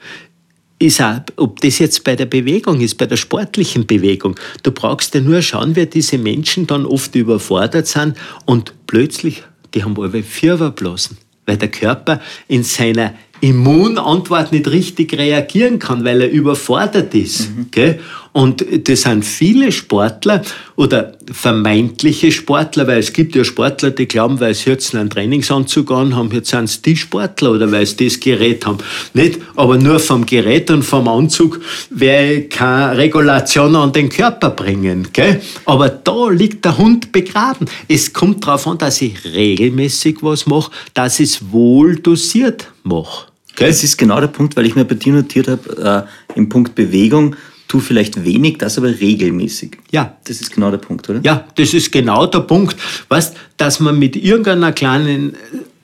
ist 0.83 1.01
auch, 1.01 1.19
ob 1.37 1.61
das 1.61 1.79
jetzt 1.79 2.03
bei 2.03 2.15
der 2.15 2.25
Bewegung 2.25 2.81
ist, 2.81 2.97
bei 2.97 3.05
der 3.05 3.17
sportlichen 3.17 3.85
Bewegung. 3.85 4.35
Du 4.63 4.71
brauchst 4.71 5.15
ja 5.15 5.21
nur 5.21 5.41
schauen, 5.41 5.75
wie 5.75 5.85
diese 5.85 6.17
Menschen 6.17 6.67
dann 6.67 6.85
oft 6.85 7.15
überfordert 7.15 7.87
sind 7.87 8.17
und 8.45 8.73
plötzlich, 8.87 9.43
die 9.73 9.83
haben 9.83 9.97
alle 9.99 10.23
Fieberblasen, 10.23 11.17
weil 11.45 11.57
der 11.57 11.69
Körper 11.71 12.21
in 12.47 12.63
seiner 12.63 13.13
Immunantwort 13.43 14.53
nicht 14.53 14.69
richtig 14.71 15.17
reagieren 15.17 15.77
kann, 15.77 16.05
weil 16.05 16.21
er 16.21 16.31
überfordert 16.31 17.13
ist. 17.13 17.49
Mhm. 17.49 17.65
Gell? 17.71 17.99
Und 18.31 18.65
das 18.87 19.01
sind 19.01 19.25
viele 19.25 19.73
Sportler 19.73 20.41
oder 20.77 21.11
vermeintliche 21.29 22.31
Sportler, 22.31 22.87
weil 22.87 22.99
es 22.99 23.11
gibt 23.11 23.35
ja 23.35 23.43
Sportler, 23.43 23.91
die 23.91 24.07
glauben, 24.07 24.39
weil 24.39 24.53
sie 24.53 24.69
jetzt 24.69 24.95
einen 24.95 25.09
Trainingsanzug 25.09 25.91
an 25.91 26.15
haben, 26.15 26.31
jetzt 26.31 26.51
sind 26.51 26.63
es 26.63 26.81
die 26.81 26.95
Sportler 26.95 27.51
oder 27.51 27.69
weil 27.69 27.85
sie 27.85 28.05
das 28.05 28.21
Gerät 28.21 28.65
haben. 28.65 28.77
Nicht, 29.13 29.41
aber 29.57 29.77
nur 29.77 29.99
vom 29.99 30.25
Gerät 30.25 30.71
und 30.71 30.83
vom 30.83 31.09
Anzug 31.09 31.59
werde 31.89 32.33
ich 32.33 32.49
keine 32.49 32.97
Regulation 32.97 33.75
an 33.75 33.91
den 33.91 34.07
Körper 34.07 34.51
bringen. 34.51 35.09
Gell? 35.11 35.41
Aber 35.65 35.89
da 35.89 36.29
liegt 36.29 36.63
der 36.63 36.77
Hund 36.77 37.11
begraben. 37.11 37.67
Es 37.89 38.13
kommt 38.13 38.47
darauf 38.47 38.65
an, 38.67 38.77
dass 38.77 39.01
ich 39.01 39.25
regelmäßig 39.25 40.19
was 40.21 40.45
mache, 40.45 40.71
dass 40.93 41.19
ich 41.19 41.31
es 41.31 41.51
wohl 41.51 41.97
dosiert 41.97 42.71
mache. 42.83 43.32
Das 43.55 43.83
ist 43.83 43.97
genau 43.97 44.19
der 44.19 44.27
Punkt, 44.27 44.55
weil 44.55 44.65
ich 44.65 44.75
mir 44.75 44.85
bei 44.85 44.95
dir 44.95 45.13
notiert 45.13 45.47
habe, 45.47 46.07
äh, 46.35 46.37
im 46.37 46.49
Punkt 46.49 46.75
Bewegung, 46.75 47.35
tu 47.67 47.79
vielleicht 47.79 48.23
wenig, 48.23 48.57
das 48.59 48.77
aber 48.77 48.99
regelmäßig. 48.99 49.77
Ja. 49.91 50.17
Das 50.25 50.41
ist 50.41 50.53
genau 50.53 50.71
der 50.71 50.77
Punkt, 50.77 51.09
oder? 51.09 51.21
Ja, 51.23 51.47
das 51.55 51.73
ist 51.73 51.91
genau 51.91 52.25
der 52.25 52.41
Punkt. 52.41 52.75
Weißt, 53.09 53.35
dass 53.57 53.79
man 53.79 53.97
mit 53.97 54.15
irgendeiner 54.15 54.71
kleinen 54.71 55.35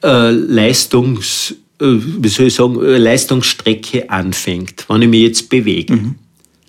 äh, 0.04 0.32
Leistungs, 0.32 1.56
äh, 1.82 1.86
wie 1.86 2.28
soll 2.28 2.48
ich 2.48 2.56
sagen, 2.56 2.82
äh, 2.84 2.98
Leistungsstrecke 2.98 4.10
anfängt, 4.10 4.86
wenn 4.88 5.02
ich 5.02 5.10
mich 5.10 5.22
jetzt 5.22 5.50
bewege. 5.50 5.94
Mhm. 5.94 6.16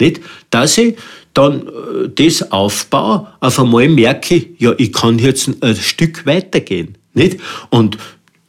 Nicht? 0.01 0.21
Dass 0.49 0.79
ich 0.79 0.97
dann 1.35 1.67
äh, 1.67 2.09
das 2.15 2.51
aufbaue, 2.51 3.29
auf 3.41 3.59
einmal 3.59 3.89
merke 3.89 4.37
ich, 4.37 4.49
ja, 4.59 4.73
ich 4.79 4.93
kann 4.93 5.19
jetzt 5.19 5.49
ein, 5.49 5.57
ein 5.61 5.77
Stück 5.77 6.27
weitergehen. 6.27 6.97
Nicht? 7.13 7.39
Und 7.71 7.99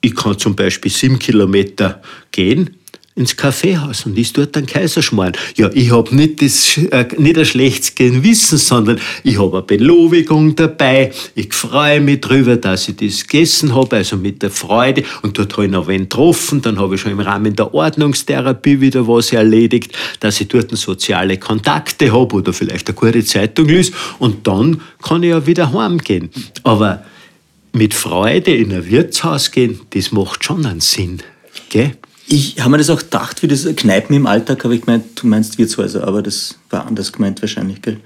ich 0.01 0.15
kann 0.15 0.37
zum 0.37 0.55
Beispiel 0.55 0.91
sieben 0.91 1.19
Kilometer 1.19 2.01
gehen 2.31 2.81
ins 3.13 3.35
Kaffeehaus 3.35 4.05
und 4.05 4.17
ist 4.17 4.37
dort 4.37 4.55
ein 4.55 4.65
Kaiserschmarrn. 4.65 5.33
Ja, 5.57 5.69
ich 5.73 5.91
habe 5.91 6.15
nicht, 6.15 6.41
das, 6.41 6.77
äh, 6.77 7.05
nicht 7.17 7.37
ein 7.37 7.45
schlechtes 7.45 7.93
Gewissen, 7.93 8.57
sondern 8.57 8.99
ich 9.23 9.37
habe 9.37 9.57
eine 9.57 9.65
Belobigung 9.65 10.55
dabei. 10.55 11.11
Ich 11.35 11.53
freue 11.53 11.99
mich 11.99 12.21
darüber, 12.21 12.55
dass 12.55 12.87
ich 12.87 12.95
das 12.95 13.27
gegessen 13.27 13.75
habe, 13.75 13.97
also 13.97 14.15
mit 14.15 14.41
der 14.41 14.49
Freude. 14.49 15.03
Und 15.23 15.37
dort 15.37 15.53
habe 15.53 15.65
ich 15.65 15.71
noch 15.71 15.87
wen 15.87 16.03
getroffen. 16.03 16.61
Dann 16.61 16.79
habe 16.79 16.95
ich 16.95 17.01
schon 17.01 17.11
im 17.11 17.19
Rahmen 17.19 17.53
der 17.53 17.73
Ordnungstherapie 17.73 18.79
wieder 18.79 19.07
was 19.07 19.33
erledigt, 19.33 19.91
dass 20.21 20.39
ich 20.39 20.47
dort 20.47 20.71
soziale 20.77 21.37
Kontakte 21.37 22.13
habe 22.13 22.33
oder 22.33 22.53
vielleicht 22.53 22.87
eine 22.87 22.95
gute 22.95 23.25
Zeitung 23.25 23.67
lese. 23.67 23.91
Und 24.19 24.47
dann 24.47 24.81
kann 25.03 25.21
ich 25.23 25.29
ja 25.31 25.45
wieder 25.45 25.73
heimgehen. 25.73 26.29
Aber 26.63 27.03
mit 27.73 27.93
Freude 27.93 28.55
in 28.55 28.71
ein 28.71 28.89
Wirtshaus 28.89 29.51
gehen, 29.51 29.81
das 29.91 30.11
macht 30.11 30.43
schon 30.43 30.65
einen 30.65 30.81
Sinn. 30.81 31.21
Gell? 31.69 31.95
Ich 32.27 32.59
habe 32.59 32.71
mir 32.71 32.77
das 32.77 32.89
auch 32.89 32.99
gedacht, 32.99 33.39
für 33.39 33.47
das 33.47 33.67
Kneipen 33.75 34.15
im 34.15 34.25
Alltag, 34.25 34.63
habe 34.63 34.75
ich 34.75 34.81
gemeint, 34.81 35.21
du 35.21 35.27
meinst 35.27 35.57
Wirtshäuser, 35.57 36.07
aber 36.07 36.21
das 36.21 36.55
war 36.69 36.87
anders 36.87 37.11
gemeint 37.11 37.41
wahrscheinlich, 37.41 37.81
gell? 37.81 37.97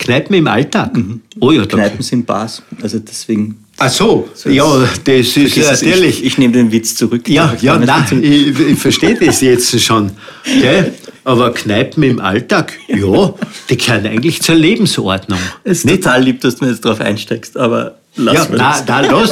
Kneipen 0.00 0.34
im 0.34 0.48
Alltag? 0.48 0.96
Mhm. 0.96 1.20
Oh 1.40 1.52
ja, 1.52 1.66
Kneipen 1.66 2.02
sind 2.02 2.26
Bars, 2.26 2.62
also 2.80 2.98
deswegen. 2.98 3.64
Ach 3.76 3.90
so, 3.90 4.28
so 4.34 4.48
ja, 4.48 4.88
das 5.04 5.36
ist 5.36 5.56
natürlich. 5.56 6.20
Ich, 6.20 6.24
ich, 6.24 6.38
nehme 6.38 6.54
den 6.54 6.72
Witz 6.72 6.96
zurück. 6.96 7.28
Ja, 7.28 7.54
ja, 7.60 7.78
nein, 7.78 8.06
ich, 8.22 8.58
ich 8.58 8.78
verstehe 8.78 9.14
das 9.14 9.42
jetzt 9.42 9.78
schon. 9.80 10.10
Gell? 10.44 10.94
Aber 11.22 11.52
Kneipen 11.52 12.02
im 12.02 12.18
Alltag, 12.18 12.72
ja, 12.88 13.34
die 13.68 13.76
gehören 13.76 14.06
eigentlich 14.06 14.40
zur 14.40 14.54
Lebensordnung. 14.54 15.38
Es 15.64 15.78
ist 15.78 15.84
Nicht? 15.84 16.02
total 16.02 16.24
lieb, 16.24 16.40
dass 16.40 16.56
du 16.56 16.64
mir 16.64 16.70
jetzt 16.70 16.84
drauf 16.84 17.00
einsteigst, 17.00 17.58
aber 17.58 17.99
lass 18.16 18.48
ja, 18.48 18.56
nein, 18.56 18.82
nein, 18.86 19.10
los. 19.10 19.30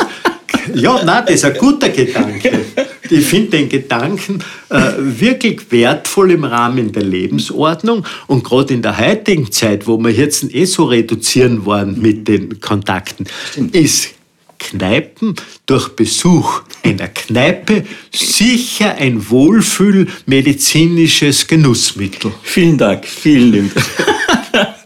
Ja, 0.74 1.03
nein, 1.05 1.24
das 1.26 1.37
ist 1.37 1.45
ein 1.45 1.57
guter 1.57 1.89
Gedanke. 1.89 2.64
Ich 3.11 3.24
finde 3.24 3.57
den 3.57 3.70
Gedanken 3.70 4.41
äh, 4.68 4.93
wirklich 4.99 5.62
wertvoll 5.70 6.33
im 6.33 6.45
Rahmen 6.45 6.93
der 6.93 7.05
Lebensordnung 7.05 8.05
und 8.26 8.45
gerade 8.45 8.74
in 8.74 8.83
der 8.83 8.99
heutigen 8.99 9.51
Zeit, 9.51 9.87
wo 9.87 9.97
wir 9.99 10.11
jetzt 10.11 10.55
eh 10.55 10.66
so 10.66 10.85
reduzieren 10.85 11.64
wollen 11.64 12.03
mit 12.03 12.29
den 12.29 12.61
Kontakten, 12.61 13.26
ist 13.72 14.11
Kneipen 14.59 15.35
durch 15.66 15.91
Besuch 15.91 16.62
einer 16.83 17.07
Kneipe 17.09 17.85
sicher 18.12 18.97
ein 18.97 19.31
wohlfühlmedizinisches 19.31 21.47
Genussmittel. 21.47 22.33
Vielen 22.43 22.76
Dank, 22.76 23.07
vielen 23.07 23.72
Dank. 23.72 23.72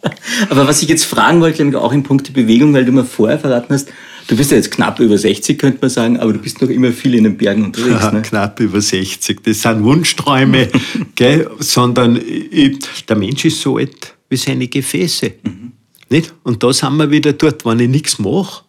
Aber 0.50 0.66
was 0.66 0.82
ich 0.82 0.88
jetzt 0.88 1.05
fragen 1.05 1.40
wollte, 1.40 1.80
auch 1.80 1.92
in 1.92 2.03
Punkt 2.03 2.32
Bewegung, 2.32 2.74
weil 2.74 2.84
du 2.84 2.92
mir 2.92 3.05
vorher 3.05 3.38
verraten 3.38 3.72
hast, 3.72 3.88
du 4.26 4.36
bist 4.36 4.50
ja 4.50 4.57
jetzt 4.57 4.70
knapp 4.70 5.00
über 5.00 5.16
60, 5.16 5.59
könnte 5.59 5.78
man 5.80 5.90
sagen, 5.90 6.18
aber 6.18 6.32
du 6.32 6.38
bist 6.38 6.61
noch 6.61 6.68
immer 6.68 6.92
viel 6.92 7.14
in 7.14 7.24
den 7.24 7.36
Bergen 7.36 7.64
unterwegs. 7.64 8.12
Ne? 8.12 8.22
Knapp 8.22 8.59
über 8.61 8.80
60, 8.80 9.42
das 9.42 9.62
sind 9.62 9.84
Wunschträume, 9.84 10.68
gell? 11.14 11.50
sondern 11.59 12.20
ich, 12.50 12.78
der 13.09 13.16
Mensch 13.16 13.44
ist 13.44 13.61
so 13.61 13.76
alt 13.76 14.14
wie 14.28 14.36
seine 14.36 14.68
Gefäße. 14.68 15.32
Mhm. 15.42 15.72
Nicht? 16.09 16.34
Und 16.42 16.62
da 16.62 16.72
sind 16.72 16.96
wir 16.96 17.11
wieder 17.11 17.32
dort, 17.32 17.64
wenn 17.64 17.80
ich 17.80 17.88
nichts 17.88 18.18
mache, 18.18 18.64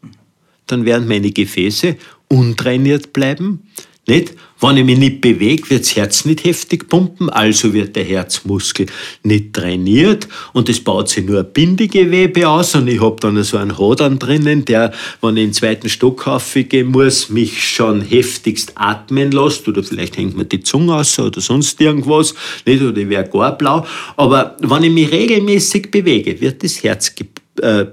dann 0.67 0.86
werden 0.86 1.07
meine 1.07 1.31
Gefäße 1.31 1.97
untrainiert 2.29 3.13
bleiben. 3.13 3.63
Nicht? 4.06 4.34
Wenn 4.60 4.78
ich 4.78 4.84
mich 4.84 4.97
nicht 4.97 5.22
bewege, 5.22 5.70
wird 5.70 5.82
das 5.82 5.95
Herz 5.95 6.26
nicht 6.26 6.43
heftig 6.43 6.89
pumpen, 6.89 7.30
also 7.30 7.74
wird 7.74 7.95
der 7.95 8.04
Herzmuskel 8.04 8.86
nicht 9.24 9.54
trainiert 9.54 10.28
und 10.51 10.68
es 10.68 10.82
baut 10.82 11.08
sich 11.08 11.26
nur 11.26 11.39
ein 11.39 11.54
Bindegewebe 11.54 12.47
aus 12.47 12.76
und 12.76 12.88
ich 12.89 13.01
habe 13.01 13.16
dann 13.22 13.41
so 13.43 13.58
einen 13.58 13.78
Hodern 13.78 14.20
drinnen, 14.20 14.66
der, 14.66 14.93
wenn 15.22 15.38
ich 15.38 15.43
in 15.43 15.49
den 15.49 15.54
zweiten 15.54 15.89
Stock 15.89 16.26
gehen 16.70 16.88
muss, 16.88 17.30
mich 17.30 17.66
schon 17.66 18.01
heftigst 18.01 18.74
atmen 18.76 19.32
lässt 19.32 19.68
oder 19.70 19.84
vielleicht 19.84 20.18
hängt 20.18 20.36
mir 20.36 20.45
die 20.45 20.64
Zunge 20.64 20.95
aus 20.95 21.18
oder 21.20 21.39
sonst 21.39 21.80
irgendwas, 21.80 22.34
nicht? 22.66 22.82
oder 22.82 22.97
ich 22.97 23.10
wäre 23.10 23.30
gar 23.30 23.58
blau. 23.58 23.86
Aber 24.18 24.58
wenn 24.60 24.84
ich 24.84 24.91
mich 24.91 25.12
regelmäßig 25.12 25.91
bewege, 25.91 26.39
wird 26.41 26.64
das 26.64 26.84
Herz 26.84 27.14
äh, 27.62 27.86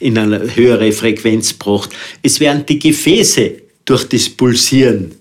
in 0.00 0.18
eine 0.18 0.54
höhere 0.54 0.92
Frequenz 0.92 1.56
gebracht. 1.58 1.90
Es 2.22 2.38
werden 2.40 2.64
die 2.66 2.78
Gefäße 2.78 3.52
durch 3.84 4.08
das 4.08 4.28
Pulsieren 4.28 5.15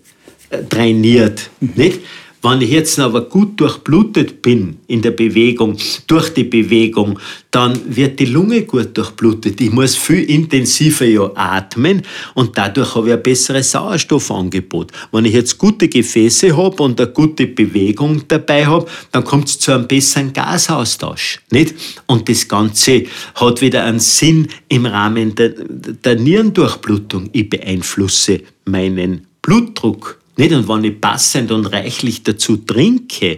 trainiert. 0.64 1.49
Mhm. 1.60 1.72
Nicht? 1.76 1.99
Wenn 2.45 2.62
ich 2.62 2.70
jetzt 2.70 2.99
aber 2.99 3.22
gut 3.22 3.60
durchblutet 3.60 4.43
bin 4.43 4.78
in 4.86 5.01
der 5.01 5.10
Bewegung, 5.10 5.78
durch 6.06 6.32
die 6.32 6.43
Bewegung, 6.43 7.18
dann 7.49 7.76
wird 7.88 8.20
die 8.20 8.26
Lunge 8.26 8.62
gut 8.62 8.95
durchblutet. 8.95 9.60
Ich 9.62 9.72
muss 9.72 9.95
viel 9.95 10.22
intensiver 10.30 11.06
ja 11.06 11.32
atmen 11.34 12.03
und 12.36 12.56
dadurch 12.56 12.93
habe 12.93 13.08
ich 13.08 13.14
ein 13.16 13.24
besseres 13.24 13.72
Sauerstoffangebot. 13.72 14.91
Wenn 15.12 15.26
ich 15.26 15.34
jetzt 15.34 15.58
gute 15.58 15.88
Gefäße 15.88 16.56
habe 16.56 16.84
und 16.84 17.01
eine 17.01 17.10
gute 17.10 17.47
Bewegung 17.47 18.22
dabei 18.28 18.68
habe, 18.68 18.86
dann 19.12 19.24
kommt 19.24 19.49
es 19.49 19.58
zu 19.58 19.72
einem 19.72 19.88
besseren 19.88 20.32
Gasaustausch. 20.32 21.39
Nicht? 21.49 21.74
Und 22.06 22.30
das 22.30 22.47
Ganze 22.47 23.06
hat 23.34 23.60
wieder 23.62 23.86
einen 23.86 23.99
Sinn 23.99 24.49
im 24.70 24.86
Rahmen 24.86 25.34
der, 25.34 25.49
der 25.49 26.16
Nierendurchblutung. 26.18 27.28
Ich 27.32 27.49
beeinflusse 27.49 28.41
meinen 28.66 29.26
Blutdruck. 29.41 30.20
Nicht? 30.38 30.54
Und 30.54 30.68
wenn 30.68 30.84
ich 30.84 31.00
passend 31.00 31.52
und 31.52 31.66
reichlich 31.68 32.24
dazu 32.24 32.58
trinke, 32.58 33.38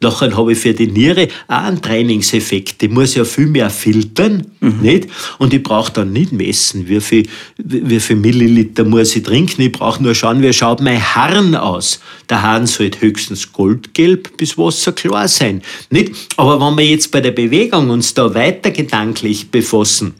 nachher 0.00 0.34
habe 0.36 0.52
ich 0.52 0.58
für 0.58 0.72
die 0.72 0.86
Niere 0.86 1.28
auch 1.46 1.56
einen 1.56 1.82
Trainingseffekt. 1.82 2.80
Die 2.80 2.88
muss 2.88 3.14
ja 3.14 3.24
viel 3.24 3.46
mehr 3.46 3.68
filtern. 3.68 4.46
Mhm. 4.60 4.80
Nicht? 4.80 5.08
Und 5.38 5.52
ich 5.52 5.62
brauche 5.62 5.92
dann 5.92 6.12
nicht 6.12 6.32
messen, 6.32 6.88
wie 6.88 7.00
viel, 7.00 7.28
wie 7.58 8.00
viel 8.00 8.16
Milliliter 8.16 8.84
muss 8.84 9.14
ich 9.14 9.22
trinken. 9.22 9.62
Ich 9.62 9.72
brauche 9.72 10.02
nur 10.02 10.14
schauen, 10.14 10.42
wie 10.42 10.52
schaut 10.52 10.80
mein 10.80 11.02
Harn 11.14 11.54
aus. 11.54 12.00
Der 12.30 12.42
Harn 12.42 12.66
sollte 12.66 13.00
höchstens 13.02 13.52
goldgelb 13.52 14.36
bis 14.38 14.56
wasserklar 14.56 15.28
sein. 15.28 15.62
Nicht? 15.90 16.14
Aber 16.36 16.60
wenn 16.60 16.78
wir 16.78 16.86
jetzt 16.86 17.10
bei 17.10 17.20
der 17.20 17.32
Bewegung 17.32 17.90
uns 17.90 18.14
da 18.14 18.34
weiter 18.34 18.70
gedanklich 18.70 19.50
befassen, 19.50 20.14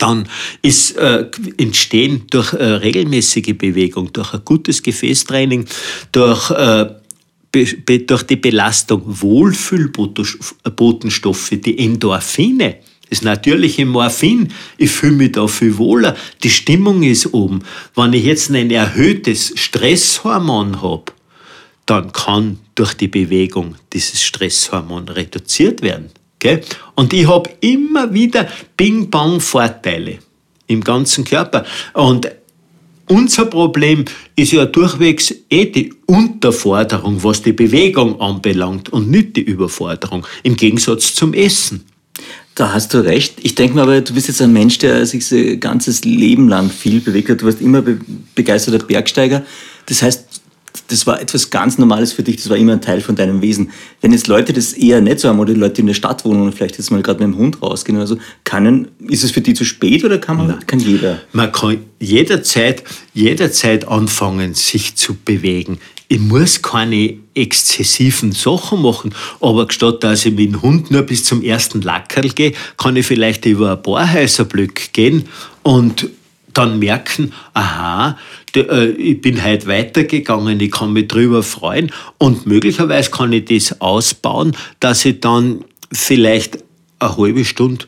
dann 0.00 0.28
ist 0.62 0.96
äh, 0.96 1.26
entstehen 1.56 2.24
durch 2.30 2.52
äh, 2.52 2.64
regelmäßige 2.64 3.56
Bewegung, 3.56 4.12
durch 4.12 4.34
ein 4.34 4.44
gutes 4.44 4.82
Gefäßtraining, 4.82 5.66
durch 6.12 6.50
äh, 6.50 6.86
durch 7.52 8.22
die 8.22 8.36
Belastung 8.36 9.02
Wohlfühlbotenstoffe, 9.06 11.50
die 11.50 11.80
Endorphine, 11.80 12.76
das 13.08 13.22
natürliche 13.22 13.84
Morphin, 13.86 14.52
ich 14.78 14.90
fühle 14.90 15.16
mich 15.16 15.32
da 15.32 15.48
viel 15.48 15.76
wohler, 15.76 16.16
die 16.44 16.50
Stimmung 16.50 17.02
ist 17.02 17.34
oben. 17.34 17.64
Wenn 17.96 18.12
ich 18.12 18.24
jetzt 18.24 18.52
ein 18.52 18.70
erhöhtes 18.70 19.52
Stresshormon 19.56 20.80
habe, 20.80 21.06
dann 21.86 22.12
kann 22.12 22.60
durch 22.76 22.94
die 22.94 23.08
Bewegung 23.08 23.74
dieses 23.92 24.22
Stresshormon 24.22 25.08
reduziert 25.08 25.82
werden. 25.82 26.12
Gell? 26.40 26.62
Und 26.96 27.12
ich 27.12 27.28
habe 27.28 27.50
immer 27.60 28.12
wieder 28.12 28.48
Bing-Bang-Vorteile 28.76 30.18
im 30.66 30.82
ganzen 30.82 31.24
Körper. 31.24 31.64
Und 31.92 32.30
unser 33.08 33.46
Problem 33.46 34.04
ist 34.36 34.52
ja 34.52 34.64
durchwegs 34.66 35.34
eh 35.50 35.66
die 35.66 35.92
Unterforderung, 36.06 37.22
was 37.22 37.42
die 37.42 37.52
Bewegung 37.52 38.20
anbelangt 38.20 38.88
und 38.88 39.10
nicht 39.10 39.36
die 39.36 39.42
Überforderung, 39.42 40.26
im 40.42 40.56
Gegensatz 40.56 41.14
zum 41.14 41.34
Essen. 41.34 41.84
Da 42.54 42.72
hast 42.72 42.94
du 42.94 42.98
recht. 42.98 43.34
Ich 43.42 43.54
denke 43.54 43.74
mir 43.74 43.82
aber, 43.82 44.00
du 44.00 44.14
bist 44.14 44.28
jetzt 44.28 44.42
ein 44.42 44.52
Mensch, 44.52 44.78
der 44.78 45.06
sich 45.06 45.26
sein 45.26 45.58
ganzes 45.60 46.04
Leben 46.04 46.48
lang 46.48 46.70
viel 46.70 47.00
bewegt 47.00 47.30
hat. 47.30 47.40
Du 47.40 47.46
warst 47.46 47.60
immer 47.60 47.82
begeisterter 48.34 48.84
Bergsteiger. 48.84 49.44
Das 49.86 50.02
heißt, 50.02 50.29
das 50.88 51.06
war 51.06 51.20
etwas 51.20 51.50
ganz 51.50 51.78
Normales 51.78 52.12
für 52.12 52.22
dich, 52.22 52.36
das 52.36 52.48
war 52.50 52.56
immer 52.56 52.72
ein 52.72 52.80
Teil 52.80 53.00
von 53.00 53.14
deinem 53.14 53.42
Wesen. 53.42 53.70
Wenn 54.00 54.12
jetzt 54.12 54.26
Leute 54.26 54.52
das 54.52 54.72
eher 54.72 55.00
nicht 55.00 55.20
so 55.20 55.28
haben 55.28 55.38
oder 55.38 55.54
Leute, 55.54 55.74
die 55.74 55.80
in 55.82 55.86
der 55.86 55.94
Stadt 55.94 56.24
wohnen 56.24 56.42
und 56.42 56.54
vielleicht 56.54 56.78
jetzt 56.78 56.90
mal 56.90 57.02
gerade 57.02 57.24
mit 57.24 57.34
dem 57.34 57.38
Hund 57.38 57.62
rausgehen 57.62 57.96
oder 57.96 58.06
so, 58.06 58.18
können, 58.44 58.88
ist 59.08 59.24
es 59.24 59.30
für 59.30 59.40
die 59.40 59.54
zu 59.54 59.64
spät 59.64 60.04
oder 60.04 60.18
kann, 60.18 60.36
man, 60.36 60.66
kann 60.66 60.80
jeder? 60.80 61.20
Man 61.32 61.52
kann 61.52 61.78
jederzeit, 61.98 62.82
jederzeit 63.14 63.86
anfangen, 63.86 64.54
sich 64.54 64.96
zu 64.96 65.14
bewegen. 65.14 65.78
Ich 66.08 66.18
muss 66.18 66.60
keine 66.60 67.18
exzessiven 67.34 68.32
Sachen 68.32 68.82
machen, 68.82 69.14
aber 69.40 69.70
statt 69.70 70.02
dass 70.02 70.26
ich 70.26 70.34
mit 70.34 70.52
dem 70.52 70.60
Hund 70.60 70.90
nur 70.90 71.02
bis 71.02 71.24
zum 71.24 71.42
ersten 71.42 71.82
Lackerl 71.82 72.30
gehe, 72.30 72.52
kann 72.76 72.96
ich 72.96 73.06
vielleicht 73.06 73.46
über 73.46 73.72
ein 73.72 73.82
paar 73.82 74.12
Häuserblöcke 74.12 74.88
gehen 74.92 75.28
und 75.62 76.08
dann 76.52 76.78
merken, 76.78 77.32
aha, 77.54 78.18
ich 78.56 79.20
bin 79.20 79.44
heute 79.44 79.66
weitergegangen, 79.66 80.60
ich 80.60 80.70
kann 80.70 80.92
mich 80.92 81.08
drüber 81.08 81.42
freuen 81.42 81.90
und 82.18 82.46
möglicherweise 82.46 83.10
kann 83.10 83.32
ich 83.32 83.44
das 83.46 83.80
ausbauen, 83.80 84.56
dass 84.80 85.04
ich 85.04 85.20
dann 85.20 85.64
vielleicht 85.92 86.58
eine 86.98 87.16
halbe 87.16 87.44
Stunde 87.44 87.86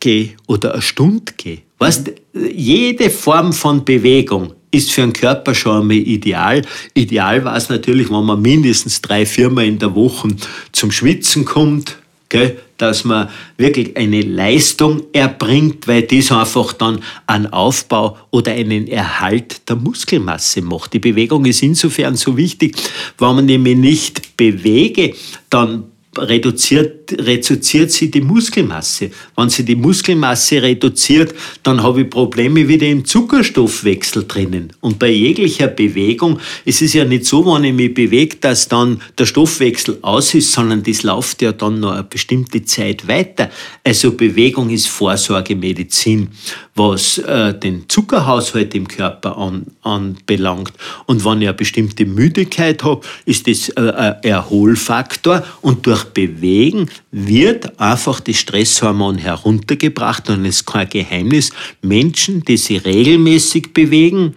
gehe 0.00 0.30
oder 0.46 0.72
eine 0.72 0.82
Stunde 0.82 1.32
gehe. 1.36 1.58
Weißt, 1.78 2.12
jede 2.52 3.10
Form 3.10 3.52
von 3.52 3.84
Bewegung 3.84 4.52
ist 4.70 4.90
für 4.90 5.00
den 5.02 5.12
Körper 5.12 5.54
schon 5.54 5.82
einmal 5.82 5.96
ideal. 5.96 6.62
Ideal 6.94 7.44
war 7.44 7.56
es 7.56 7.68
natürlich, 7.68 8.10
wenn 8.10 8.24
man 8.24 8.42
mindestens 8.42 9.00
drei, 9.00 9.24
viermal 9.24 9.66
in 9.66 9.78
der 9.78 9.94
Woche 9.94 10.28
zum 10.72 10.90
Schwitzen 10.90 11.44
kommt, 11.44 11.96
gell, 12.28 12.58
dass 12.78 13.04
man 13.04 13.28
wirklich 13.56 13.96
eine 13.96 14.22
Leistung 14.22 15.02
erbringt, 15.12 15.86
weil 15.86 16.02
das 16.02 16.32
einfach 16.32 16.72
dann 16.72 17.00
einen 17.26 17.46
Aufbau 17.46 18.16
oder 18.30 18.52
einen 18.52 18.88
Erhalt 18.88 19.68
der 19.68 19.76
Muskelmasse 19.76 20.62
macht. 20.62 20.94
Die 20.94 20.98
Bewegung 20.98 21.44
ist 21.44 21.62
insofern 21.62 22.16
so 22.16 22.36
wichtig, 22.36 22.76
wenn 23.18 23.34
man 23.34 23.46
nämlich 23.46 23.76
nicht 23.76 24.36
bewege, 24.36 25.14
dann 25.50 25.84
reduziert, 26.18 27.12
reduziert 27.12 27.90
sie 27.90 28.10
die 28.10 28.20
Muskelmasse. 28.20 29.10
Wenn 29.36 29.48
sie 29.48 29.64
die 29.64 29.76
Muskelmasse 29.76 30.62
reduziert, 30.62 31.34
dann 31.62 31.82
habe 31.82 32.02
ich 32.02 32.10
Probleme 32.10 32.68
wieder 32.68 32.86
im 32.86 33.04
Zuckerstoffwechsel 33.04 34.26
drinnen. 34.26 34.72
Und 34.80 34.98
bei 34.98 35.10
jeglicher 35.10 35.68
Bewegung 35.68 36.38
ist 36.64 36.82
es 36.82 36.92
ja 36.92 37.04
nicht 37.04 37.26
so, 37.26 37.44
wenn 37.46 37.64
ich 37.64 37.74
mich 37.74 37.94
bewege, 37.94 38.36
dass 38.36 38.68
dann 38.68 39.00
der 39.18 39.26
Stoffwechsel 39.26 39.98
aus 40.02 40.34
ist, 40.34 40.52
sondern 40.52 40.82
das 40.82 41.02
läuft 41.02 41.42
ja 41.42 41.52
dann 41.52 41.80
noch 41.80 41.92
eine 41.92 42.04
bestimmte 42.04 42.64
Zeit 42.64 43.06
weiter. 43.08 43.50
Also 43.84 44.12
Bewegung 44.12 44.70
ist 44.70 44.88
Vorsorgemedizin, 44.88 46.28
was 46.74 47.18
äh, 47.18 47.54
den 47.58 47.88
Zuckerhaushalt 47.88 48.74
im 48.74 48.86
Körper 48.86 49.36
an, 49.36 49.66
anbelangt. 49.82 50.72
Und 51.06 51.24
wenn 51.24 51.42
ich 51.42 51.48
eine 51.48 51.54
bestimmte 51.54 52.06
Müdigkeit 52.06 52.82
habe, 52.84 53.00
ist 53.24 53.46
das 53.46 53.68
äh, 53.70 53.80
ein 53.80 54.22
Erholfaktor 54.22 55.44
und 55.60 55.86
durch 55.86 56.04
Bewegen 56.12 56.90
wird 57.10 57.78
einfach 57.80 58.20
das 58.20 58.36
Stresshormon 58.36 59.18
heruntergebracht 59.18 60.28
und 60.30 60.44
es 60.44 60.56
ist 60.56 60.66
kein 60.66 60.88
Geheimnis. 60.88 61.50
Menschen, 61.82 62.42
die 62.42 62.56
sich 62.56 62.84
regelmäßig 62.84 63.72
bewegen, 63.72 64.34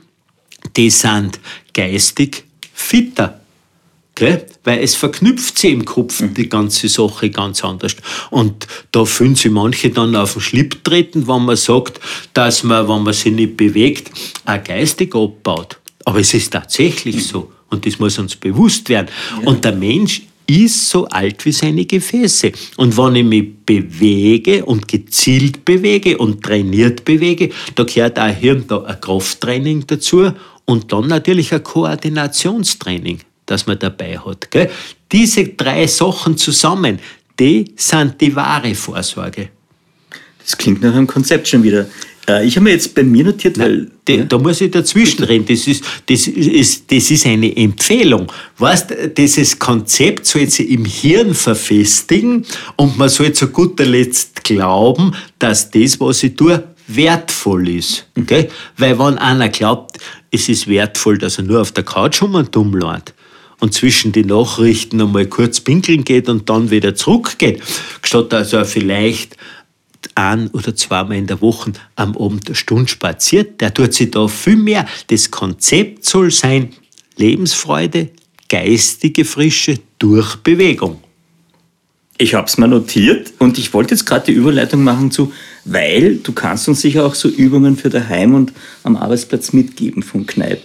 die 0.75 0.89
sind 0.89 1.39
geistig 1.73 2.45
fitter. 2.73 3.41
Okay? 4.11 4.41
Weil 4.63 4.83
es 4.83 4.95
verknüpft 4.95 5.57
sie 5.57 5.69
im 5.69 5.85
Kopf, 5.85 6.21
mhm. 6.21 6.33
die 6.33 6.49
ganze 6.49 6.87
Sache 6.89 7.29
ganz 7.29 7.63
anders. 7.63 7.95
Und 8.29 8.67
da 8.91 9.05
fühlen 9.05 9.35
sich 9.35 9.51
manche 9.51 9.89
dann 9.89 10.15
auf 10.15 10.33
den 10.33 10.41
Schlipp 10.41 10.83
treten, 10.83 11.27
wenn 11.27 11.45
man 11.45 11.55
sagt, 11.55 11.99
dass 12.33 12.63
man, 12.63 12.87
wenn 12.87 13.03
man 13.03 13.13
sich 13.13 13.33
nicht 13.33 13.57
bewegt, 13.57 14.11
auch 14.45 14.63
geistig 14.63 15.15
abbaut. 15.15 15.79
Aber 16.05 16.19
es 16.19 16.33
ist 16.33 16.51
tatsächlich 16.53 17.15
mhm. 17.15 17.21
so. 17.21 17.51
Und 17.69 17.85
das 17.85 17.99
muss 17.99 18.19
uns 18.19 18.35
bewusst 18.35 18.89
werden. 18.89 19.07
Ja. 19.41 19.47
Und 19.47 19.63
der 19.63 19.71
Mensch 19.71 20.23
ist 20.57 20.89
so 20.89 21.07
alt 21.07 21.45
wie 21.45 21.51
seine 21.51 21.85
Gefäße. 21.85 22.51
Und 22.77 22.97
wenn 22.97 23.15
ich 23.15 23.25
mich 23.25 23.55
bewege 23.65 24.65
und 24.65 24.87
gezielt 24.87 25.63
bewege 25.65 26.17
und 26.17 26.43
trainiert 26.43 27.05
bewege, 27.05 27.49
da 27.75 27.83
gehört 27.83 28.19
auch 28.19 28.29
hier 28.29 28.55
und 28.55 28.69
da 28.69 28.83
ein 28.83 28.99
Krafttraining 28.99 29.85
dazu 29.87 30.31
und 30.65 30.91
dann 30.91 31.07
natürlich 31.07 31.53
ein 31.53 31.63
Koordinationstraining, 31.63 33.19
das 33.45 33.67
man 33.67 33.79
dabei 33.79 34.17
hat. 34.17 34.49
Gell? 34.51 34.69
Diese 35.11 35.45
drei 35.45 35.87
Sachen 35.87 36.37
zusammen, 36.37 36.99
die 37.39 37.73
sind 37.75 38.19
die 38.19 38.35
wahre 38.35 38.73
Vorsorge. 38.75 39.49
Das 40.43 40.57
klingt 40.57 40.81
nach 40.81 40.93
einem 40.93 41.07
Konzept 41.07 41.47
schon 41.47 41.63
wieder. 41.63 41.85
Äh, 42.27 42.45
ich 42.45 42.55
habe 42.55 42.65
mir 42.65 42.71
jetzt 42.71 42.93
bei 42.93 43.03
mir 43.03 43.23
notiert, 43.23 43.57
weil. 43.57 43.89
Da, 44.05 44.13
ja? 44.13 44.23
da 44.23 44.37
muss 44.37 44.61
ich 44.61 44.71
dazwischen 44.71 45.23
reden. 45.23 45.45
Das 45.47 45.67
ist, 45.67 45.83
das, 46.07 46.27
ist, 46.27 46.91
das 46.91 47.11
ist 47.11 47.25
eine 47.25 47.55
Empfehlung. 47.55 48.31
Weißt, 48.57 48.93
dieses 49.17 49.59
Konzept 49.59 50.25
soll 50.25 50.47
sich 50.47 50.69
im 50.69 50.85
Hirn 50.85 51.33
verfestigen 51.33 52.45
und 52.77 52.97
man 52.97 53.09
soll 53.09 53.33
zu 53.33 53.47
guter 53.47 53.85
Letzt 53.85 54.43
glauben, 54.43 55.13
dass 55.39 55.69
das, 55.69 55.99
was 55.99 56.23
ich 56.23 56.35
tue, 56.35 56.63
wertvoll 56.87 57.69
ist. 57.69 58.07
Okay? 58.17 58.49
Weil 58.77 58.97
wenn 58.97 59.17
einer 59.17 59.49
glaubt, 59.49 59.97
es 60.31 60.49
ist 60.49 60.67
wertvoll, 60.67 61.17
dass 61.17 61.37
er 61.37 61.43
nur 61.43 61.61
auf 61.61 61.71
der 61.71 61.83
Couch 61.83 62.21
um 62.21 62.35
und 62.35 62.55
dumm 62.55 62.75
lernt 62.75 63.13
und 63.59 63.73
zwischen 63.73 64.11
die 64.11 64.25
Nachrichten 64.25 64.99
einmal 64.99 65.27
kurz 65.27 65.61
pinkeln 65.61 66.03
geht 66.03 66.27
und 66.27 66.49
dann 66.49 66.71
wieder 66.71 66.95
zurückgeht, 66.95 67.61
statt 68.01 68.33
dass 68.33 68.53
er 68.53 68.65
vielleicht 68.65 69.37
ein 70.15 70.47
oder 70.49 70.75
zweimal 70.75 71.17
in 71.17 71.27
der 71.27 71.41
Woche 71.41 71.73
am 71.95 72.17
Abend 72.17 72.47
eine 72.47 72.55
Stunde 72.55 72.89
spaziert, 72.89 73.61
der 73.61 73.73
tut 73.73 73.93
sich 73.93 74.11
da 74.11 74.27
viel 74.27 74.55
mehr. 74.55 74.85
Das 75.07 75.31
Konzept 75.31 76.05
soll 76.05 76.31
sein, 76.31 76.69
Lebensfreude, 77.17 78.09
geistige 78.49 79.25
Frische 79.25 79.79
durch 79.99 80.37
Bewegung. 80.37 81.01
Ich 82.17 82.35
habe 82.35 82.45
es 82.45 82.57
mal 82.57 82.67
notiert 82.67 83.33
und 83.39 83.57
ich 83.57 83.73
wollte 83.73 83.95
jetzt 83.95 84.05
gerade 84.05 84.27
die 84.27 84.33
Überleitung 84.33 84.83
machen 84.83 85.09
zu, 85.09 85.33
weil 85.65 86.17
du 86.17 86.33
kannst 86.33 86.67
uns 86.67 86.81
sicher 86.81 87.05
auch 87.05 87.15
so 87.15 87.27
Übungen 87.27 87.77
für 87.77 87.89
daheim 87.89 88.35
und 88.35 88.53
am 88.83 88.95
Arbeitsplatz 88.95 89.53
mitgeben 89.53 90.03
von 90.03 90.27
Kneipp. 90.27 90.61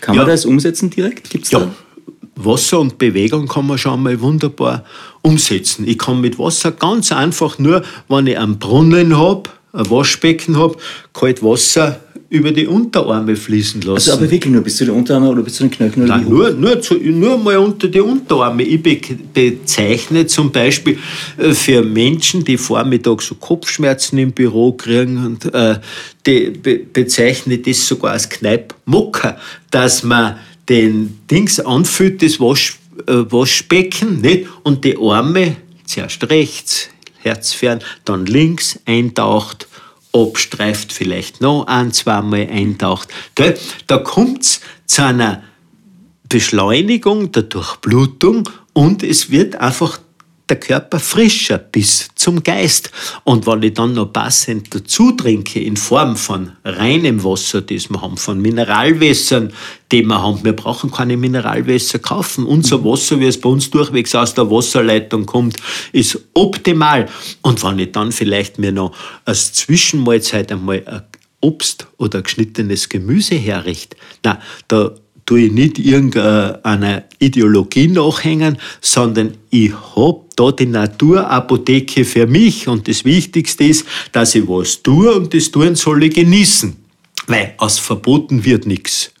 Kann 0.00 0.14
ja. 0.14 0.22
man 0.22 0.30
das 0.30 0.44
umsetzen 0.44 0.90
direkt? 0.90 1.30
Gibt's 1.30 1.50
ja. 1.50 1.60
Da? 1.60 1.74
Wasser 2.36 2.80
und 2.80 2.98
Bewegung 2.98 3.46
kann 3.46 3.66
man 3.66 3.78
schon 3.78 4.02
mal 4.02 4.20
wunderbar 4.20 4.84
umsetzen. 5.22 5.86
Ich 5.86 5.98
kann 5.98 6.20
mit 6.20 6.38
Wasser 6.38 6.72
ganz 6.72 7.12
einfach 7.12 7.58
nur, 7.58 7.82
wenn 8.08 8.26
ich 8.26 8.38
einen 8.38 8.58
Brunnen 8.58 9.16
habe, 9.16 9.50
ein 9.72 9.90
Waschbecken 9.90 10.56
habe, 10.56 10.76
kalt 11.12 11.42
Wasser 11.42 12.00
über 12.32 12.50
die 12.50 12.66
Unterarme 12.66 13.36
fließen 13.36 13.82
lassen. 13.82 14.10
Also 14.10 14.12
aber 14.12 14.30
wirklich 14.30 14.50
nur 14.50 14.62
bis 14.62 14.78
zu 14.78 14.86
den 14.86 14.94
Unterarmen 14.94 15.28
oder 15.28 15.42
bis 15.42 15.56
zu 15.56 15.64
den 15.64 15.70
Knöcheln? 15.70 16.06
Nein, 16.06 16.26
nur, 16.26 16.50
nur, 16.52 16.80
zu, 16.80 16.94
nur 16.94 17.36
mal 17.36 17.58
unter 17.58 17.88
die 17.88 18.00
Unterarme. 18.00 18.62
Ich 18.62 18.82
be 18.82 18.98
bezeichne 19.34 20.26
zum 20.26 20.50
Beispiel 20.50 20.96
äh, 21.36 21.52
für 21.52 21.82
Menschen, 21.82 22.42
die 22.42 22.56
vormittags 22.56 23.26
so 23.26 23.34
Kopfschmerzen 23.34 24.16
im 24.16 24.32
Büro 24.32 24.72
kriegen, 24.72 25.26
und, 25.26 25.54
äh, 25.54 25.78
die 26.24 26.50
be 26.50 26.80
bezeichne 26.90 27.58
das 27.58 27.86
sogar 27.86 28.12
als 28.12 28.30
Kneipmocker, 28.30 29.36
dass 29.70 30.02
man 30.02 30.36
den 30.68 31.18
Dings 31.30 31.60
anfühlt, 31.60 32.22
das 32.22 32.40
Wasch, 32.40 32.78
äh, 33.06 33.12
Waschbecken, 33.30 34.20
nicht? 34.20 34.46
und 34.62 34.84
die 34.84 34.96
Arme 34.96 35.56
zuerst 35.84 36.28
rechts, 36.30 36.88
herzfern, 37.18 37.80
dann 38.04 38.26
links 38.26 38.78
eintaucht 38.86 39.68
abstreift, 40.12 40.92
vielleicht 40.92 41.40
noch 41.40 41.66
ein, 41.66 41.92
zweimal 41.92 42.48
eintaucht. 42.50 43.08
Gell? 43.34 43.58
Da 43.86 43.98
kommt 43.98 44.42
es 44.42 44.60
zu 44.86 45.04
einer 45.04 45.42
Beschleunigung 46.28 47.32
der 47.32 47.44
Durchblutung 47.44 48.48
und 48.72 49.02
es 49.02 49.30
wird 49.30 49.56
einfach 49.56 49.98
der 50.48 50.58
Körper 50.58 50.98
frischer 50.98 51.58
bis 51.58 52.08
zum 52.14 52.42
Geist. 52.42 52.90
Und 53.24 53.46
wenn 53.46 53.62
ich 53.62 53.74
dann 53.74 53.94
noch 53.94 54.12
passend 54.12 54.74
dazu 54.74 55.12
trinke, 55.12 55.60
in 55.60 55.76
Form 55.76 56.16
von 56.16 56.52
reinem 56.64 57.24
Wasser, 57.24 57.62
das 57.62 57.88
wir 57.88 58.00
haben, 58.00 58.16
von 58.16 58.40
Mineralwässern, 58.40 59.52
die 59.90 60.02
wir 60.02 60.20
haben, 60.20 60.44
wir 60.44 60.54
brauchen 60.54 60.90
keine 60.90 61.16
Mineralwässer 61.16 61.98
kaufen. 61.98 62.44
Unser. 62.44 62.82
Wasser, 62.84 63.20
wie 63.20 63.26
es 63.26 63.40
bei 63.40 63.48
uns 63.48 63.70
durchwegs 63.70 64.14
aus 64.14 64.34
der 64.34 64.50
Wasserleitung 64.50 65.26
kommt, 65.26 65.56
ist 65.92 66.18
optimal. 66.34 67.08
Und 67.42 67.62
wenn 67.62 67.78
ich 67.78 67.92
dann 67.92 68.12
vielleicht 68.12 68.58
mir 68.58 68.72
noch 68.72 68.94
als 69.24 69.52
Zwischenmahlzeit 69.52 70.50
einmal 70.52 70.82
ein 70.86 71.02
Obst 71.40 71.86
oder 71.98 72.22
geschnittenes 72.22 72.88
Gemüse 72.88 73.34
herrichte, 73.36 73.96
na, 74.22 74.40
da 74.68 74.94
tue 75.26 75.42
ich 75.42 75.52
nicht 75.52 75.78
irgendeiner 75.78 77.04
Ideologie 77.18 77.88
nachhängen, 77.88 78.58
sondern 78.80 79.34
ich 79.50 79.72
habe 79.96 80.20
da 80.36 80.52
die 80.52 80.66
Naturapotheke 80.66 82.04
für 82.04 82.26
mich 82.26 82.68
und 82.68 82.88
das 82.88 83.04
Wichtigste 83.04 83.64
ist, 83.64 83.86
dass 84.12 84.34
ich 84.34 84.48
was 84.48 84.82
tue 84.82 85.14
und 85.14 85.32
das 85.34 85.50
tun 85.50 85.74
soll 85.74 86.04
ich 86.04 86.14
genießen. 86.14 86.76
Weil 87.26 87.54
aus 87.58 87.78
verboten 87.78 88.44
wird 88.44 88.66
nichts. 88.66 89.12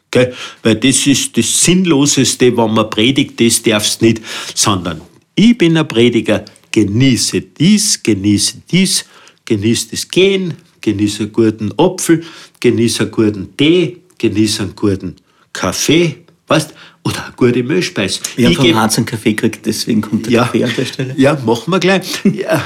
Weil 0.62 0.76
das 0.76 1.06
ist 1.06 1.36
das 1.36 1.64
Sinnloseste, 1.64 2.56
wenn 2.56 2.74
man 2.74 2.90
predigt, 2.90 3.40
das 3.40 3.62
darfst 3.62 4.02
nicht, 4.02 4.20
sondern 4.54 5.00
ich 5.34 5.56
bin 5.56 5.76
ein 5.76 5.88
Prediger, 5.88 6.44
genieße 6.70 7.40
dies, 7.40 8.02
genieße 8.02 8.62
dies, 8.70 9.04
genieße 9.44 9.88
das 9.92 10.08
Gehen, 10.08 10.54
genieße 10.80 11.24
einen 11.24 11.32
guten 11.32 11.72
Apfel, 11.78 12.22
genieße 12.60 13.04
einen 13.04 13.12
guten 13.12 13.56
Tee, 13.56 13.98
genieße 14.18 14.62
einen 14.62 14.76
guten 14.76 15.16
Kaffee, 15.52 16.24
weißt 16.48 16.74
oder 17.04 17.24
eine 17.24 17.34
gute 17.34 17.62
Milchspeise. 17.64 18.20
Wir 18.36 18.46
haben 18.46 18.54
vom 18.54 18.74
Harz 18.76 18.96
einen 18.96 19.06
Kaffee 19.06 19.32
gekriegt, 19.32 19.66
deswegen 19.66 20.02
kommt 20.02 20.26
der 20.26 20.32
ja, 20.32 20.42
Kaffee 20.44 20.64
an 20.64 20.70
der 20.76 20.84
Stelle. 20.84 21.14
Ja, 21.16 21.36
machen 21.44 21.72
wir 21.72 21.80
gleich. 21.80 22.20
ja, 22.24 22.62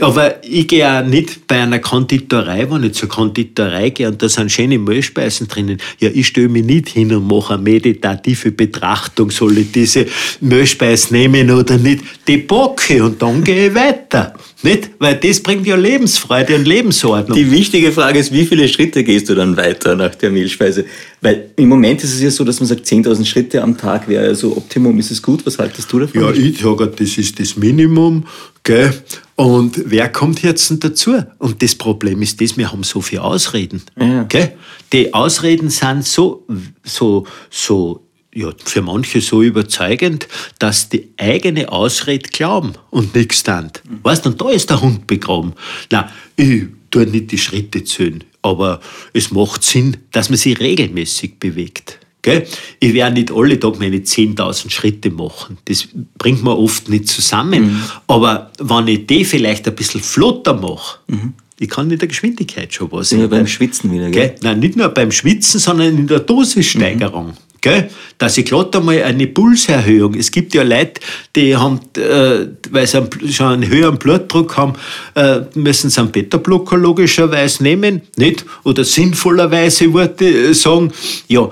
aber 0.00 0.44
ich 0.44 0.66
gehe 0.66 0.88
auch 0.88 1.06
nicht 1.06 1.46
bei 1.46 1.62
einer 1.62 1.78
Konditorei, 1.78 2.68
wenn 2.68 2.82
ich 2.82 2.94
zur 2.94 3.08
Konditorei 3.08 3.90
gehe 3.90 4.08
und 4.08 4.20
da 4.20 4.28
sind 4.28 4.50
schöne 4.50 4.78
Milchspeisen 4.78 5.46
drinnen. 5.46 5.78
Ja, 6.00 6.10
ich 6.12 6.26
stelle 6.26 6.48
mich 6.48 6.64
nicht 6.64 6.88
hin 6.88 7.14
und 7.14 7.28
mache 7.28 7.54
eine 7.54 7.62
meditative 7.62 8.50
Betrachtung, 8.50 9.30
soll 9.30 9.58
ich 9.58 9.70
diese 9.70 10.06
Milchspeise 10.40 11.14
nehmen 11.14 11.48
oder 11.52 11.78
nicht. 11.78 12.02
Die 12.26 12.38
bocke 12.38 13.04
und 13.04 13.22
dann 13.22 13.44
gehe 13.44 13.68
ich 13.68 13.74
weiter. 13.74 14.34
Nicht? 14.66 14.90
Weil 14.98 15.14
das 15.14 15.40
bringt 15.40 15.64
ja 15.64 15.76
Lebensfreude 15.76 16.56
und 16.56 16.66
Lebensordnung. 16.66 17.38
Die 17.38 17.50
wichtige 17.52 17.92
Frage 17.92 18.18
ist, 18.18 18.32
wie 18.32 18.44
viele 18.44 18.66
Schritte 18.68 19.04
gehst 19.04 19.28
du 19.28 19.36
dann 19.36 19.56
weiter 19.56 19.94
nach 19.94 20.14
der 20.16 20.30
Milchspeise? 20.30 20.84
Weil 21.20 21.50
im 21.54 21.68
Moment 21.68 22.02
ist 22.02 22.14
es 22.14 22.20
ja 22.20 22.30
so, 22.30 22.42
dass 22.42 22.58
man 22.58 22.66
sagt, 22.66 22.84
10.000 22.84 23.24
Schritte 23.24 23.62
am 23.62 23.78
Tag 23.78 24.08
wäre 24.08 24.26
also 24.26 24.56
Optimum. 24.56 24.98
Ist 24.98 25.12
es 25.12 25.22
gut? 25.22 25.46
Was 25.46 25.58
haltest 25.58 25.92
du 25.92 26.00
davon? 26.00 26.20
Ja, 26.20 26.30
ich 26.32 26.58
sage, 26.58 26.88
das 26.88 27.16
ist 27.16 27.38
das 27.38 27.56
Minimum. 27.56 28.24
Gell? 28.64 28.92
Und 29.36 29.80
wer 29.86 30.08
kommt 30.08 30.42
jetzt 30.42 30.72
dazu? 30.82 31.14
Und 31.38 31.62
das 31.62 31.76
Problem 31.76 32.20
ist 32.22 32.40
das, 32.40 32.56
wir 32.56 32.72
haben 32.72 32.82
so 32.82 33.00
viele 33.00 33.22
Ausreden. 33.22 33.82
Ja. 33.96 34.24
Gell? 34.24 34.52
Die 34.92 35.14
Ausreden 35.14 35.70
sind 35.70 36.04
so, 36.04 36.44
so, 36.82 37.24
so 37.50 38.05
ja, 38.36 38.52
für 38.62 38.82
manche 38.82 39.22
so 39.22 39.42
überzeugend, 39.42 40.28
dass 40.58 40.90
die 40.90 41.08
eigene 41.16 41.72
Ausrede 41.72 42.28
glauben 42.28 42.74
und 42.90 43.14
nichts. 43.14 43.42
Mhm. 43.46 43.70
Weißt 44.02 44.24
du, 44.26 44.30
und 44.30 44.40
da 44.40 44.50
ist 44.50 44.68
der 44.68 44.82
Hund 44.82 45.06
begraben. 45.06 45.54
Na, 45.90 46.12
ich 46.36 46.64
tue 46.90 47.06
nicht 47.06 47.32
die 47.32 47.38
Schritte 47.38 47.82
zählen, 47.82 48.22
aber 48.42 48.80
es 49.14 49.30
macht 49.30 49.64
Sinn, 49.64 49.96
dass 50.12 50.28
man 50.28 50.36
sich 50.36 50.60
regelmäßig 50.60 51.38
bewegt. 51.38 51.98
Gell? 52.20 52.46
Ich 52.80 52.92
werde 52.92 53.14
nicht 53.14 53.30
alle 53.30 53.58
Tage 53.58 53.78
meine 53.78 53.98
10.000 53.98 54.70
Schritte 54.70 55.10
machen. 55.10 55.58
Das 55.64 55.88
bringt 56.18 56.42
man 56.42 56.56
oft 56.56 56.88
nicht 56.88 57.08
zusammen. 57.08 57.62
Mhm. 57.62 57.82
Aber 58.08 58.50
wenn 58.58 58.88
ich 58.88 59.06
die 59.06 59.24
vielleicht 59.24 59.66
ein 59.66 59.74
bisschen 59.76 60.02
flotter 60.02 60.52
mache, 60.52 60.98
mhm. 61.06 61.34
ich 61.58 61.70
kann 61.70 61.90
in 61.90 61.98
der 61.98 62.08
Geschwindigkeit 62.08 62.74
schon 62.74 62.90
was. 62.92 63.12
Ja, 63.12 63.28
beim 63.28 63.46
Schwitzen 63.46 63.92
wieder, 63.92 64.10
gell? 64.10 64.30
gell? 64.30 64.38
Nein, 64.42 64.58
nicht 64.58 64.76
nur 64.76 64.88
beim 64.88 65.12
Schwitzen, 65.12 65.60
sondern 65.60 65.96
in 65.96 66.06
der 66.06 66.20
Dosissteigerung. 66.20 67.28
Mhm. 67.28 67.45
Gell? 67.60 67.90
Dass 68.18 68.38
ich 68.38 68.44
glatt 68.44 68.74
einmal 68.76 69.02
eine 69.02 69.26
Pulserhöhung. 69.26 70.14
Es 70.14 70.30
gibt 70.30 70.54
ja 70.54 70.62
Leute, 70.62 71.00
die 71.34 71.56
haben, 71.56 71.80
äh, 71.96 72.46
weil 72.70 72.86
sie 72.86 73.32
schon 73.32 73.46
einen 73.46 73.68
höheren 73.68 73.98
Blutdruck 73.98 74.56
haben, 74.56 74.74
äh, 75.14 75.40
müssen 75.54 75.90
sie 75.90 76.00
einen 76.00 76.12
Beta-Blocker 76.12 76.76
logischerweise 76.76 77.62
nehmen, 77.62 78.02
nicht? 78.16 78.44
Oder 78.64 78.84
sinnvollerweise 78.84 79.92
würde 79.92 80.50
ich 80.50 80.60
sagen, 80.60 80.92
ja, 81.28 81.50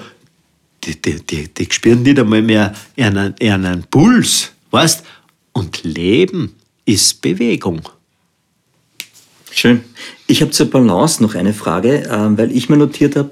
die, 0.85 1.01
die, 1.01 1.25
die, 1.25 1.49
die 1.55 1.69
spüren 1.71 2.03
nicht 2.03 2.19
einmal 2.19 2.43
mehr 2.43 2.75
einen, 2.97 3.35
einen 3.41 3.85
Puls, 3.91 4.53
weißt? 4.71 5.05
Und 5.53 5.85
Leben 5.85 6.55
ist 6.85 7.23
Bewegung. 7.23 7.83
Schön. 9.51 9.85
Ich 10.27 10.43
habe 10.43 10.51
zur 10.51 10.69
Balance 10.69 11.23
noch 11.23 11.35
eine 11.35 11.55
Frage, 11.55 12.05
äh, 12.05 12.39
weil 12.39 12.51
ich 12.51 12.69
mir 12.69 12.77
notiert 12.77 13.17
habe, 13.17 13.31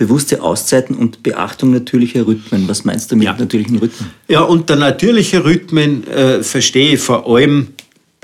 bewusste 0.00 0.42
Auszeiten 0.42 0.96
und 0.96 1.22
Beachtung 1.22 1.72
natürlicher 1.72 2.26
Rhythmen. 2.26 2.66
Was 2.68 2.86
meinst 2.86 3.12
du 3.12 3.16
mit 3.16 3.26
ja. 3.26 3.36
natürlichen 3.38 3.76
Rhythmen? 3.76 4.10
Ja, 4.28 4.40
unter 4.40 4.74
natürliche 4.74 5.44
Rhythmen 5.44 6.06
äh, 6.08 6.42
verstehe 6.42 6.94
ich 6.94 7.00
vor 7.00 7.28
allem 7.28 7.74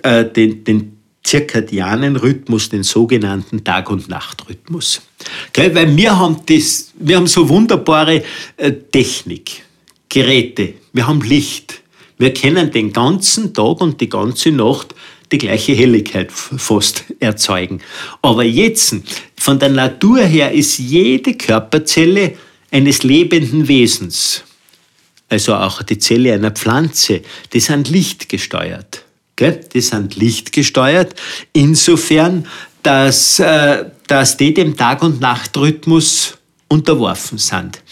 äh, 0.03 0.25
den, 0.25 0.65
den 0.65 0.97
zirkadianen 1.23 2.17
Rhythmus, 2.17 2.71
den 2.71 2.83
sogenannten 2.83 3.63
Tag- 3.63 3.91
und 3.91 4.09
Nachtrhythmus. 4.09 5.03
Okay, 5.49 5.75
weil 5.75 5.95
wir 5.95 6.19
haben, 6.19 6.39
das, 6.47 6.93
wir 6.99 7.17
haben 7.17 7.27
so 7.27 7.47
wunderbare 7.47 8.23
äh, 8.57 8.73
Technik, 8.73 9.63
Geräte, 10.09 10.73
wir 10.95 11.07
haben 11.07 11.21
Licht. 11.21 11.83
Wir 12.17 12.33
können 12.33 12.71
den 12.71 12.91
ganzen 12.95 13.53
Tag 13.53 13.83
und 13.83 14.01
die 14.01 14.09
ganze 14.09 14.51
Nacht 14.51 14.95
die 15.33 15.39
gleiche 15.39 15.73
Helligkeit 15.73 16.31
fast 16.31 17.05
erzeugen. 17.21 17.81
Aber 18.23 18.45
jetzt, 18.45 18.95
von 19.37 19.59
der 19.59 19.71
Natur 19.71 20.21
her, 20.21 20.53
ist 20.53 20.79
jede 20.79 21.35
Körperzelle 21.35 22.35
eines 22.71 23.03
lebenden 23.03 23.69
Wesens, 23.69 24.45
also 25.29 25.55
auch 25.55 25.83
die 25.83 25.99
Zelle 25.99 26.35
einer 26.35 26.51
Pflanze, 26.53 27.23
die 27.53 27.61
sind 27.61 27.89
lichtgesteuert. 27.89 29.05
Die 29.39 29.81
sind 29.83 30.17
lichtgesteuert, 30.17 31.15
insofern, 31.53 32.47
dass, 32.83 33.39
äh, 33.39 33.85
dass 34.07 34.37
die 34.39 34.55
dem 34.55 34.77
Tag- 34.77 35.03
und 35.03 35.21
Nachtrhythmus 35.21 36.39
unterworfen 36.69 37.37
sind. 37.37 37.83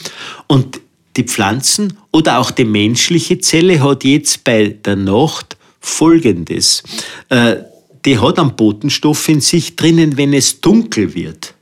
Und 0.47 0.81
die 1.17 1.25
Pflanzen 1.25 1.99
oder 2.13 2.39
auch 2.39 2.51
die 2.51 2.65
menschliche 2.65 3.39
Zelle 3.39 3.83
hat 3.83 4.05
jetzt 4.05 4.45
bei 4.45 4.69
der 4.69 4.97
Nacht 4.97 5.57
Folgendes. 5.85 6.83
Äh, 7.29 7.57
die 8.05 8.19
hat 8.19 8.39
einen 8.39 8.57
Botenstoff 8.57 9.29
in 9.29 9.41
sich 9.41 9.77
drinnen, 9.77 10.17
wenn 10.17 10.33
es 10.33 10.61
dunkel 10.61 11.15
wird. 11.15 11.55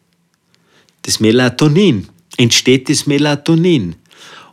Das 1.03 1.21
Melatonin. 1.21 2.09
Entsteht 2.37 2.89
das 2.89 3.07
Melatonin. 3.07 3.97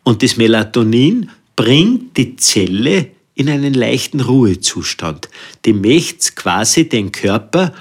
Und 0.03 0.22
das 0.22 0.38
Melatonin 0.38 1.30
bringt 1.55 2.17
die 2.17 2.36
Zelle 2.36 3.11
in 3.36 3.47
einen 3.47 3.74
leichten 3.74 4.20
Ruhezustand. 4.20 5.30
Die 5.65 5.74
möchte 5.74 6.34
quasi 6.34 6.89
den 6.89 7.11
Körper 7.11 7.74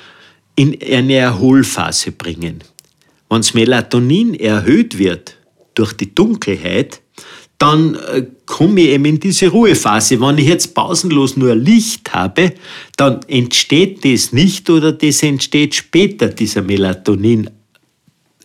in 0.55 0.81
eine 0.83 1.15
Erholphase 1.15 2.13
bringen. 2.13 2.63
Wenn 3.29 3.41
das 3.41 3.55
Melatonin 3.55 4.35
erhöht 4.35 4.99
wird 4.99 5.37
durch 5.75 5.95
die 5.95 6.15
Dunkelheit, 6.15 7.01
dann 7.59 7.97
äh, 7.97 8.27
komme 8.47 8.81
ich 8.81 8.89
eben 8.91 9.05
in 9.05 9.21
diese 9.21 9.49
Ruhephase. 9.49 10.21
Wenn 10.21 10.39
ich 10.39 10.47
jetzt 10.47 10.75
pausenlos 10.75 11.37
nur 11.37 11.55
Licht 11.55 12.13
habe, 12.13 12.55
dann 12.97 13.21
entsteht 13.27 14.05
das 14.05 14.33
nicht 14.33 14.71
oder 14.71 14.93
das 14.93 15.23
entsteht 15.23 15.75
später, 15.75 16.29
dieser 16.29 16.63
Melatonin 16.63 17.51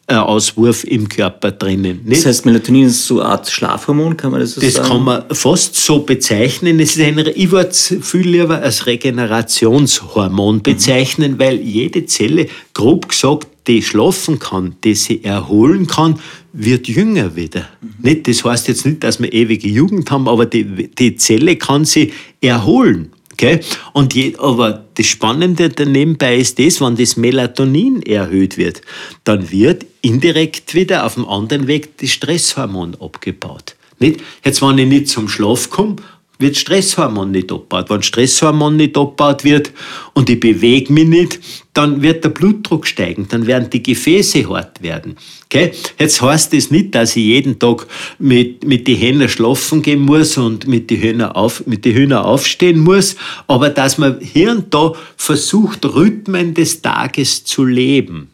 Auswurf 0.08 0.84
im 0.84 1.08
Körper 1.08 1.52
drinnen. 1.52 2.02
Nicht? 2.04 2.20
Das 2.22 2.26
heißt, 2.26 2.46
Melatonin 2.46 2.88
ist 2.88 3.08
so 3.08 3.22
eine 3.22 3.30
Art 3.30 3.50
Schlafhormon, 3.50 4.18
kann 4.18 4.32
man 4.32 4.42
das 4.42 4.56
so 4.56 4.62
das 4.62 4.74
sagen? 4.74 4.84
Das 4.84 4.92
kann 4.92 5.04
man 5.04 5.24
fast 5.32 5.76
so 5.76 6.00
bezeichnen. 6.00 6.80
Es 6.80 6.98
ist 6.98 7.02
ein, 7.02 7.18
ich 7.20 7.52
würde 7.52 7.70
es 7.70 7.96
viel 8.02 8.28
lieber 8.28 8.62
als 8.62 8.86
Regenerationshormon 8.86 10.62
bezeichnen, 10.62 11.34
mhm. 11.34 11.40
weil 11.40 11.62
jede 11.62 12.06
Zelle, 12.06 12.48
grob 12.74 13.10
gesagt, 13.10 13.48
die 13.68 13.82
schlafen 13.82 14.40
kann, 14.40 14.76
die 14.84 14.94
sie 14.94 15.24
erholen 15.24 15.88
kann, 15.88 16.20
wird 16.52 16.90
jünger 16.90 17.38
wieder. 17.38 17.70
Mhm. 17.82 17.90
Nicht, 18.02 18.28
das 18.28 18.44
heißt 18.44 18.68
jetzt 18.68 18.86
nicht, 18.86 19.04
dass 19.06 19.22
wir 19.22 19.32
ewige 19.32 19.70
Jugend 19.70 20.12
haben, 20.12 20.28
aber 20.28 20.46
die, 20.46 20.90
die 20.90 21.16
Zelle 21.16 21.56
kann 21.56 21.86
sie 21.86 22.12
erholen. 22.42 23.13
Okay? 23.34 23.60
Und 23.94 24.14
je, 24.14 24.36
aber 24.38 24.86
das 24.94 25.08
Spannende 25.08 25.72
nebenbei 25.86 26.38
ist 26.38 26.60
das, 26.60 26.80
wenn 26.82 26.96
das 26.96 27.18
Melatonin 27.18 28.02
erhöht 28.04 28.58
wird, 28.58 28.82
dann 29.24 29.52
wird 29.52 29.86
indirekt 30.02 30.76
wieder 30.76 31.06
auf 31.06 31.16
dem 31.16 31.28
anderen 31.28 31.68
Weg 31.68 31.98
das 31.98 32.12
Stresshormon 32.12 32.96
abgebaut. 33.00 33.76
Nicht? 34.00 34.22
Jetzt, 34.44 34.62
wenn 34.62 34.78
ich 34.78 34.88
nicht 34.88 35.10
zum 35.10 35.28
Schlaf 35.28 35.70
komme, 35.70 35.96
wird 36.44 36.58
Stresshormon 36.58 37.32
nicht 37.32 37.52
abgebaut. 37.52 37.90
Wenn 37.90 38.04
Stresshormon 38.04 38.76
nicht 38.76 38.96
abgebaut 38.96 39.44
wird 39.44 39.72
und 40.14 40.30
ich 40.30 40.40
bewege 40.40 40.94
mich 40.94 41.08
nicht, 41.08 41.40
dann 41.74 42.04
wird 42.04 42.24
der 42.24 42.30
Blutdruck 42.30 42.86
steigen, 42.86 43.28
dann 43.30 43.48
werden 43.48 43.72
die 43.72 43.82
Gefäße 43.82 44.48
hart 44.48 44.84
werden. 44.84 45.16
Okay? 45.46 45.72
Jetzt 45.98 46.22
heißt 46.22 46.54
das 46.54 46.70
nicht, 46.70 46.94
dass 46.94 47.16
ich 47.16 47.24
jeden 47.24 47.58
Tag 47.58 47.88
mit, 48.20 48.64
mit 48.64 48.88
den 48.88 49.00
Hühnern 49.00 49.28
schlafen 49.30 49.82
gehen 49.82 50.02
muss 50.02 50.38
und 50.38 50.68
mit 50.68 50.92
den 50.92 51.02
Hühnern, 51.02 51.32
auf, 51.32 51.64
Hühnern 51.66 52.24
aufstehen 52.24 52.80
muss, 52.80 53.16
aber 53.48 53.72
dass 53.72 53.98
man 53.98 54.20
hier 54.20 54.52
und 54.52 54.72
da 54.72 54.94
versucht, 55.18 55.84
Rhythmen 55.86 56.54
des 56.54 56.84
Tages 56.84 57.44
zu 57.44 57.66
leben. 57.66 58.30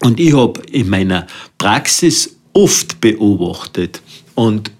Und 0.00 0.18
ich 0.18 0.34
habe 0.34 0.60
in 0.72 0.88
meiner 0.90 1.28
Praxis 1.58 2.36
oft 2.52 3.00
beobachtet 3.00 4.02
und 4.34 4.72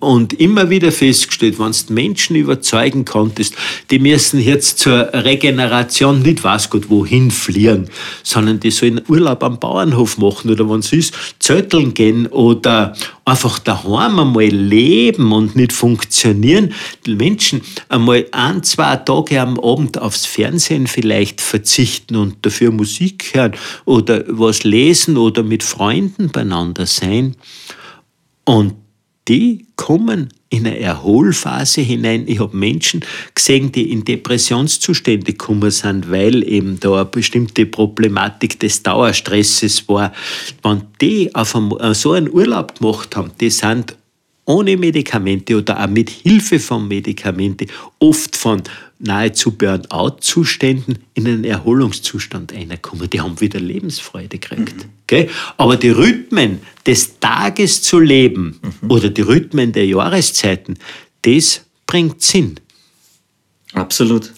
und 0.00 0.32
immer 0.32 0.70
wieder 0.70 0.90
festgestellt, 0.90 1.58
wenn 1.58 1.72
du 1.72 1.92
Menschen 1.92 2.34
überzeugen 2.34 3.04
konntest, 3.04 3.54
die 3.90 3.98
müssen 3.98 4.40
jetzt 4.40 4.78
zur 4.78 5.12
Regeneration 5.12 6.22
nicht 6.22 6.42
was 6.42 6.70
Gott 6.70 6.88
wohin 6.88 7.30
fliehen, 7.30 7.88
sondern 8.22 8.58
die 8.60 8.70
sollen 8.70 9.02
Urlaub 9.08 9.42
am 9.44 9.60
Bauernhof 9.60 10.18
machen 10.18 10.50
oder 10.50 10.68
wenn 10.68 10.82
sie 10.82 10.96
ist, 10.96 11.14
zötteln 11.38 11.94
gehen 11.94 12.26
oder 12.26 12.94
einfach 13.26 13.58
daheim 13.58 14.18
einmal 14.18 14.46
leben 14.46 15.32
und 15.32 15.54
nicht 15.54 15.72
funktionieren. 15.72 16.72
Die 17.04 17.14
Menschen 17.14 17.60
einmal 17.88 18.26
ein, 18.32 18.62
zwei 18.62 18.96
Tage 18.96 19.40
am 19.40 19.60
Abend 19.60 19.98
aufs 19.98 20.24
Fernsehen 20.24 20.86
vielleicht 20.86 21.40
verzichten 21.40 22.16
und 22.16 22.36
dafür 22.42 22.72
Musik 22.72 23.30
hören 23.34 23.52
oder 23.84 24.24
was 24.26 24.64
lesen 24.64 25.18
oder 25.18 25.42
mit 25.42 25.62
Freunden 25.62 26.30
beieinander 26.30 26.86
sein. 26.86 27.36
Und 28.44 28.74
die 29.28 29.66
kommen 29.76 30.30
in 30.48 30.66
eine 30.66 30.80
Erholphase 30.80 31.80
hinein. 31.82 32.24
Ich 32.26 32.40
habe 32.40 32.56
Menschen 32.56 33.04
gesehen, 33.34 33.70
die 33.70 33.92
in 33.92 34.04
Depressionszustände 34.04 35.32
gekommen 35.32 35.70
sind, 35.70 36.10
weil 36.10 36.42
eben 36.42 36.80
da 36.80 36.94
eine 36.94 37.04
bestimmte 37.04 37.66
Problematik 37.66 38.58
des 38.58 38.82
Dauerstresses 38.82 39.88
war. 39.88 40.12
Wenn 40.62 40.82
die 41.00 41.32
auf 41.34 41.56
so 41.92 42.12
einen 42.12 42.30
Urlaub 42.30 42.78
gemacht 42.78 43.14
haben, 43.14 43.30
die 43.40 43.50
sind 43.50 43.96
ohne 44.50 44.76
Medikamente 44.76 45.56
oder 45.56 45.82
auch 45.82 45.88
mit 45.88 46.10
Hilfe 46.10 46.58
von 46.58 46.88
Medikamenten 46.88 47.68
oft 47.98 48.36
von 48.36 48.62
nahezu 48.98 49.52
Burnout-Zuständen 49.52 50.98
in 51.14 51.26
einen 51.26 51.44
Erholungszustand 51.44 52.52
reinkommen. 52.52 53.08
Die 53.08 53.20
haben 53.20 53.40
wieder 53.40 53.60
Lebensfreude 53.60 54.38
gekriegt. 54.38 54.76
Mhm. 54.76 54.90
Okay? 55.04 55.30
Aber 55.56 55.76
die 55.76 55.90
Rhythmen 55.90 56.60
des 56.86 57.18
Tages 57.18 57.82
zu 57.82 57.98
leben 57.98 58.60
mhm. 58.62 58.90
oder 58.90 59.08
die 59.08 59.22
Rhythmen 59.22 59.72
der 59.72 59.86
Jahreszeiten, 59.86 60.76
das 61.22 61.62
bringt 61.86 62.20
Sinn. 62.22 62.56
Absolut. 63.72 64.32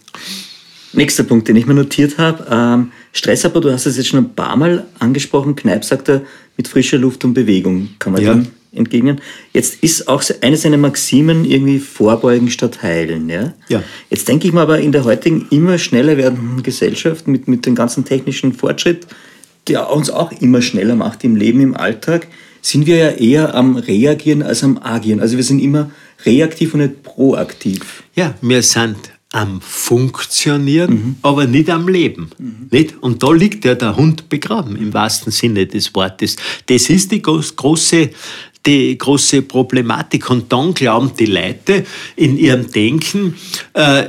Nächster 0.92 1.24
Punkt, 1.24 1.48
den 1.48 1.56
ich 1.56 1.66
mir 1.66 1.74
notiert 1.74 2.18
habe. 2.18 2.46
Ähm, 2.50 2.92
Stressabbau, 3.12 3.60
du 3.60 3.72
hast 3.72 3.86
es 3.86 3.96
jetzt 3.96 4.08
schon 4.08 4.20
ein 4.20 4.34
paar 4.34 4.56
Mal 4.56 4.86
angesprochen. 4.98 5.56
Kneipp 5.56 5.84
sagt 5.84 6.08
er, 6.08 6.22
mit 6.56 6.68
frischer 6.68 6.98
Luft 6.98 7.24
und 7.24 7.32
Bewegung 7.34 7.88
kann 7.98 8.12
man 8.12 8.22
ja. 8.22 8.34
dem 8.34 8.48
entgegnen. 8.72 9.20
Jetzt 9.52 9.82
ist 9.82 10.08
auch 10.08 10.22
eine 10.40 10.56
seiner 10.56 10.76
Maximen 10.76 11.44
irgendwie 11.44 11.78
vorbeugen 11.78 12.50
statt 12.50 12.82
heilen. 12.82 13.28
Ja? 13.28 13.52
Ja. 13.68 13.82
Jetzt 14.10 14.28
denke 14.28 14.46
ich 14.46 14.52
mal 14.52 14.62
aber 14.62 14.80
in 14.80 14.92
der 14.92 15.04
heutigen 15.04 15.46
immer 15.50 15.78
schneller 15.78 16.16
werdenden 16.16 16.62
Gesellschaft 16.62 17.28
mit, 17.28 17.48
mit 17.48 17.66
dem 17.66 17.74
ganzen 17.74 18.04
technischen 18.04 18.52
Fortschritt, 18.52 19.06
der 19.68 19.90
uns 19.90 20.10
auch 20.10 20.32
immer 20.40 20.62
schneller 20.62 20.96
macht 20.96 21.24
im 21.24 21.36
Leben, 21.36 21.60
im 21.60 21.76
Alltag, 21.76 22.28
sind 22.60 22.86
wir 22.86 22.96
ja 22.96 23.10
eher 23.10 23.54
am 23.54 23.76
Reagieren 23.76 24.42
als 24.42 24.62
am 24.62 24.78
Agieren. 24.78 25.20
Also 25.20 25.36
wir 25.36 25.44
sind 25.44 25.58
immer 25.58 25.90
reaktiv 26.24 26.74
und 26.74 26.80
nicht 26.80 27.02
proaktiv. 27.02 28.04
Ja, 28.14 28.34
wir 28.40 28.62
sind 28.62 28.96
am 29.32 29.60
Funktionieren, 29.62 30.90
mhm. 30.92 31.16
aber 31.22 31.46
nicht 31.46 31.70
am 31.70 31.88
Leben. 31.88 32.30
Mhm. 32.38 32.68
Nicht? 32.70 33.02
Und 33.02 33.22
da 33.22 33.32
liegt 33.32 33.64
ja 33.64 33.74
der 33.74 33.96
Hund 33.96 34.28
begraben, 34.28 34.76
im 34.76 34.92
wahrsten 34.92 35.32
Sinne 35.32 35.66
des 35.66 35.94
Wortes. 35.94 36.36
Das 36.66 36.90
ist 36.90 37.10
die 37.10 37.22
große 37.22 38.10
die 38.66 38.96
große 38.96 39.42
Problematik. 39.42 40.30
Und 40.30 40.52
dann 40.52 40.74
glauben 40.74 41.12
die 41.18 41.26
Leute 41.26 41.84
in 42.16 42.38
ihrem 42.38 42.70
Denken, 42.70 43.34
äh, 43.74 44.04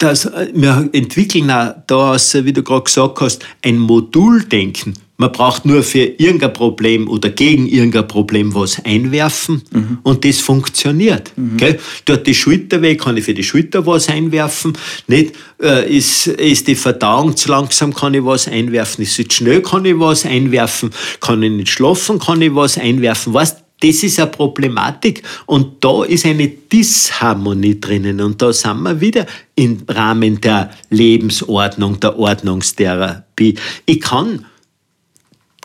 dass 0.00 0.24
äh, 0.24 0.48
wir 0.54 0.88
entwickeln 0.92 1.50
auch 1.50 1.74
daraus, 1.86 2.34
wie 2.34 2.52
du 2.52 2.62
gerade 2.62 2.84
gesagt 2.84 3.20
hast, 3.20 3.44
ein 3.62 3.78
Moduldenken. 3.78 4.94
Man 5.18 5.32
braucht 5.32 5.66
nur 5.66 5.82
für 5.82 5.98
irgendein 5.98 6.54
Problem 6.54 7.06
oder 7.06 7.28
gegen 7.28 7.66
irgendein 7.66 8.08
Problem 8.08 8.54
was 8.54 8.82
einwerfen 8.82 9.60
mhm. 9.70 9.98
und 10.02 10.24
das 10.24 10.40
funktioniert. 10.40 11.32
Mhm. 11.36 11.58
Gell? 11.58 11.78
Dort 12.06 12.26
die 12.26 12.34
Schulter 12.34 12.80
weh, 12.80 12.96
kann 12.96 13.18
ich 13.18 13.24
für 13.24 13.34
die 13.34 13.44
Schulter 13.44 13.84
was 13.84 14.08
einwerfen. 14.08 14.72
Nicht, 15.08 15.34
äh, 15.62 15.94
ist, 15.94 16.26
ist 16.26 16.68
die 16.68 16.74
Verdauung 16.74 17.36
zu 17.36 17.50
langsam, 17.50 17.92
kann 17.92 18.14
ich 18.14 18.24
was 18.24 18.48
einwerfen. 18.48 19.04
Ist 19.04 19.18
es 19.18 19.28
zu 19.28 19.34
schnell, 19.36 19.60
kann 19.60 19.84
ich 19.84 19.98
was 19.98 20.24
einwerfen. 20.24 20.88
Kann 21.20 21.42
ich 21.42 21.52
nicht 21.52 21.68
schlafen, 21.68 22.18
kann 22.18 22.40
ich 22.40 22.54
was 22.54 22.78
einwerfen. 22.78 23.34
Weißt, 23.34 23.58
das 23.80 24.02
ist 24.02 24.20
eine 24.20 24.30
Problematik 24.30 25.22
und 25.46 25.82
da 25.82 26.04
ist 26.04 26.26
eine 26.26 26.48
Disharmonie 26.48 27.80
drinnen 27.80 28.20
und 28.20 28.40
da 28.40 28.52
sind 28.52 28.82
wir 28.82 29.00
wieder 29.00 29.26
im 29.56 29.82
Rahmen 29.88 30.40
der 30.40 30.70
Lebensordnung, 30.90 31.98
der 31.98 32.18
Ordnungstherapie. 32.18 33.56
Ich 33.86 34.00
kann 34.00 34.44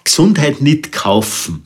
Gesundheit 0.04 0.62
nicht 0.62 0.92
kaufen. 0.92 1.64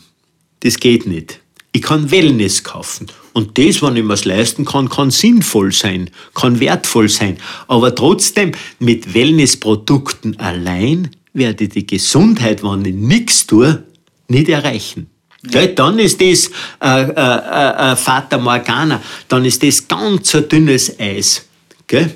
Das 0.61 0.79
geht 0.79 1.05
nicht. 1.05 1.39
Ich 1.71 1.83
kann 1.83 2.09
Wellness 2.09 2.63
kaufen. 2.63 3.07
Und 3.33 3.57
das, 3.59 3.83
wenn 3.83 3.95
ich 3.95 4.03
mir 4.03 4.15
leisten 4.23 4.65
kann, 4.65 4.89
kann 4.89 5.11
sinnvoll 5.11 5.71
sein, 5.71 6.09
kann 6.33 6.59
wertvoll 6.59 7.09
sein. 7.09 7.37
Aber 7.67 7.93
trotzdem, 7.93 8.53
mit 8.79 9.13
Wellnessprodukten 9.13 10.39
allein 10.39 11.11
werde 11.33 11.65
ich 11.65 11.69
die 11.69 11.85
Gesundheit, 11.85 12.63
wenn 12.63 12.85
ich 12.85 12.95
nichts 12.95 13.45
tue, 13.45 13.83
nicht 14.27 14.49
erreichen. 14.49 15.07
Gell? 15.43 15.69
Dann 15.69 15.99
ist 15.99 16.19
das 16.21 16.49
äh, 16.81 17.03
äh, 17.03 17.93
äh, 17.93 18.35
äh, 18.35 18.37
Morgana, 18.37 19.01
dann 19.27 19.45
ist 19.45 19.63
das 19.63 19.87
ganz 19.87 20.35
ein 20.35 20.49
dünnes 20.49 20.99
Eis. 20.99 21.45
Gell? 21.87 22.11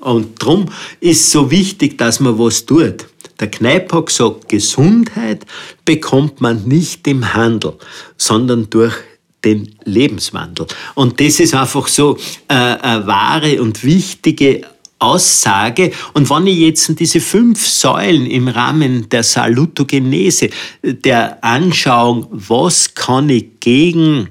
Und 0.00 0.42
darum 0.42 0.66
ist 1.00 1.30
so 1.30 1.50
wichtig, 1.50 1.96
dass 1.96 2.20
man 2.20 2.38
was 2.38 2.66
tut. 2.66 3.06
Der 3.40 3.50
Kneipp 3.50 3.92
hat 3.92 4.06
gesagt, 4.06 4.48
Gesundheit 4.48 5.46
bekommt 5.84 6.40
man 6.40 6.64
nicht 6.64 7.06
im 7.06 7.34
Handel, 7.34 7.74
sondern 8.16 8.68
durch 8.70 8.94
den 9.44 9.74
Lebenswandel. 9.84 10.66
Und 10.94 11.20
das 11.20 11.40
ist 11.40 11.54
einfach 11.54 11.88
so 11.88 12.16
äh, 12.48 12.54
eine 12.54 13.06
wahre 13.06 13.60
und 13.60 13.84
wichtige 13.84 14.62
Aussage. 15.04 15.92
Und 16.12 16.30
wenn 16.30 16.46
ich 16.46 16.58
jetzt 16.58 16.98
diese 16.98 17.20
fünf 17.20 17.66
Säulen 17.66 18.26
im 18.26 18.48
Rahmen 18.48 19.08
der 19.08 19.22
Salutogenese, 19.22 20.50
der 20.82 21.42
Anschauung, 21.44 22.26
was 22.30 22.94
kann 22.94 23.28
ich 23.28 23.60
gegen 23.60 24.28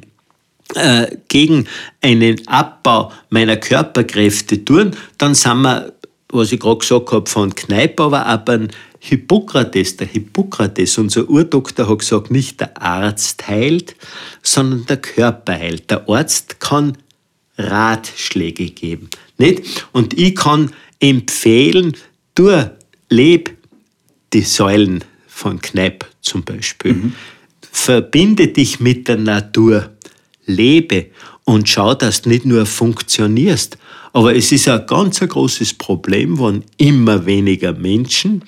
äh, 0.76 1.18
gegen 1.28 1.68
einen 2.02 2.48
Abbau 2.48 3.12
meiner 3.30 3.58
Körperkräfte 3.58 4.64
tun, 4.66 4.96
dann 5.18 5.36
sind 5.36 5.62
wir, 5.62 5.94
was 6.30 6.52
ich 6.52 6.60
gerade 6.60 6.80
gesagt 6.80 7.12
habe, 7.12 7.30
von 7.30 7.54
Kneipp, 7.54 8.00
aber 8.00 8.34
auch 8.34 8.38
beim 8.38 8.70
Hippokrates. 9.00 9.98
Der 9.98 10.08
Hippokrates, 10.08 10.98
unser 10.98 11.30
Urdoktor, 11.30 11.90
hat 11.90 12.00
gesagt, 12.00 12.32
nicht 12.32 12.60
der 12.62 12.82
Arzt 12.82 13.48
heilt, 13.48 13.96
sondern 14.42 14.86
der 14.86 14.98
Körper 14.98 15.54
heilt. 15.54 15.92
Der 15.92 16.10
Arzt 16.10 16.60
kann 16.60 16.98
Ratschläge 17.58 18.72
geben. 18.72 19.10
Nicht? 19.44 19.88
Und 19.92 20.18
ich 20.18 20.36
kann 20.36 20.72
empfehlen, 21.00 21.98
du 22.36 22.72
leb 23.10 23.56
die 24.32 24.42
Säulen 24.42 25.04
von 25.28 25.62
Kneipp 25.62 26.06
zum 26.22 26.44
Beispiel. 26.44 26.94
Mhm. 26.94 27.14
Verbinde 27.72 28.48
dich 28.48 28.80
mit 28.80 29.08
der 29.08 29.18
Natur, 29.18 29.92
lebe 30.46 31.08
und 31.44 31.68
schau, 31.68 31.94
dass 31.94 32.22
du 32.22 32.30
nicht 32.30 32.46
nur 32.46 32.66
funktionierst. 32.66 33.78
Aber 34.14 34.36
es 34.36 34.52
ist 34.52 34.68
ein 34.70 34.86
ganz 34.88 35.22
ein 35.22 35.28
großes 35.28 35.74
Problem, 35.74 36.40
wenn 36.40 36.64
immer 36.78 37.26
weniger 37.26 37.74
Menschen 37.74 38.44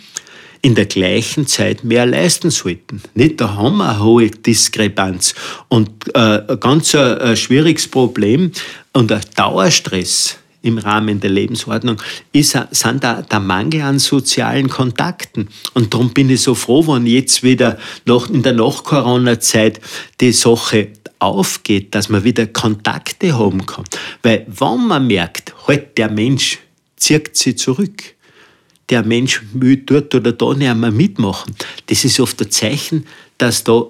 in 0.62 0.76
der 0.76 0.86
gleichen 0.86 1.46
Zeit 1.46 1.84
mehr 1.84 2.06
leisten 2.06 2.52
sollten. 2.52 3.02
Nicht? 3.14 3.42
Da 3.42 3.56
haben 3.56 3.78
wir 3.78 3.90
eine 3.90 4.04
hohe 4.04 4.30
Diskrepanz 4.30 5.36
und 5.68 5.90
äh, 6.16 6.42
ein 6.48 6.60
ganz 6.60 6.94
äh, 6.94 7.36
schwieriges 7.36 7.88
Problem 7.88 8.52
und 8.94 9.12
ein 9.12 9.22
Dauerstress 9.36 10.38
im 10.66 10.78
Rahmen 10.78 11.20
der 11.20 11.30
Lebensordnung, 11.30 12.02
ist, 12.32 12.58
sind 12.72 13.04
da 13.04 13.22
der 13.22 13.40
Mangel 13.40 13.82
an 13.82 14.00
sozialen 14.00 14.68
Kontakten. 14.68 15.48
Und 15.74 15.94
darum 15.94 16.10
bin 16.10 16.30
ich 16.30 16.42
so 16.42 16.56
froh, 16.56 16.86
wenn 16.88 17.06
jetzt 17.06 17.44
wieder 17.44 17.78
noch 18.06 18.30
in 18.30 18.44
der 18.44 18.54
Nach-Corona-Zeit 18.54 19.80
die 20.20 20.32
Sache 20.32 20.90
aufgeht, 21.20 21.94
dass 21.94 22.10
man 22.10 22.24
wieder 22.24 22.48
Kontakte 22.48 23.38
haben 23.38 23.66
kann. 23.66 23.86
Weil 24.24 24.46
wenn 24.48 24.88
man 24.88 25.08
merkt, 25.08 25.54
halt 25.68 25.98
der 25.98 26.10
Mensch 26.10 26.60
zieht 26.98 27.36
sich 27.38 27.58
zurück, 27.58 28.04
der 28.90 29.04
Mensch 29.04 29.42
will 29.54 29.78
dort 29.78 30.14
oder 30.14 30.32
da 30.32 30.54
nicht 30.54 30.76
mehr 30.76 30.92
mitmachen, 30.92 31.56
das 31.88 32.06
ist 32.06 32.20
oft 32.20 32.42
ein 32.42 32.52
Zeichen, 32.52 33.06
dass 33.38 33.64
da 33.64 33.86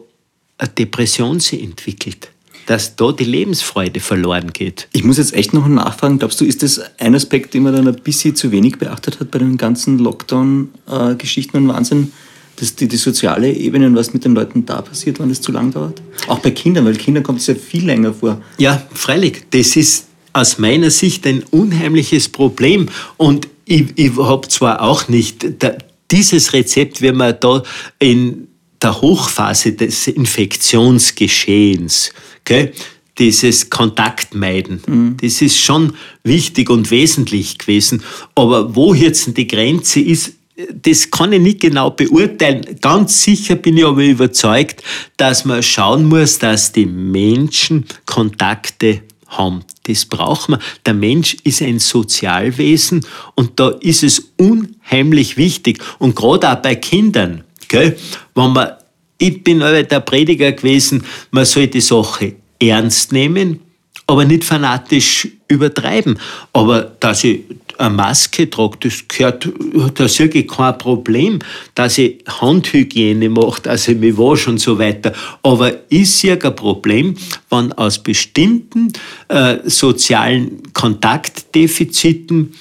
eine 0.58 0.70
Depression 0.70 1.40
sich 1.40 1.64
entwickelt 1.64 2.30
dass 2.66 2.96
da 2.96 3.12
die 3.12 3.24
Lebensfreude 3.24 4.00
verloren 4.00 4.54
geht. 4.54 4.88
Ich 4.92 5.04
muss 5.04 5.18
jetzt 5.18 5.34
echt 5.34 5.54
noch 5.54 5.68
nachfragen, 5.68 6.20
glaubst 6.20 6.42
du, 6.42 6.46
ist 6.46 6.64
das 6.64 6.82
ein 6.98 7.16
Aspekt, 7.16 7.54
den 7.54 7.64
man 7.64 7.76
dann 7.76 7.88
ein 7.88 7.96
bisschen 7.96 8.36
zu 8.36 8.52
wenig 8.52 8.78
beachtet 8.78 9.20
hat 9.20 9.32
bei 9.32 9.40
den 9.40 9.58
ganzen 9.58 10.00
Lockdown-Geschichten 10.00 11.58
und 11.58 11.68
Wahnsinn? 11.68 12.12
dass 12.58 12.76
die, 12.76 12.88
die 12.88 12.98
soziale 12.98 13.52
Ebene 13.52 13.88
und 13.88 13.96
was 13.96 14.14
mit 14.14 14.24
den 14.24 14.34
Leuten 14.34 14.66
da 14.66 14.82
passiert, 14.82 15.20
wenn 15.20 15.30
es 15.30 15.42
zu 15.42 15.52
lang 15.52 15.72
dauert? 15.72 16.02
Auch 16.28 16.40
bei 16.40 16.52
Kindern, 16.52 16.86
weil 16.86 16.96
Kindern 16.96 17.24
kommt 17.24 17.42
es 17.42 17.48
ja 17.48 17.56
viel 17.56 17.86
länger 17.86 18.14
vor. 18.14 18.42
Ja, 18.58 18.82
freilich. 18.94 19.44
Das 19.50 19.76
ist 19.76 20.08
aus 20.32 20.58
meiner 20.58 20.90
Sicht 20.90 21.28
ein 21.28 21.44
unheimliches 21.52 22.30
Problem. 22.30 22.88
Und 23.18 23.48
ich, 23.66 23.88
ich 23.96 24.16
habe 24.18 24.48
zwar 24.48 24.82
auch 24.82 25.08
nicht 25.08 25.62
da, 25.62 25.74
dieses 26.12 26.54
Rezept, 26.54 27.02
wenn 27.02 27.16
man 27.16 27.36
da 27.40 27.64
in 28.00 28.48
der 28.82 29.02
Hochphase 29.02 29.74
des 29.74 30.08
Infektionsgeschehens 30.08 32.12
Okay? 32.46 32.72
Dieses 33.18 33.70
Kontaktmeiden, 33.70 34.82
mhm. 34.86 35.18
das 35.22 35.42
ist 35.42 35.58
schon 35.58 35.94
wichtig 36.24 36.70
und 36.70 36.92
wesentlich 36.92 37.58
gewesen. 37.58 38.04
Aber 38.36 38.76
wo 38.76 38.94
jetzt 38.94 39.38
die 39.38 39.48
Grenze 39.48 40.02
ist, 40.02 40.34
das 40.70 41.12
kann 41.12 41.34
ich 41.34 41.42
nicht 41.42 41.62
genau 41.62 41.92
beurteilen. 41.92 42.66
Ganz 42.82 43.24
sicher 43.24 43.56
bin 43.56 43.78
ich 43.78 43.86
aber 43.86 44.04
überzeugt, 44.04 44.84
dass 45.18 45.46
man 45.46 45.64
schauen 45.64 46.06
muss, 46.06 46.40
dass 46.40 46.72
die 46.72 46.86
Menschen 46.86 47.86
Kontakte 48.06 49.02
haben. 49.28 49.64
Das 49.84 50.06
braucht 50.06 50.50
man. 50.50 50.62
Der 50.86 50.94
Mensch 50.94 51.36
ist 51.44 51.62
ein 51.62 51.80
Sozialwesen 51.80 53.06
und 53.36 53.60
da 53.60 53.70
ist 53.70 54.04
es 54.04 54.32
unheimlich 54.38 55.38
wichtig. 55.38 55.84
Und 56.00 56.16
gerade 56.16 56.50
auch 56.52 56.62
bei 56.62 56.76
Kindern, 56.76 57.44
gell, 57.68 57.98
wenn 58.34 58.54
man 58.54 58.74
ich 59.18 59.44
bin 59.44 59.62
aber 59.62 59.84
der 59.84 60.00
Prediger 60.02 60.52
gewesen, 60.52 61.04
man 61.32 61.46
soll 61.46 61.68
die 61.68 61.82
Sache 61.82 62.36
ernst 62.60 63.12
nehmen, 63.12 63.60
aber 64.08 64.26
nicht 64.26 64.44
fanatisch 64.44 65.28
übertreiben. 65.48 66.20
Aber 66.54 66.92
dass 67.00 67.24
ich 67.24 67.42
eine 67.78 67.94
Maske 67.94 68.50
trage, 68.50 68.78
das 68.82 69.08
gehört, 69.08 69.50
da 69.96 70.08
sehe 70.08 70.28
ich 70.28 70.48
kein 70.48 70.78
Problem, 70.78 71.40
dass 71.74 71.98
ich 71.98 72.24
Handhygiene 72.28 73.30
mache, 73.30 73.62
dass 73.64 73.88
ich 73.88 73.98
mich 73.98 74.18
wasche 74.18 74.52
und 74.52 74.60
so 74.60 74.78
weiter. 74.80 75.14
Aber 75.44 75.74
ist 75.90 76.22
ja 76.24 76.36
ein 76.36 76.56
Problem, 76.56 77.16
wenn 77.50 77.74
aus 77.74 78.02
bestimmten 78.02 78.94
äh, 79.28 79.58
sozialen 79.66 80.72
Kontaktdefiziten 80.74 82.54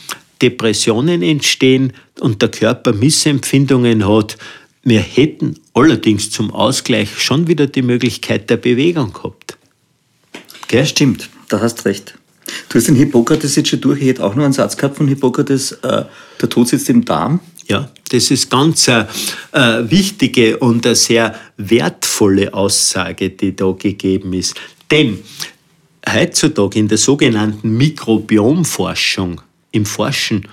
Depressionen 0.43 1.23
entstehen 1.23 1.93
und 2.21 2.43
der 2.43 2.51
Körper 2.51 2.93
Missempfindungen 2.93 4.07
hat, 4.07 4.37
wir 4.85 5.01
hätten 5.01 5.59
allerdings 5.73 6.31
zum 6.31 6.51
Ausgleich 6.51 7.19
schon 7.19 7.47
wieder 7.49 7.67
die 7.67 7.83
Möglichkeit 7.83 8.51
der 8.51 8.59
Bewegung 8.59 9.13
gehabt. 9.13 9.57
Gell? 10.69 10.87
Stimmt, 10.87 11.31
da 11.49 11.61
hast 11.61 11.85
recht. 11.85 12.15
Du 12.69 12.79
hast 12.79 12.89
den 12.89 12.97
Hippokrates 12.97 13.57
jetzt 13.57 13.71
schon 13.71 13.81
durch. 13.81 14.01
Ich 14.01 14.09
hätte 14.09 14.25
auch 14.25 14.35
noch 14.35 14.45
einen 14.45 14.53
Satz 14.53 14.77
gehabt 14.77 14.97
von 14.97 15.09
Hippokrates, 15.09 15.73
äh, 15.73 16.05
der 16.41 16.49
Tod 16.49 16.69
sitzt 16.69 16.91
im 16.91 17.05
Darm. 17.05 17.41
Ja, 17.67 17.91
das 18.11 18.31
ist 18.31 18.51
ganz 18.51 18.89
eine 18.89 19.09
äh, 19.53 19.91
wichtige 19.91 20.59
und 20.59 20.85
eine 20.85 20.95
sehr 20.95 21.35
wertvolle 21.57 22.53
Aussage, 22.53 23.31
die 23.31 23.57
da 23.57 23.73
gegeben 23.73 24.35
ist. 24.35 24.55
Denn 24.91 25.19
heutzutage 26.07 26.79
in 26.79 26.89
der 26.89 26.99
sogenannten 26.99 27.77
Mikrobiomforschung, 27.77 29.41
im 29.73 29.87
Forschen 29.87 30.47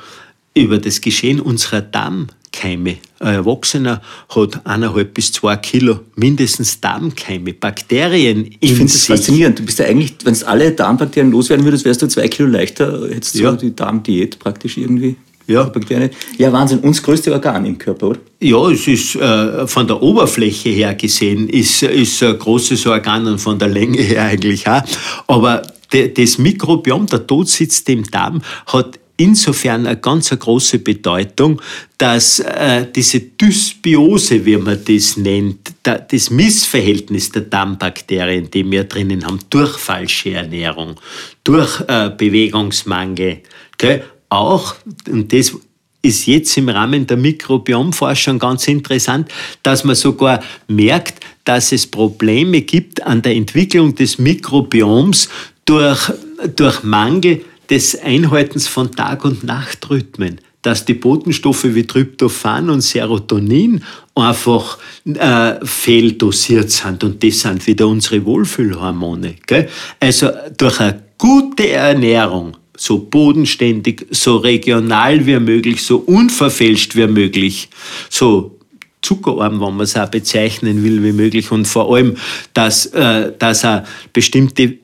über 0.53 0.77
das 0.77 1.01
Geschehen 1.01 1.41
unserer 1.41 1.81
Darm 1.81 2.27
Keime. 2.51 2.97
Ein 3.19 3.35
Erwachsener 3.35 4.01
hat 4.29 4.65
eineinhalb 4.65 5.13
bis 5.13 5.31
zwei 5.31 5.55
Kilo 5.55 6.01
mindestens 6.15 6.81
Darmkeime, 6.81 7.53
Bakterien 7.53 8.45
in 8.45 8.57
Ich 8.59 8.73
finde 8.73 8.91
das 8.91 9.05
faszinierend. 9.05 9.59
Du 9.59 9.65
bist 9.65 9.79
ja 9.79 9.85
eigentlich, 9.85 10.15
wenn 10.23 10.33
du 10.33 10.47
alle 10.47 10.71
Darmbakterien 10.71 11.31
loswerden 11.31 11.63
würdest, 11.65 11.85
wärst 11.85 12.01
du 12.01 12.07
zwei 12.07 12.27
Kilo 12.27 12.49
leichter. 12.49 13.07
Hättest 13.09 13.35
du 13.35 13.43
ja. 13.43 13.51
die 13.53 13.75
Darmdiät 13.75 14.39
praktisch 14.39 14.77
irgendwie. 14.77 15.15
Ja. 15.47 15.63
Bakterien. 15.63 16.09
Ja, 16.37 16.51
Wahnsinn. 16.51 16.79
Uns 16.79 17.01
größte 17.01 17.31
Organ 17.31 17.65
im 17.65 17.77
Körper, 17.77 18.09
oder? 18.09 18.19
Ja, 18.39 18.69
es 18.69 18.87
ist 18.87 19.15
äh, 19.15 19.67
von 19.67 19.87
der 19.87 20.01
Oberfläche 20.01 20.69
her 20.69 20.93
gesehen, 20.95 21.49
ist, 21.49 21.83
ist 21.83 22.23
ein 22.23 22.37
großes 22.37 22.85
Organ 22.85 23.27
und 23.27 23.39
von 23.39 23.59
der 23.59 23.69
Länge 23.69 24.01
her 24.01 24.23
eigentlich 24.23 24.67
auch. 24.67 24.83
Aber 25.27 25.61
das 25.91 26.37
Mikrobiom, 26.37 27.05
der 27.07 27.27
Tod 27.27 27.49
sitzt 27.49 27.89
im 27.89 28.03
Darm, 28.03 28.41
hat 28.67 28.99
insofern 29.21 29.85
eine 29.85 29.97
ganz 29.97 30.29
große 30.29 30.79
Bedeutung, 30.79 31.61
dass 31.97 32.39
äh, 32.39 32.87
diese 32.93 33.19
Dysbiose, 33.19 34.45
wie 34.45 34.57
man 34.57 34.79
das 34.83 35.17
nennt, 35.17 35.73
da, 35.83 35.97
das 35.97 36.29
Missverhältnis 36.29 37.31
der 37.31 37.43
Darmbakterien, 37.43 38.49
die 38.49 38.69
wir 38.69 38.85
drinnen 38.85 39.25
haben, 39.25 39.39
durch 39.49 39.77
falsche 39.77 40.33
Ernährung, 40.33 40.95
durch 41.43 41.81
äh, 41.87 42.09
Bewegungsmangel, 42.09 43.41
okay, 43.73 44.01
auch, 44.29 44.75
und 45.09 45.31
das 45.31 45.53
ist 46.01 46.25
jetzt 46.25 46.57
im 46.57 46.69
Rahmen 46.69 47.05
der 47.05 47.17
Mikrobiomforschung 47.17 48.39
ganz 48.39 48.67
interessant, 48.67 49.31
dass 49.61 49.83
man 49.83 49.95
sogar 49.95 50.43
merkt, 50.67 51.23
dass 51.43 51.71
es 51.71 51.85
Probleme 51.85 52.61
gibt 52.61 53.03
an 53.03 53.21
der 53.21 53.35
Entwicklung 53.35 53.93
des 53.93 54.17
Mikrobioms 54.17 55.29
durch, 55.65 56.11
durch 56.55 56.83
Mangel 56.83 57.41
des 57.71 57.99
Einhaltens 57.99 58.67
von 58.67 58.91
Tag- 58.91 59.23
und 59.23 59.45
Nachtrhythmen, 59.45 60.41
dass 60.61 60.85
die 60.85 60.93
Botenstoffe 60.93 61.63
wie 61.63 61.87
Tryptophan 61.87 62.69
und 62.69 62.81
Serotonin 62.81 63.83
einfach 64.13 64.77
äh, 65.05 65.65
fehldosiert 65.65 66.69
sind. 66.69 67.03
Und 67.03 67.23
das 67.23 67.39
sind 67.39 67.65
wieder 67.65 67.87
unsere 67.87 68.23
Wohlfühlhormone. 68.25 69.35
Gell? 69.47 69.69
Also 69.99 70.29
durch 70.57 70.79
eine 70.81 71.01
gute 71.17 71.69
Ernährung, 71.69 72.57
so 72.77 72.99
bodenständig, 72.99 74.05
so 74.11 74.37
regional 74.37 75.25
wie 75.25 75.39
möglich, 75.39 75.81
so 75.81 75.97
unverfälscht 75.97 76.95
wie 76.95 77.07
möglich, 77.07 77.69
so 78.09 78.59
zuckerarm, 79.01 79.61
wenn 79.61 79.75
man 79.75 79.81
es 79.81 79.95
auch 79.95 80.09
bezeichnen 80.09 80.83
will, 80.83 81.03
wie 81.03 81.11
möglich 81.13 81.51
und 81.51 81.67
vor 81.67 81.93
allem, 81.93 82.17
dass, 82.53 82.87
äh, 82.87 83.31
dass 83.37 83.63
er 83.63 83.85
bestimmte 84.13 84.80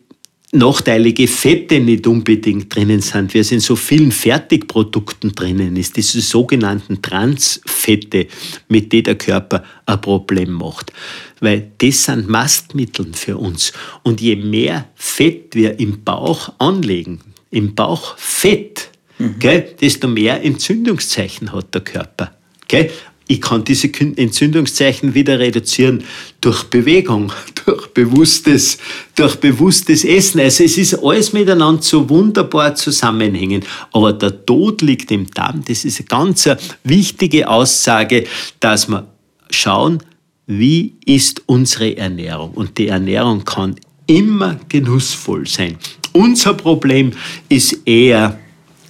nachteilige 0.53 1.27
Fette 1.27 1.79
nicht 1.79 2.07
unbedingt 2.07 2.73
drinnen 2.73 3.01
sind, 3.01 3.33
wie 3.33 3.39
es 3.39 3.51
in 3.51 3.59
so 3.59 3.75
vielen 3.75 4.11
Fertigprodukten 4.11 5.33
drinnen 5.33 5.75
ist, 5.75 5.97
diese 5.97 6.21
sogenannten 6.21 7.01
Transfette, 7.01 8.27
mit 8.69 8.93
denen 8.93 9.03
der 9.03 9.15
Körper 9.15 9.63
ein 9.85 9.99
Problem 9.99 10.51
macht. 10.53 10.93
Weil 11.41 11.71
das 11.79 12.05
sind 12.05 12.29
Mastmittel 12.29 13.07
für 13.13 13.37
uns. 13.37 13.73
Und 14.03 14.21
je 14.21 14.37
mehr 14.37 14.87
Fett 14.95 15.53
wir 15.53 15.79
im 15.79 16.03
Bauch 16.03 16.53
anlegen, 16.59 17.19
im 17.51 17.75
Bauch 17.75 18.17
Fett, 18.17 18.89
mhm. 19.19 19.39
gell, 19.39 19.75
desto 19.81 20.07
mehr 20.07 20.43
Entzündungszeichen 20.43 21.51
hat 21.51 21.73
der 21.73 21.81
Körper. 21.81 22.31
Gell? 22.67 22.91
Ich 23.29 23.41
kann 23.41 23.65
diese 23.65 23.89
Entzündungszeichen 23.93 25.13
wieder 25.13 25.37
reduzieren 25.39 26.03
durch 26.39 26.63
Bewegung, 26.63 27.31
durch 27.65 27.87
bewusstes, 27.87 28.77
durch 29.15 29.35
bewusstes 29.35 30.05
Essen. 30.05 30.39
Also 30.39 30.63
es 30.63 30.77
ist 30.77 31.03
alles 31.03 31.33
miteinander 31.33 31.81
so 31.81 32.09
wunderbar 32.09 32.75
zusammenhängend. 32.75 33.65
Aber 33.91 34.13
der 34.13 34.45
Tod 34.45 34.81
liegt 34.81 35.11
im 35.11 35.29
Darm. 35.31 35.63
Das 35.67 35.83
ist 35.83 35.99
eine 35.99 36.07
ganz 36.07 36.49
wichtige 36.83 37.49
Aussage, 37.49 38.25
dass 38.61 38.87
wir 38.87 39.05
schauen, 39.49 39.99
wie 40.45 40.93
ist 41.05 41.43
unsere 41.45 41.97
Ernährung. 41.97 42.51
Und 42.51 42.77
die 42.77 42.87
Ernährung 42.87 43.43
kann 43.43 43.75
immer 44.07 44.57
genussvoll 44.69 45.45
sein. 45.45 45.77
Unser 46.13 46.53
Problem 46.53 47.11
ist 47.49 47.85
eher 47.85 48.39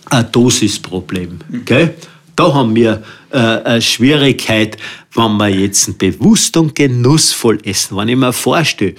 ein 0.05 0.31
Dosisproblem. 0.31 1.39
Okay? 1.61 1.89
Da 2.37 2.53
haben 2.53 2.75
wir 2.75 3.03
äh, 3.31 3.37
eine 3.37 3.81
Schwierigkeit, 3.81 4.77
wenn 5.15 5.37
wir 5.37 5.49
jetzt 5.49 5.97
bewusst 5.97 6.55
und 6.55 6.75
genussvoll 6.75 7.57
essen. 7.63 7.97
Wenn 7.97 8.09
ich 8.09 8.15
mir 8.15 8.31
vorstelle, 8.31 8.93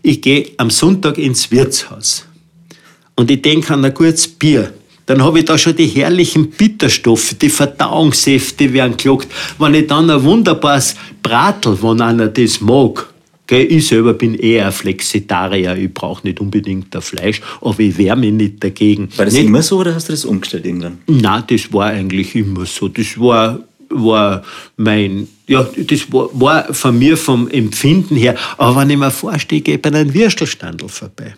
ich 0.00 0.22
gehe 0.22 0.52
am 0.58 0.70
Sonntag 0.70 1.18
ins 1.18 1.50
Wirtshaus 1.50 2.24
und 3.16 3.32
ich 3.32 3.42
denke 3.42 3.74
an 3.74 3.84
ein 3.84 3.92
gutes 3.92 4.28
Bier, 4.28 4.72
dann 5.06 5.22
habe 5.24 5.40
ich 5.40 5.44
da 5.44 5.58
schon 5.58 5.74
die 5.74 5.88
herrlichen 5.88 6.50
Bitterstoffe, 6.50 7.34
die 7.34 7.50
Verdauungssäfte 7.50 8.72
werden 8.72 8.96
gelockt. 8.96 9.28
Wenn 9.58 9.74
ich 9.74 9.88
dann 9.88 10.08
ein 10.08 10.22
wunderbares 10.22 10.94
Bratel, 11.20 11.76
wenn 11.82 12.00
einer 12.00 12.28
das 12.28 12.60
mag, 12.60 13.12
Gell, 13.46 13.70
ich 13.70 13.86
selber 13.86 14.14
bin 14.14 14.34
eher 14.34 14.66
ein 14.66 14.72
Flexitarier, 14.72 15.76
ich 15.76 15.92
brauche 15.92 16.26
nicht 16.26 16.40
unbedingt 16.40 16.94
das 16.94 17.08
Fleisch, 17.08 17.42
aber 17.60 17.78
ich 17.80 17.98
wehre 17.98 18.16
mich 18.16 18.32
nicht 18.32 18.64
dagegen. 18.64 19.08
War 19.16 19.26
das 19.26 19.34
nicht? 19.34 19.44
immer 19.44 19.62
so 19.62 19.78
oder 19.78 19.94
hast 19.94 20.08
du 20.08 20.12
das 20.12 20.24
umgestellt 20.24 20.64
irgendwann? 20.64 20.98
Nein, 21.06 21.44
das 21.48 21.70
war 21.72 21.88
eigentlich 21.88 22.34
immer 22.34 22.64
so. 22.64 22.88
Das 22.88 23.18
war, 23.20 23.60
war 23.90 24.42
mein, 24.78 25.28
ja, 25.46 25.68
das 25.76 26.10
war, 26.10 26.28
war 26.32 26.72
von 26.72 26.98
mir 26.98 27.18
vom 27.18 27.48
Empfinden 27.48 28.16
her. 28.16 28.34
Aber 28.56 28.80
wenn 28.80 28.90
ich 28.90 28.96
mir 28.96 29.10
vorstehe, 29.10 29.58
ich 29.58 29.64
gehe 29.64 29.78
bei 29.78 29.90
einem 29.90 30.14
Würstelstandel 30.14 30.88
vorbei. 30.88 31.34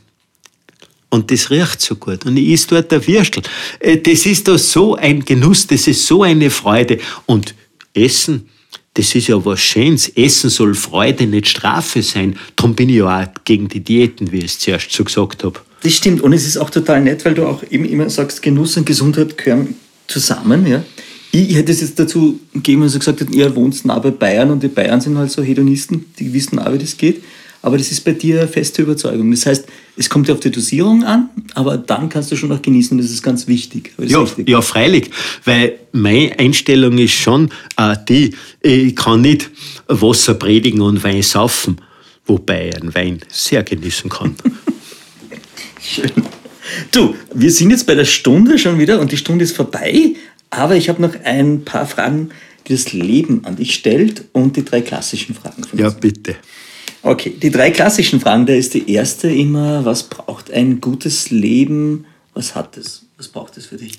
Und 1.09 1.31
das 1.31 1.51
riecht 1.51 1.81
so 1.81 1.97
gut. 1.97 2.25
Und 2.25 2.37
ich 2.37 2.53
esse 2.53 2.69
dort 2.69 2.93
ein 2.93 3.07
Würstel. 3.07 3.43
Äh, 3.81 3.99
Das 3.99 4.27
ist 4.27 4.47
doch 4.47 4.59
so 4.59 4.95
ein 4.95 5.25
Genuss, 5.25 5.67
das 5.67 5.87
ist 5.89 6.07
so 6.07 6.23
eine 6.23 6.51
Freude. 6.51 6.99
Und 7.27 7.55
Essen, 7.95 8.49
das 8.97 9.15
ist 9.15 9.27
ja 9.27 9.45
was 9.45 9.61
Schönes. 9.61 10.09
Essen 10.09 10.49
soll 10.49 10.75
Freude, 10.75 11.27
nicht 11.27 11.49
Strafe 11.49 12.03
sein. 12.03 12.39
Darum 12.57 12.75
bin 12.75 12.89
ich 12.89 12.97
ja 12.97 13.23
auch 13.23 13.27
gegen 13.45 13.69
die 13.69 13.81
Diäten, 13.81 14.33
wie 14.33 14.39
ich 14.39 14.47
es 14.47 14.59
zuerst 14.59 14.91
so 14.91 15.05
gesagt 15.05 15.45
habe. 15.45 15.61
Das 15.83 15.93
stimmt. 15.93 16.23
Und 16.23 16.33
es 16.33 16.47
ist 16.47 16.57
auch 16.57 16.71
total 16.71 17.03
nett, 17.03 17.25
weil 17.25 17.35
du 17.35 17.47
auch 17.47 17.63
eben 17.71 17.85
immer 17.85 18.09
sagst, 18.09 18.41
Genuss 18.41 18.77
und 18.79 18.87
Gesundheit 18.87 19.37
gehören 19.37 19.75
zusammen. 20.07 20.67
Ja? 20.67 20.83
Ich 21.31 21.55
hätte 21.55 21.73
es 21.73 21.83
jetzt 21.83 21.99
dazu 21.99 22.41
gegeben, 22.55 22.83
dass 22.83 22.93
du 22.93 23.01
gesagt 23.01 23.21
hast, 23.21 23.35
ihr 23.35 23.55
wohnst 23.55 23.85
nah 23.85 23.99
bei 23.99 24.11
Bayern 24.11 24.51
und 24.51 24.63
die 24.63 24.69
Bayern 24.69 25.03
sind 25.03 25.19
halt 25.19 25.31
so 25.31 25.43
Hedonisten, 25.43 26.07
die 26.19 26.33
wissen 26.33 26.59
auch, 26.59 26.73
wie 26.73 26.79
das 26.79 26.97
geht. 26.97 27.23
Aber 27.63 27.79
das 27.79 27.91
ist 27.91 28.05
bei 28.05 28.13
dir 28.13 28.47
feste 28.47 28.83
Überzeugung. 28.83 29.31
Das 29.31 29.47
heißt, 29.47 29.67
es 29.97 30.09
kommt 30.11 30.29
ja 30.29 30.35
auf 30.35 30.41
die 30.41 30.51
Dosierung 30.51 31.05
an, 31.05 31.31
aber 31.55 31.79
dann 31.79 32.09
kannst 32.09 32.31
du 32.31 32.37
schon 32.37 32.51
noch 32.51 32.63
genießen. 32.63 32.97
Das 32.99 33.11
ist 33.11 33.23
ganz 33.23 33.49
wichtig. 33.49 33.93
Das 33.97 34.11
Ja, 34.11 34.23
ist 34.23 34.31
richtig. 34.31 34.49
ja, 34.49 34.61
freilich, 34.61 35.11
weil 35.45 35.79
meine 35.93 36.39
Einstellung 36.39 36.99
ist 36.99 37.15
schon 37.15 37.51
äh, 37.77 37.97
die, 38.09 38.35
ich 38.61 38.95
kann 38.95 39.23
nicht 39.23 39.51
Wasser 39.89 40.35
predigen 40.35 40.81
und 40.81 41.03
Wein 41.03 41.23
saufen, 41.23 41.81
wobei 42.27 42.69
ich 42.69 42.81
einen 42.81 42.95
Wein 42.95 43.21
sehr 43.33 43.63
genießen 43.63 44.11
kann. 44.11 44.37
Schön. 45.81 46.11
Du, 46.91 47.15
wir 47.33 47.51
sind 47.51 47.71
jetzt 47.71 47.87
bei 47.87 47.95
der 47.95 48.05
Stunde 48.05 48.59
schon 48.59 48.79
wieder 48.79 49.01
und 49.01 49.13
die 49.13 49.17
Stunde 49.17 49.45
ist 49.45 49.57
vorbei, 49.57 50.15
aber 50.51 50.77
ich 50.77 50.89
habe 50.89 51.01
noch 51.01 51.15
ein 51.25 51.65
paar 51.65 51.87
Fragen, 51.87 52.31
die 52.67 52.73
das 52.73 52.93
Leben 52.93 53.45
an 53.45 53.57
dich 53.57 53.75
stellt 53.75 54.25
und 54.33 54.57
die 54.57 54.65
drei 54.65 54.81
klassischen 54.81 55.35
Fragen 55.35 55.65
von 55.65 55.79
ja, 55.79 55.91
bitte. 55.91 56.37
Okay, 57.07 57.35
die 57.41 57.53
drei 57.53 57.71
klassischen 57.71 58.19
Fragen, 58.19 58.47
da 58.47 58.53
ist 58.53 58.75
die 58.75 58.91
erste 58.91 59.29
immer, 59.29 59.85
was 59.85 60.03
braucht 60.03 60.51
ein 60.51 60.81
gutes 60.81 61.31
Leben? 61.31 62.05
Was 62.35 62.57
hat 62.57 62.77
es? 62.77 63.07
Was 63.17 63.29
braucht 63.29 63.57
es 63.57 63.67
für 63.67 63.77
dich? 63.77 63.99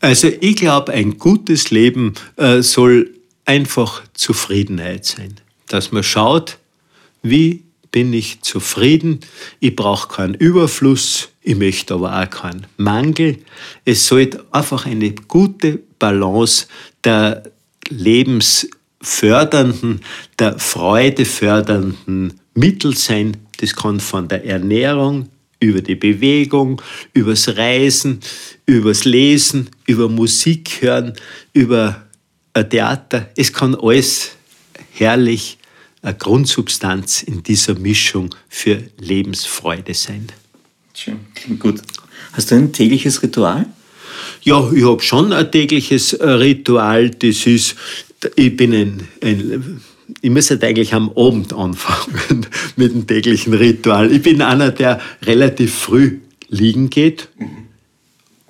Also 0.00 0.28
ich 0.28 0.56
glaube, 0.56 0.92
ein 0.92 1.16
gutes 1.16 1.70
Leben 1.70 2.12
äh, 2.36 2.60
soll 2.60 3.08
einfach 3.46 4.02
Zufriedenheit 4.12 5.06
sein. 5.06 5.36
Dass 5.68 5.92
man 5.92 6.02
schaut, 6.02 6.58
wie 7.22 7.62
bin 7.90 8.12
ich 8.12 8.42
zufrieden, 8.42 9.20
ich 9.58 9.74
brauche 9.74 10.08
keinen 10.08 10.34
Überfluss, 10.34 11.30
ich 11.40 11.56
möchte 11.56 11.94
aber 11.94 12.20
auch 12.20 12.28
keinen 12.28 12.66
Mangel. 12.76 13.38
Es 13.86 14.06
sollte 14.06 14.44
einfach 14.52 14.84
eine 14.84 15.12
gute 15.12 15.80
Balance 15.98 16.66
der 17.02 17.44
lebensfördernden, 17.88 20.02
der 20.38 20.58
freudefördernden 20.58 22.41
Mittel 22.54 22.96
sein. 22.96 23.36
Das 23.58 23.74
kann 23.74 24.00
von 24.00 24.28
der 24.28 24.44
Ernährung 24.44 25.28
über 25.60 25.80
die 25.80 25.94
Bewegung, 25.94 26.82
übers 27.12 27.56
Reisen, 27.56 28.20
übers 28.66 29.04
Lesen, 29.04 29.70
über 29.86 30.08
Musik 30.08 30.82
hören, 30.82 31.14
über 31.52 32.02
ein 32.52 32.68
Theater. 32.68 33.30
Es 33.36 33.52
kann 33.52 33.74
alles 33.76 34.32
herrlich 34.92 35.58
eine 36.02 36.14
Grundsubstanz 36.14 37.22
in 37.22 37.42
dieser 37.42 37.74
Mischung 37.74 38.34
für 38.48 38.82
Lebensfreude 38.98 39.94
sein. 39.94 40.26
Schön, 40.94 41.20
klingt 41.34 41.60
gut. 41.60 41.80
Hast 42.32 42.50
du 42.50 42.56
ein 42.56 42.72
tägliches 42.72 43.22
Ritual? 43.22 43.66
Ja, 44.42 44.70
ich 44.72 44.84
habe 44.84 45.00
schon 45.00 45.32
ein 45.32 45.50
tägliches 45.50 46.12
äh, 46.12 46.28
Ritual. 46.28 47.10
Das 47.10 47.46
ist, 47.46 47.76
ich 48.34 48.56
bin 48.56 48.74
ein, 48.74 49.08
ein 49.22 49.80
ich 50.20 50.30
muss 50.30 50.50
halt 50.50 50.62
eigentlich 50.64 50.94
am 50.94 51.10
Abend 51.16 51.52
anfangen 51.52 52.46
mit 52.76 52.92
dem 52.94 53.06
täglichen 53.06 53.54
Ritual. 53.54 54.10
Ich 54.12 54.22
bin 54.22 54.42
einer, 54.42 54.70
der 54.70 55.00
relativ 55.24 55.74
früh 55.74 56.18
liegen 56.48 56.90
geht. 56.90 57.28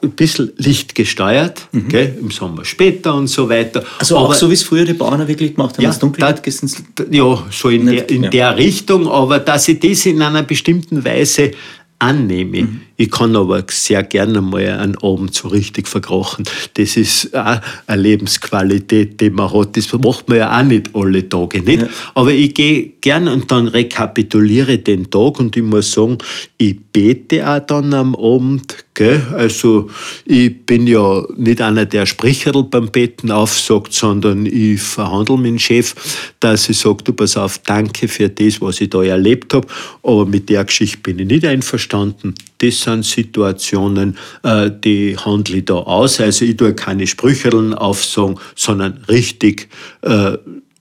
Ein 0.03 0.11
bisschen 0.11 0.51
lichtgesteuert, 0.57 1.69
gell, 1.89 2.17
im 2.21 2.33
Sommer 2.33 2.65
später 2.65 3.15
und 3.15 3.29
so 3.29 3.49
weiter. 3.49 3.85
Also 4.01 4.17
auch 4.17 4.25
Aber- 4.25 4.35
so, 4.35 4.51
wie 4.51 4.55
es 4.55 4.65
früher 4.65 4.85
die 4.85 4.95
Bauern 4.95 5.29
wirklich 5.29 5.55
gemacht 5.55 5.77
haben, 5.77 5.85
Ja, 5.85 5.93
dunkel 5.93 6.21
da- 6.21 7.05
ja, 7.09 7.47
so 7.53 7.69
in, 7.69 7.85
Nicht- 7.85 8.11
der, 8.11 8.17
in 8.17 8.25
ja. 8.25 8.31
der 8.31 8.57
Richtung, 8.57 9.07
aber 9.07 9.39
dass 9.39 9.69
ich 9.69 9.79
das 9.79 10.05
in 10.07 10.21
einer 10.21 10.43
bestimmten 10.43 11.05
Weise 11.05 11.53
annehme. 12.01 12.63
Mhm. 12.63 12.81
Ich 13.03 13.11
kann 13.11 13.35
aber 13.35 13.65
sehr 13.69 14.05
gerne 14.05 14.41
mal 14.41 14.65
einen 14.65 14.97
Abend 15.03 15.35
so 15.35 15.49
richtig 15.49 15.89
verkrochen. 15.89 16.45
Das 16.75 16.97
ist 16.97 17.35
auch 17.35 17.61
eine 17.89 18.01
Lebensqualität, 18.01 19.21
die 19.21 19.31
man 19.31 19.53
hat. 19.53 19.77
Das 19.77 19.93
macht 19.93 20.29
man 20.29 20.39
ja 20.39 20.57
auch 20.57 20.63
nicht 20.63 20.91
alle 20.95 21.29
Tage. 21.29 21.63
Nicht? 21.63 21.83
Ja. 21.83 21.89
Aber 22.15 22.31
ich 22.31 22.55
gehe 22.55 22.93
gerne 23.01 23.33
und 23.33 23.51
dann 23.51 23.67
rekapituliere 23.67 24.79
den 24.79 25.11
Tag 25.11 25.41
und 25.41 25.57
ich 25.57 25.65
muss 25.65 25.91
sagen, 25.91 26.19
ich 26.59 26.77
bete 26.93 27.49
auch 27.49 27.61
dann 27.61 27.95
am 27.95 28.15
Abend. 28.15 28.85
Gell? 28.95 29.23
Also 29.33 29.89
ich 30.27 30.67
bin 30.67 30.87
ja 30.87 31.25
nicht 31.37 31.61
einer, 31.63 31.87
der 31.87 32.05
Spricherl 32.05 32.65
beim 32.65 32.91
Betten 32.91 33.31
aufsagt, 33.31 33.95
sondern 33.95 34.45
ich 34.45 34.81
verhandle 34.83 35.39
mit 35.39 35.53
dem 35.53 35.59
Chef, 35.59 35.95
dass 36.41 36.69
ich 36.69 36.79
sage, 36.79 37.03
du 37.05 37.13
pass 37.15 37.37
auf, 37.37 37.59
danke 37.59 38.09
für 38.09 38.29
das, 38.29 38.61
was 38.61 38.81
ich 38.81 38.91
da 38.91 39.03
erlebt 39.03 39.55
habe, 39.55 39.67
aber 40.03 40.27
mit 40.27 40.51
der 40.51 40.65
Geschichte 40.65 40.99
bin 40.99 41.19
ich 41.21 41.27
nicht 41.27 41.47
einverstanden. 41.47 42.35
Das 42.59 42.83
sind 42.83 43.05
Situationen, 43.05 44.19
äh, 44.43 44.71
die 44.71 45.17
handle 45.17 45.59
ich 45.59 45.65
da 45.65 45.75
aus. 45.75 46.21
Also 46.21 46.45
ich 46.45 46.57
tue 46.57 46.75
keine 46.75 47.07
Sprücherln 47.07 47.73
aufsagen, 47.73 48.39
sondern 48.55 49.05
richtig, 49.09 49.69
äh, 50.03 50.37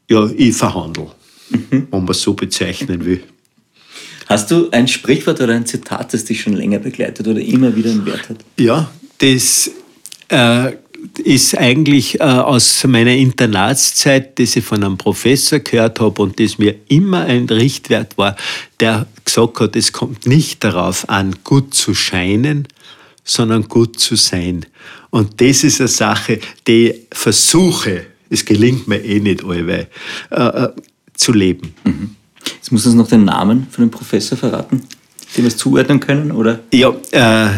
ja, 0.10 0.30
ich 0.36 0.56
verhandle, 0.56 1.08
wenn 1.50 1.88
man 1.90 2.10
es 2.10 2.22
so 2.22 2.34
bezeichnen 2.34 3.06
will. 3.06 3.24
Hast 4.32 4.50
du 4.50 4.70
ein 4.72 4.88
Sprichwort 4.88 5.42
oder 5.42 5.54
ein 5.54 5.66
Zitat, 5.66 6.14
das 6.14 6.24
dich 6.24 6.40
schon 6.40 6.54
länger 6.54 6.80
begleitet 6.80 7.28
oder 7.28 7.42
immer 7.42 7.76
wieder 7.76 7.90
einen 7.90 8.06
Wert 8.06 8.30
hat? 8.30 8.38
Ja, 8.58 8.90
das 9.18 9.70
äh, 10.30 10.72
ist 11.22 11.58
eigentlich 11.58 12.22
äh, 12.22 12.24
aus 12.24 12.82
meiner 12.86 13.12
Internatszeit, 13.12 14.40
das 14.40 14.56
ich 14.56 14.64
von 14.64 14.86
einem 14.86 14.98
Professor 14.98 15.60
gehört 15.60 16.00
habe 16.00 16.22
und 16.22 16.40
das 16.40 16.58
mir 16.58 16.76
immer 16.88 17.26
ein 17.26 17.46
Richtwert 17.48 18.18
war, 18.18 18.38
der 18.80 19.06
gesagt 19.26 19.60
hat, 19.60 19.76
es 19.76 19.92
kommt 19.92 20.26
nicht 20.26 20.64
darauf 20.64 21.10
an, 21.10 21.36
gut 21.44 21.74
zu 21.74 21.94
scheinen, 21.94 22.70
sondern 23.26 23.68
gut 23.68 24.00
zu 24.00 24.16
sein. 24.16 24.66
Und 25.10 25.42
das 25.42 25.66
ist 25.66 25.82
eine 25.82 25.90
Sache, 25.90 26.40
die 26.68 26.92
ich 26.92 26.96
versuche, 27.12 28.06
es 28.30 28.46
gelingt 28.46 28.88
mir 28.88 29.04
eh 29.04 29.20
nicht 29.20 29.44
allweil, 29.44 29.90
äh, 30.30 30.42
äh, 30.42 30.70
zu 31.16 31.34
leben. 31.34 31.74
Jetzt 32.46 32.72
musst 32.72 32.86
du 32.86 32.90
uns 32.90 32.98
noch 32.98 33.08
den 33.08 33.26
Namen 33.26 33.68
von 33.70 33.84
dem 33.84 33.92
Professor 33.92 34.38
verraten, 34.38 34.84
dem 35.36 35.44
wir 35.44 35.48
es 35.48 35.58
zuordnen 35.58 36.00
können, 36.00 36.32
oder? 36.32 36.60
Ja, 36.72 36.90
äh, 37.12 37.50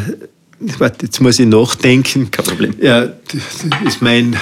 warte, 0.77 1.05
jetzt 1.05 1.19
muss 1.21 1.39
ich 1.39 1.47
nachdenken. 1.47 2.31
Kein 2.31 2.45
Problem. 2.45 2.75
Ja, 2.81 3.05
das 3.07 3.65
ist 3.85 4.01
mein. 4.01 4.35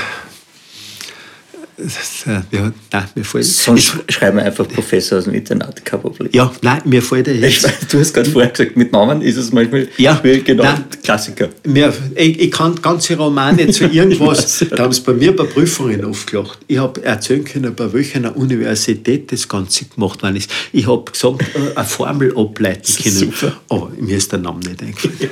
Das, 1.83 2.25
äh, 2.27 2.41
ja, 2.55 2.71
nein, 2.91 3.03
mir 3.15 3.23
fällt. 3.25 3.45
Sonst 3.45 3.91
sch- 3.93 4.11
schreiben 4.11 4.37
wir 4.37 4.43
einfach 4.45 4.67
Professor 4.67 5.17
aus 5.17 5.23
dem 5.25 5.33
Internat, 5.33 5.83
kein 5.83 5.99
Problem. 6.01 6.29
ja, 6.31 6.51
nein, 6.61 6.81
mir 6.85 7.01
fällt 7.01 7.27
er 7.27 7.35
jetzt. 7.35 7.67
du 7.91 7.99
hast 7.99 8.13
gerade 8.13 8.29
vorher 8.29 8.51
gesagt, 8.51 8.77
mit 8.77 8.91
Namen 8.91 9.21
ist 9.21 9.37
es 9.37 9.51
manchmal 9.51 9.87
Ja, 9.97 10.17
schwierig, 10.17 10.45
genau, 10.45 10.63
nein. 10.63 10.83
Klassiker. 11.03 11.49
Mir, 11.65 11.93
ich, 12.15 12.39
ich 12.39 12.51
kann 12.51 12.75
ganze 12.81 13.15
Romane 13.17 13.69
zu 13.69 13.85
irgendwas, 13.85 14.65
da 14.69 14.83
haben 14.83 14.93
sie 14.93 15.01
bei 15.01 15.13
mir 15.13 15.35
bei 15.35 15.43
Prüfungen 15.45 16.05
aufgelacht. 16.05 16.59
Ich 16.67 16.77
habe 16.77 17.03
erzählen 17.03 17.43
können, 17.43 17.73
bei 17.75 17.91
welcher 17.93 18.35
Universität 18.35 19.31
das 19.31 19.47
Ganze 19.47 19.85
gemacht 19.85 20.21
worden 20.21 20.35
ist. 20.35 20.49
Ich 20.71 20.87
habe 20.87 21.09
gesagt, 21.11 21.41
äh, 21.55 21.75
eine 21.75 21.85
Formel 21.87 22.37
ableiten 22.37 22.93
können. 23.03 23.15
Super. 23.15 23.53
Aber 23.69 23.91
mir 23.99 24.17
ist 24.17 24.31
der 24.31 24.39
Name 24.39 24.59
nicht 24.59 24.81
eingefallen. 24.81 25.29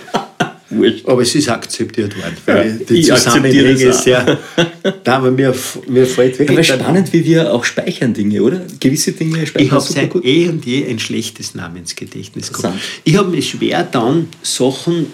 Wurscht. 0.72 1.08
Aber 1.08 1.22
es 1.24 1.34
ist 1.34 1.50
akzeptiert 1.50 2.16
worden, 2.16 2.38
weil 2.46 2.70
Ja, 2.80 2.86
die 2.86 2.94
ich 3.00 3.12
akzeptiere 3.12 3.76
Zusammenhänge 3.76 3.90
es 3.90 3.98
auch. 3.98 4.04
sehr. 4.04 4.38
Nein, 4.84 4.94
aber 5.06 5.32
mir, 5.32 5.56
mir 5.88 6.06
fällt 6.06 6.38
wirklich. 6.40 6.72
Aber 6.72 6.80
spannend, 6.82 7.12
wie 7.14 7.26
wir 7.26 7.52
auch 7.54 7.64
speichern 7.66 8.14
Dinge, 8.14 8.42
oder? 8.44 8.62
Gewisse 8.80 9.14
Dinge 9.14 9.48
speichern 9.48 9.66
Ich 9.66 9.72
habe 9.72 9.82
seit 9.84 10.10
gut. 10.12 10.24
eh 10.26 10.48
und 10.48 10.66
je 10.66 10.86
ein 10.88 11.00
schlechtes 11.00 11.56
Namensgedächtnis 11.56 12.54
gehabt. 12.54 12.78
Ich 13.04 13.18
habe 13.18 13.30
mir 13.30 13.42
schwer 13.42 13.84
dann, 13.84 14.28
Sachen 14.44 15.08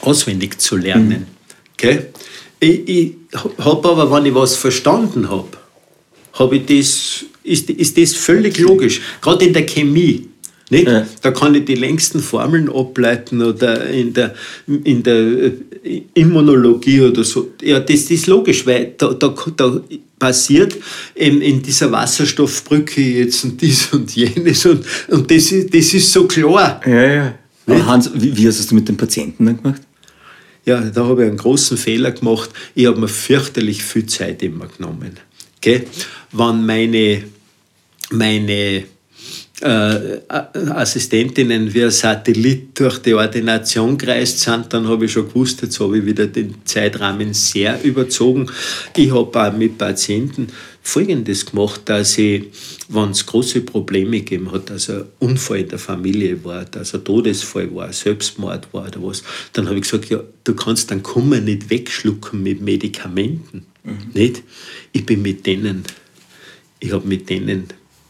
auswendig 0.00 0.58
zu 0.60 0.76
lernen. 0.76 1.08
Mhm. 1.08 1.26
Gell? 1.76 2.08
Ich, 2.60 2.88
ich 2.88 3.12
habe 3.58 3.88
aber, 3.88 4.10
wenn 4.10 4.26
ich 4.26 4.34
was 4.34 4.56
verstanden 4.56 5.30
habe, 5.30 5.48
habe 6.32 6.56
ich 6.56 6.66
das, 6.66 7.24
ist, 7.44 7.70
ist 7.70 7.96
das 7.98 8.14
völlig 8.14 8.58
logisch. 8.58 9.00
Gerade 9.20 9.44
in 9.46 9.52
der 9.52 9.64
Chemie. 9.64 10.28
Nicht? 10.70 10.86
Ja. 10.86 11.06
Da 11.22 11.30
kann 11.30 11.54
ich 11.54 11.64
die 11.64 11.74
längsten 11.74 12.20
Formeln 12.20 12.68
ableiten 12.70 13.42
oder 13.42 13.88
in 13.88 14.12
der, 14.12 14.34
in 14.66 15.02
der 15.02 15.16
äh, 15.16 16.02
Immunologie 16.14 17.00
oder 17.00 17.24
so. 17.24 17.52
Ja, 17.62 17.80
das, 17.80 18.10
ist 18.10 18.26
logisch, 18.26 18.66
weil 18.66 18.94
da, 18.98 19.14
da, 19.14 19.34
da 19.56 19.80
passiert 20.18 20.76
in, 21.14 21.40
in 21.40 21.62
dieser 21.62 21.90
Wasserstoffbrücke 21.90 23.00
jetzt 23.00 23.44
und 23.44 23.60
dies 23.60 23.88
und 23.92 24.14
jenes 24.14 24.66
und, 24.66 24.84
und 25.08 25.30
das, 25.30 25.52
ist, 25.52 25.74
das 25.74 25.94
ist 25.94 26.12
so 26.12 26.26
klar. 26.26 26.80
Ja, 26.86 27.02
ja. 27.02 27.34
Aber 27.66 27.86
Hans, 27.86 28.10
wie, 28.14 28.36
wie 28.36 28.46
hast 28.46 28.58
du 28.58 28.62
das 28.64 28.72
mit 28.72 28.88
den 28.88 28.96
Patienten 28.96 29.46
dann 29.46 29.62
gemacht? 29.62 29.82
Ja, 30.66 30.80
da 30.82 31.06
habe 31.06 31.22
ich 31.22 31.28
einen 31.30 31.38
großen 31.38 31.78
Fehler 31.78 32.12
gemacht. 32.12 32.50
Ich 32.74 32.86
habe 32.86 33.00
mir 33.00 33.08
fürchterlich 33.08 33.82
viel 33.82 34.04
Zeit 34.04 34.42
immer 34.42 34.66
genommen. 34.66 35.12
Okay? 35.56 35.84
Wenn 36.32 36.66
meine, 36.66 37.24
meine 38.10 38.84
äh, 39.60 40.20
Assistentinnen 40.28 41.72
wie 41.72 41.84
ein 41.84 41.90
Satellit 41.90 42.78
durch 42.78 42.98
die 43.00 43.14
Ordination 43.14 43.98
gereist 43.98 44.40
sind, 44.40 44.72
dann 44.72 44.86
habe 44.86 45.06
ich 45.06 45.12
schon 45.12 45.28
gewusst, 45.28 45.62
jetzt 45.62 45.80
habe 45.80 45.98
ich 45.98 46.06
wieder 46.06 46.26
den 46.26 46.54
Zeitrahmen 46.64 47.34
sehr 47.34 47.82
überzogen. 47.82 48.50
Ich 48.96 49.12
habe 49.12 49.40
auch 49.40 49.52
mit 49.52 49.78
Patienten 49.78 50.48
Folgendes 50.82 51.44
gemacht, 51.44 51.82
dass 51.86 52.16
ich, 52.16 52.44
wenn 52.88 53.10
es 53.10 53.26
große 53.26 53.60
Probleme 53.60 54.18
gegeben 54.18 54.50
hat, 54.52 54.70
dass 54.70 54.88
ein 54.88 55.04
Unfall 55.18 55.58
in 55.58 55.68
der 55.68 55.78
Familie 55.78 56.42
war, 56.44 56.64
dass 56.64 56.94
ein 56.94 57.04
Todesfall 57.04 57.74
war, 57.74 57.92
Selbstmord 57.92 58.72
war 58.72 58.86
oder 58.86 59.02
was, 59.02 59.22
dann 59.52 59.66
habe 59.66 59.76
ich 59.76 59.82
gesagt, 59.82 60.08
ja, 60.08 60.20
du 60.44 60.54
kannst 60.54 60.90
dann 60.90 61.02
Kummer 61.02 61.40
nicht 61.40 61.68
wegschlucken 61.68 62.42
mit 62.42 62.62
Medikamenten. 62.62 63.66
Nicht? 64.14 64.42
Ich 64.92 65.04
bin 65.04 65.22
mit 65.22 65.46
denen, 65.46 65.84
ich 66.80 66.92
habe 66.92 67.06
mit 67.06 67.28
denen 67.28 67.68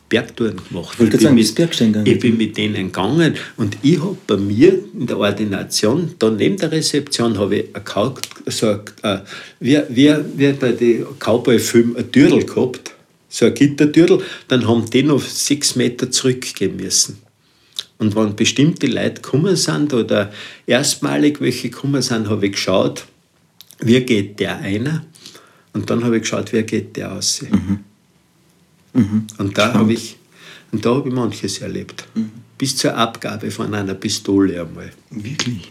Bergtouren 0.09 0.57
gemacht. 0.69 0.95
Ich 0.95 1.01
wollte 1.01 1.19
bin 1.19 1.35
mit- 1.35 1.57
gegangen. 1.57 2.07
Ich 2.07 2.19
bin 2.19 2.37
mit 2.37 2.57
denen 2.57 2.87
gegangen 2.87 3.35
und 3.57 3.77
ich 3.83 4.01
habe 4.01 4.17
bei 4.27 4.37
mir 4.37 4.79
in 4.99 5.07
der 5.07 5.19
Ordination, 5.19 6.15
da 6.19 6.31
neben 6.31 6.57
der 6.57 6.73
Rezeption, 6.73 7.39
habe 7.39 7.57
ich 7.57 7.77
ein 7.77 7.85
Kau 7.85 8.15
so 8.47 8.69
ein, 8.71 8.81
äh, 9.03 9.19
wie, 9.61 9.81
wie, 9.91 10.15
wie 10.37 10.53
bei 10.53 10.73
den 10.73 11.05
Cowboy-Filmen 11.19 11.97
ein 11.97 12.11
Türl 12.11 12.45
gehabt, 12.45 12.93
so 13.29 13.45
ein 13.45 13.55
Gittertürl, 13.55 14.23
dann 14.49 14.67
haben 14.67 14.89
die 14.89 15.03
noch 15.03 15.21
sechs 15.23 15.77
Meter 15.77 16.11
zurückgehen 16.11 16.77
müssen. 16.77 17.19
Und 17.99 18.15
wenn 18.17 18.35
bestimmte 18.37 18.87
Leute 18.87 19.21
gekommen 19.21 19.57
sind 19.57 19.93
oder 19.93 20.33
erstmalig 20.67 21.41
welche 21.41 21.69
gekommen 21.69 22.01
sind, 22.01 22.29
habe 22.29 22.47
ich 22.47 22.53
geschaut, 22.53 23.05
wie 23.81 24.01
geht 24.01 24.41
der 24.41 24.59
einer 24.59 25.05
und 25.73 25.91
dann 25.91 26.03
habe 26.05 26.17
ich 26.17 26.23
geschaut, 26.23 26.53
wie 26.53 26.63
geht 26.63 26.97
der 26.97 27.13
aus. 27.13 27.45
Und 28.95 29.57
da 29.59 29.75
habe 29.75 29.93
ich, 29.93 30.17
und 30.73 30.85
da 30.85 30.95
habe 30.95 31.09
ich 31.09 31.15
manches 31.15 31.59
erlebt. 31.59 32.05
Bis 32.57 32.77
zur 32.77 32.97
Abgabe 32.97 33.51
von 33.51 33.73
einer 33.75 33.95
Pistole 33.95 34.61
einmal. 34.61 34.91
Wirklich? 35.11 35.71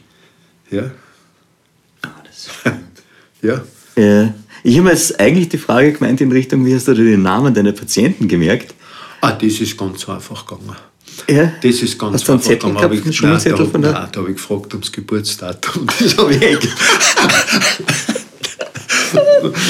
Ja, 0.71 0.91
Ah, 2.03 2.09
das 2.25 2.47
ja. 3.41 3.61
Ja. 3.95 4.33
Ich 4.63 4.77
habe 4.77 4.89
jetzt 4.89 5.19
eigentlich 5.19 5.49
die 5.49 5.57
Frage 5.57 5.93
gemeint 5.93 6.21
in 6.21 6.31
Richtung, 6.31 6.65
wie 6.65 6.73
hast 6.75 6.87
du 6.87 6.93
den 6.93 7.21
Namen 7.21 7.53
deiner 7.53 7.71
Patienten 7.71 8.27
gemerkt? 8.27 8.73
Ah, 9.21 9.31
das 9.31 9.59
ist 9.59 9.77
ganz 9.77 10.07
einfach 10.07 10.45
gegangen. 10.45 10.75
Ja. 11.27 11.51
Das 11.61 11.81
ist 11.81 11.97
ganz 11.97 12.13
Hast 12.13 12.27
du 12.27 12.31
einen 12.33 12.39
einfach 12.41 12.51
Zettel 12.51 12.69
gehabt, 12.69 12.83
Hab 12.83 12.93
ich- 12.93 13.01
einen 13.23 13.33
nein, 13.33 13.55
da, 13.57 13.65
von 13.65 13.81
der- 13.81 13.91
Nein, 13.91 14.07
da 14.11 14.19
habe 14.19 14.29
ich 14.29 14.35
gefragt 14.37 14.73
ums 14.73 14.91
Geburtsdatum. 14.91 15.87
Das 15.99 16.17
habe 16.17 16.33
ich 16.35 16.39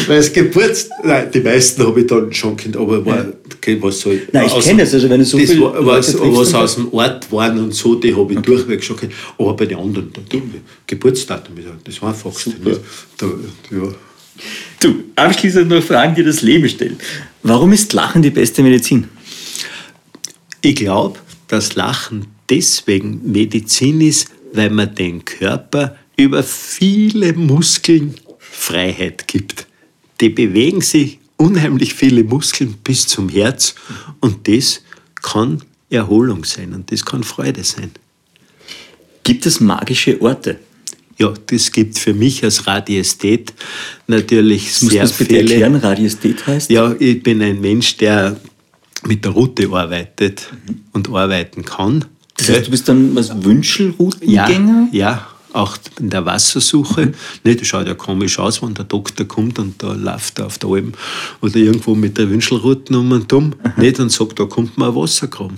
Weil 0.08 0.18
das 0.18 0.32
Geburts... 0.32 0.90
Nein, 1.04 1.30
die 1.34 1.40
meisten 1.42 1.86
habe 1.86 2.02
ich 2.02 2.08
dann 2.08 2.32
schon 2.34 2.56
kennt, 2.58 2.78
aber 2.78 3.06
war, 3.06 3.26
okay, 3.56 3.78
was 3.82 4.00
soll 4.00 4.22
Nein, 4.32 4.48
ich 4.48 4.66
kenne 4.66 4.84
das, 4.84 4.94
also 4.94 5.10
wenn 5.10 5.20
du 5.20 5.26
so 5.26 5.38
das 5.38 5.50
viel 5.50 5.62
war, 5.62 5.86
was, 5.86 6.20
was 6.20 6.54
aus 6.54 6.76
dem 6.76 6.94
Ort 6.94 7.32
waren 7.32 7.60
und 7.60 7.74
so, 7.74 7.96
die 7.96 8.16
habe 8.16 8.34
ich 8.34 8.40
durchweg 8.40 8.84
schon 8.84 8.98
kennt. 8.98 9.14
Aber 9.38 9.56
bei 9.56 9.66
den 9.66 9.78
anderen, 9.78 10.12
da, 10.14 10.22
da, 10.28 10.38
Geburtsdatum, 10.86 11.56
das 11.84 12.02
Einfachste. 12.02 12.50
nicht? 12.50 12.80
Da, 13.18 13.26
ja. 13.72 13.94
Du, 14.80 15.04
abschließend 15.16 15.70
noch 15.70 15.82
Fragen, 15.82 16.16
die 16.16 16.24
das 16.24 16.42
Leben 16.42 16.70
stellen. 16.70 16.98
Warum 17.44 17.74
ist 17.74 17.94
Lachen 17.94 18.22
die 18.22 18.30
beste 18.30 18.62
Medizin? 18.62 19.08
Ich 20.62 20.76
glaube, 20.76 21.20
dass 21.48 21.76
Lachen 21.76 22.28
deswegen 22.50 23.22
Medizin 23.32 24.02
ist, 24.02 24.30
weil 24.54 24.70
man 24.70 24.94
den 24.94 25.26
Körper 25.26 25.96
über 26.18 26.44
viele 26.44 27.34
Muskeln 27.34 28.16
Freiheit 28.58 29.28
gibt. 29.28 29.68
Die 30.20 30.30
bewegen 30.30 30.82
sich 30.82 31.20
unheimlich 31.38 31.94
viele 31.94 32.24
Muskeln 32.24 32.76
bis 32.84 33.08
zum 33.08 33.30
Herz 33.30 33.76
und 34.20 34.48
das 34.48 34.82
kann 35.22 35.62
Erholung 35.90 36.44
sein 36.44 36.74
und 36.74 36.92
das 36.92 37.06
kann 37.06 37.24
Freude 37.24 37.64
sein. 37.64 37.92
Gibt 39.24 39.46
es 39.46 39.60
magische 39.60 40.20
Orte? 40.22 40.60
Ja, 41.18 41.34
das 41.48 41.72
gibt 41.72 41.98
für 41.98 42.14
mich 42.14 42.44
als 42.44 42.68
Radiesthet 42.68 43.54
natürlich 44.08 44.80
du 44.80 44.90
sehr 44.90 45.04
das 45.04 45.14
bitte 45.14 45.36
viele. 45.36 45.52
erklären, 45.52 45.76
Radiesthet 45.76 46.46
heißt? 46.46 46.70
Ja, 46.70 46.96
ich 47.00 47.24
bin 47.24 47.42
ein 47.42 47.62
Mensch, 47.62 47.98
der 47.98 48.38
mit 49.06 49.24
der 49.24 49.32
Route 49.32 49.70
arbeitet 49.72 50.50
und 50.94 51.10
arbeiten 51.10 51.64
kann. 51.64 52.06
Das 52.36 52.50
heißt, 52.50 52.68
du 52.68 52.72
bist 52.72 52.88
dann 52.88 53.16
was 53.16 53.44
Wünschelroutengänger? 53.44 54.90
Ja, 54.92 55.00
ja, 55.00 55.28
auch 55.58 55.78
in 56.00 56.10
der 56.10 56.26
Wassersuche. 56.26 57.12
Nicht, 57.44 57.62
das 57.62 57.68
schaut 57.68 57.88
ja 57.88 57.94
komisch 57.96 58.40
aus, 58.40 58.62
wenn 58.62 58.74
der 58.74 58.86
Doktor 58.86 59.26
kommt 59.26 59.60
und 59.60 59.82
da 59.84 59.94
läuft 59.94 60.40
er 60.40 60.46
auf 60.48 60.58
der 60.58 60.70
Alm 60.70 60.94
oder 61.42 61.56
irgendwo 61.56 61.96
mit 61.96 62.18
der 62.18 62.30
Wünschelruten 62.30 62.96
um 62.96 63.12
und 63.12 63.32
um. 63.34 63.54
Nicht 63.78 64.00
und 64.00 64.12
sagt, 64.12 64.40
da 64.40 64.46
kommt 64.46 64.78
mal 64.78 64.90
ein 64.90 64.96
Wasserkram. 64.96 65.58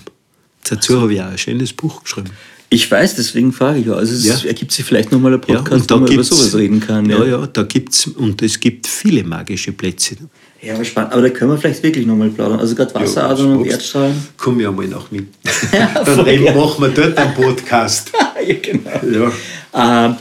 Dazu 0.69 1.01
habe 1.01 1.13
ich 1.13 1.21
auch 1.21 1.25
ein 1.27 1.37
schönes 1.37 1.73
Buch 1.73 2.03
geschrieben. 2.03 2.29
Ich 2.71 2.89
weiß, 2.91 3.15
deswegen 3.15 3.51
frage 3.51 3.79
ich 3.79 3.87
ja. 3.87 3.93
Also 3.93 4.13
es 4.13 4.25
Ja. 4.25 4.47
ergibt 4.47 4.71
sich 4.71 4.85
vielleicht 4.85 5.11
nochmal 5.11 5.33
ein 5.33 5.41
Ja, 5.47 5.55
Podcast, 5.55 5.89
wo 5.89 5.97
man 5.97 6.11
über 6.11 6.23
sowas 6.23 6.53
reden 6.55 6.79
kann. 6.79 7.09
Ja, 7.09 7.23
ja, 7.25 7.47
da 7.47 7.63
gibt's 7.63 8.05
und 8.05 8.41
es 8.43 8.59
gibt 8.59 8.85
viele 8.85 9.23
magische 9.23 9.71
Plätze. 9.71 10.17
Ja, 10.61 10.75
aber 10.75 10.83
spannend. 10.85 11.13
Aber 11.13 11.21
da 11.23 11.29
können 11.29 11.51
wir 11.51 11.57
vielleicht 11.57 11.81
wirklich 11.81 12.05
nochmal 12.05 12.29
plaudern. 12.29 12.59
Also 12.59 12.75
gerade 12.75 12.93
Wasseradern 12.93 13.55
und 13.57 13.65
Ja, 13.65 13.71
Erdstrahlen. 13.71 14.13
Komm 14.37 14.59
ja 14.59 14.71
mal 14.71 14.87
nach 14.87 15.11
Wien. 15.11 15.29
Ja, 15.71 15.87
Dann 16.05 16.19
reden- 16.19 16.43
ja. 16.45 16.53
machen 16.53 16.81
wir 16.83 16.89
dort 16.89 17.17
einen 17.17 17.33
Podcast. 17.33 18.11
Ja, 18.41 18.55
genau. 18.61 19.31
Ja. 19.73 20.05
Ähm, 20.05 20.15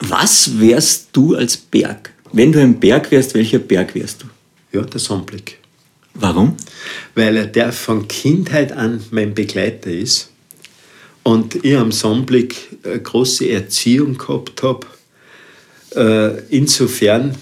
was 0.00 0.58
wärst 0.58 1.08
du 1.12 1.34
als 1.34 1.56
Berg? 1.56 2.12
Wenn 2.32 2.52
du 2.52 2.60
ein 2.60 2.78
Berg 2.78 3.10
wärst, 3.10 3.34
welcher 3.34 3.58
Berg 3.58 3.94
wärst 3.94 4.22
du? 4.22 4.26
ja, 4.72 4.82
der 4.82 5.00
Sonnenblick. 5.00 5.58
Warum? 6.14 6.56
weil 7.14 7.36
er 7.36 7.46
der 7.46 7.72
von 7.72 8.08
Kindheit 8.08 8.72
an 8.72 9.02
mein 9.10 9.34
Begleiter 9.34 9.90
ist 9.90 10.30
und 11.22 11.64
ich 11.64 11.76
am 11.76 11.92
Sonnenblick 11.92 12.78
eine 12.84 13.00
große 13.00 13.48
Erziehung 13.48 14.18
gehabt 14.18 14.62
habe. 14.62 14.86
Äh, 15.94 16.42
insofern, 16.48 17.34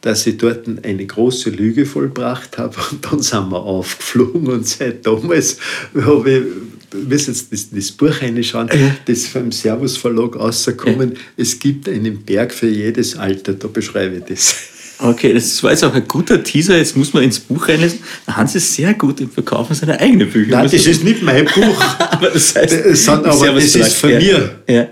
dass 0.00 0.26
ich 0.26 0.36
dort 0.36 0.66
eine 0.84 1.06
große 1.06 1.50
Lüge 1.50 1.86
vollbracht 1.86 2.58
habe 2.58 2.76
und 2.90 3.04
dann 3.04 3.22
sind 3.22 3.50
wir 3.50 3.60
aufgeflogen 3.60 4.48
und 4.48 4.66
seit 4.66 5.06
damals 5.06 5.58
habe 5.94 6.30
ich, 6.30 6.44
wir 6.90 7.00
müssen 7.00 7.32
jetzt 7.34 7.52
das, 7.52 7.70
das 7.70 7.92
Buch 7.92 8.20
reinschauen, 8.22 8.68
das 9.04 9.26
vom 9.26 9.52
Servus 9.52 9.96
Verlag 9.96 10.36
rausgekommen. 10.36 11.14
Es 11.36 11.58
gibt 11.58 11.88
einen 11.88 12.22
Berg 12.24 12.52
für 12.52 12.68
jedes 12.68 13.16
Alter, 13.16 13.54
da 13.54 13.68
beschreibe 13.68 14.16
ich 14.16 14.24
das. 14.24 14.54
Okay, 15.00 15.32
das 15.32 15.62
war 15.62 15.70
jetzt 15.70 15.84
auch 15.84 15.94
ein 15.94 16.08
guter 16.08 16.42
Teaser. 16.42 16.76
Jetzt 16.76 16.96
muss 16.96 17.12
man 17.14 17.22
ins 17.22 17.38
Buch 17.38 17.68
reinlesen. 17.68 18.00
Hans 18.26 18.56
ist 18.56 18.74
sehr 18.74 18.94
gut 18.94 19.20
im 19.20 19.30
Verkaufen 19.30 19.74
seiner 19.74 20.00
eigenen 20.00 20.28
Bücher. 20.28 20.50
Nein, 20.56 20.68
das 20.70 20.86
ist 20.86 21.04
nicht 21.04 21.22
mein 21.22 21.44
Buch. 21.44 21.80
aber 22.10 22.30
das 22.30 22.56
heißt, 22.56 22.84
Das 22.84 23.08
aber- 23.08 23.32
Servus 23.32 23.72
das 23.74 23.88
ist 23.88 23.92
von 23.96 24.10
ja. 24.10 24.18
mir. 24.18 24.58
Ja, 24.68 24.88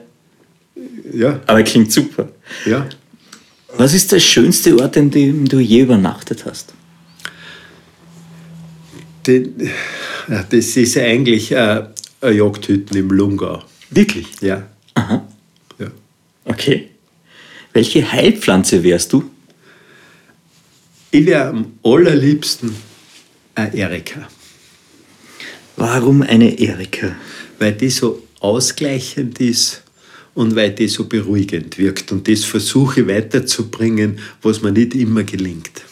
Ja, 1.12 1.40
aber 1.46 1.62
klingt 1.64 1.90
super. 1.92 2.28
ja. 2.66 2.86
Was 3.78 3.94
ist 3.94 4.12
der 4.12 4.20
schönste 4.20 4.78
Ort, 4.78 4.96
in 4.96 5.10
dem 5.10 5.46
du 5.48 5.58
je 5.58 5.80
übernachtet 5.80 6.44
hast? 6.46 6.72
Den, 9.26 9.70
das 10.50 10.76
ist 10.76 10.96
eigentlich 10.96 11.52
äh, 11.52 11.84
ein 12.20 12.36
Jagdhütten 12.36 12.96
im 12.96 13.10
Lungau. 13.10 13.62
Wirklich? 13.90 14.26
Ja. 14.40 14.66
Aha. 14.94 15.26
ja. 15.78 15.86
Okay. 16.44 16.88
Welche 17.72 18.10
Heilpflanze 18.10 18.82
wärst 18.82 19.12
du? 19.12 19.30
Ich 21.10 21.26
wäre 21.26 21.48
am 21.48 21.72
allerliebsten 21.82 22.74
ein 23.54 23.72
Erika, 23.74 24.28
Warum 25.76 26.22
eine 26.22 26.58
Erika? 26.58 27.14
weil 27.58 27.72
die 27.72 27.90
so 27.90 28.22
ausgleichend 28.40 29.40
ist 29.40 29.82
und 30.34 30.54
weil 30.54 30.72
die 30.72 30.88
so 30.88 31.06
beruhigend 31.06 31.78
wirkt. 31.78 32.12
Und 32.12 32.28
das 32.28 32.44
versuche 32.44 33.00
ich 33.00 33.08
weiterzubringen, 33.08 34.18
was 34.42 34.60
mir 34.62 34.72
nicht 34.72 34.94
immer 34.94 35.24
gelingt. 35.24 35.82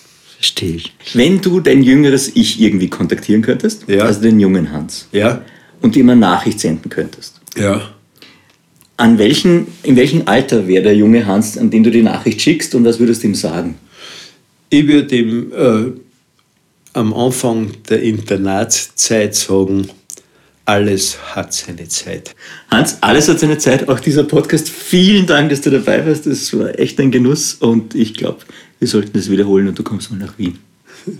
Verstehe 0.45 0.75
ich. 0.77 0.93
Wenn 1.15 1.41
du 1.41 1.61
dein 1.61 1.83
jüngeres 1.83 2.31
Ich 2.35 2.61
irgendwie 2.61 2.89
kontaktieren 2.91 3.41
könntest, 3.41 3.85
Ja. 3.89 4.05
also 4.05 4.21
den 4.21 4.39
jungen 4.39 4.73
Hans, 4.73 5.09
Ja? 5.11 5.41
und 5.81 5.97
ihm 5.97 6.11
eine 6.11 6.21
Nachricht 6.21 6.61
senden 6.61 6.91
könntest, 6.91 7.41
Ja. 7.57 7.81
an 8.99 9.17
welchen, 9.17 9.69
in 9.85 9.97
welchem 9.97 10.25
Alter 10.27 10.69
wäre 10.69 10.83
der 10.83 10.95
junge 10.97 11.25
Hans, 11.25 11.57
an 11.57 11.71
den 11.71 11.83
du 11.83 11.91
die 11.91 12.03
Nachricht 12.03 12.43
schickst 12.43 12.75
und 12.75 12.85
was 12.85 12.99
würdest 12.99 13.23
du 13.23 13.29
ihm 13.29 13.35
sagen? 13.35 13.77
Ich 14.69 14.87
würde 14.87 15.17
ihm 15.17 15.51
äh, 15.57 15.93
am 16.93 17.15
Anfang 17.15 17.71
der 17.89 18.03
Internatszeit 18.03 19.35
sagen, 19.35 19.89
alles 20.67 21.17
hat 21.35 21.55
seine 21.55 21.89
Zeit. 21.89 22.35
Hans, 22.71 22.99
alles 23.01 23.29
hat 23.29 23.41
seine 23.41 23.57
Zeit, 23.57 23.89
auch 23.89 23.99
dieser 24.01 24.25
Podcast. 24.25 24.69
Vielen 24.69 25.27
Dank, 25.27 25.49
dass 25.49 25.63
du 25.63 25.71
dabei 25.71 26.07
warst. 26.07 26.27
Das 26.27 26.53
war 26.59 26.79
echt 26.79 27.01
ein 27.01 27.11
Genuss 27.11 27.55
und 27.55 27.95
ich 27.95 28.13
glaube, 28.13 28.41
wir 28.85 28.89
sollten 28.89 29.15
das 29.15 29.31
wiederholen 29.31 29.67
und 29.69 29.79
du 29.79 29.83
kommst 29.83 30.11
mal 30.11 30.19
nach 30.19 30.37
Wien. 30.37 30.59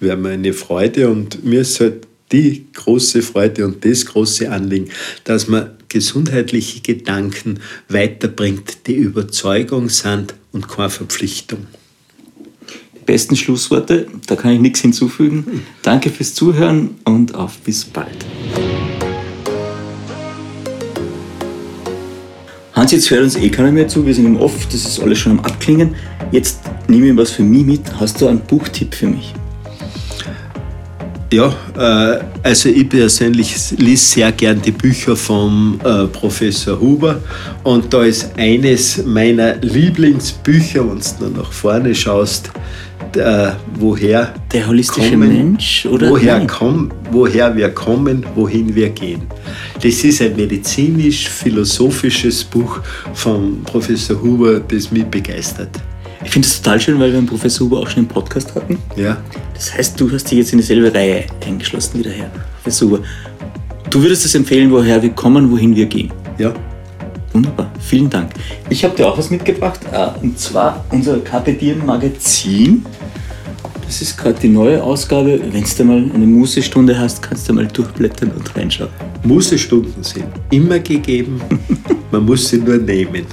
Wäre 0.00 0.16
mir 0.16 0.30
eine 0.30 0.52
Freude 0.52 1.08
und 1.08 1.44
mir 1.44 1.60
ist 1.60 1.78
halt 1.78 2.04
die 2.32 2.66
große 2.72 3.22
Freude 3.22 3.64
und 3.64 3.84
das 3.84 4.06
große 4.06 4.50
Anliegen, 4.50 4.88
dass 5.22 5.46
man 5.46 5.70
gesundheitliche 5.88 6.80
Gedanken 6.80 7.60
weiterbringt, 7.88 8.88
die 8.88 8.96
Überzeugung 8.96 9.88
sind 9.88 10.34
und 10.50 10.66
keine 10.66 10.90
Verpflichtung. 10.90 11.68
Die 12.96 13.04
besten 13.04 13.36
Schlussworte, 13.36 14.08
da 14.26 14.34
kann 14.34 14.50
ich 14.50 14.60
nichts 14.60 14.80
hinzufügen. 14.80 15.62
Danke 15.82 16.10
fürs 16.10 16.34
Zuhören 16.34 16.96
und 17.04 17.36
auf 17.36 17.58
bis 17.58 17.84
bald. 17.84 18.26
Hans, 22.86 22.92
jetzt 22.92 23.10
hört 23.10 23.24
uns 23.24 23.34
eh 23.34 23.48
keiner 23.48 23.72
mehr 23.72 23.88
zu, 23.88 24.06
wir 24.06 24.14
sind 24.14 24.26
im 24.26 24.36
Off, 24.36 24.64
das 24.66 24.86
ist 24.86 25.00
alles 25.00 25.18
schon 25.18 25.32
am 25.32 25.40
Abklingen. 25.40 25.96
Jetzt 26.30 26.60
nehme 26.86 27.08
ich 27.08 27.16
was 27.16 27.32
für 27.32 27.42
mich 27.42 27.66
mit. 27.66 27.80
Hast 27.98 28.20
du 28.20 28.28
einen 28.28 28.38
Buchtipp 28.38 28.94
für 28.94 29.08
mich? 29.08 29.34
Ja, 31.32 31.52
äh, 31.76 32.20
also 32.44 32.68
ich 32.68 32.88
persönlich 32.88 33.56
lese 33.76 34.04
sehr 34.04 34.30
gern 34.30 34.62
die 34.62 34.70
Bücher 34.70 35.16
vom 35.16 35.80
äh, 35.82 36.06
Professor 36.06 36.78
Huber 36.78 37.20
und 37.64 37.92
da 37.92 38.04
ist 38.04 38.30
eines 38.36 39.04
meiner 39.04 39.56
Lieblingsbücher, 39.56 40.88
wenn 40.88 41.00
du 41.18 41.40
nach 41.40 41.50
vorne 41.50 41.92
schaust, 41.92 42.52
der, 43.14 43.56
woher 43.78 44.34
der 44.52 44.66
holistische 44.66 45.10
kommen, 45.10 45.28
Mensch 45.28 45.86
oder 45.86 46.10
woher, 46.10 46.44
komm, 46.46 46.90
woher 47.10 47.56
wir 47.56 47.70
kommen, 47.70 48.26
wohin 48.34 48.74
wir 48.74 48.90
gehen. 48.90 49.22
Das 49.82 50.04
ist 50.04 50.20
ein 50.22 50.36
medizinisch-philosophisches 50.36 52.44
Buch 52.44 52.80
vom 53.14 53.62
Professor 53.64 54.20
Huber, 54.20 54.60
das 54.60 54.90
mich 54.90 55.06
begeistert. 55.06 55.70
Ich 56.24 56.30
finde 56.30 56.48
es 56.48 56.60
total 56.60 56.80
schön, 56.80 56.98
weil 56.98 57.12
wir 57.12 57.18
einen 57.18 57.26
Professor 57.26 57.66
Huber 57.66 57.80
auch 57.80 57.88
schon 57.88 58.02
im 58.02 58.08
Podcast 58.08 58.54
hatten. 58.54 58.78
Ja. 58.96 59.18
Das 59.54 59.74
heißt, 59.74 60.00
du 60.00 60.10
hast 60.10 60.30
dich 60.30 60.38
jetzt 60.38 60.52
in 60.52 60.58
dieselbe 60.58 60.92
Reihe 60.92 61.24
eingeschlossen 61.46 62.00
wie 62.00 62.02
der 62.02 62.12
Herr 62.12 62.30
Professor 62.62 62.88
Huber. 62.88 63.00
Du 63.90 64.02
würdest 64.02 64.24
es 64.24 64.34
empfehlen, 64.34 64.70
woher 64.70 65.00
wir 65.00 65.10
kommen, 65.10 65.50
wohin 65.50 65.76
wir 65.76 65.86
gehen. 65.86 66.10
Ja. 66.38 66.52
Wunderbar, 67.36 67.70
vielen 67.80 68.08
Dank. 68.08 68.30
Ich 68.70 68.82
habe 68.82 68.96
dir 68.96 69.06
auch 69.06 69.18
was 69.18 69.28
mitgebracht, 69.28 69.80
äh, 69.92 70.08
und 70.22 70.38
zwar 70.38 70.82
unser 70.90 71.18
Carpe 71.18 71.52
Diem 71.52 71.84
Magazin. 71.84 72.82
Das 73.84 74.00
ist 74.00 74.16
gerade 74.16 74.38
die 74.40 74.48
neue 74.48 74.82
Ausgabe. 74.82 75.38
Wenn 75.52 75.62
du 75.62 75.84
mal 75.84 76.10
eine 76.14 76.26
Musestunde 76.26 76.98
hast, 76.98 77.20
kannst 77.20 77.46
du 77.46 77.52
mal 77.52 77.66
durchblättern 77.66 78.30
und 78.30 78.56
reinschauen. 78.56 78.88
Musestunden 79.22 80.02
sind 80.02 80.24
immer 80.48 80.78
gegeben, 80.78 81.38
man 82.10 82.24
muss 82.24 82.48
sie 82.48 82.56
nur 82.56 82.78
nehmen. 82.78 83.26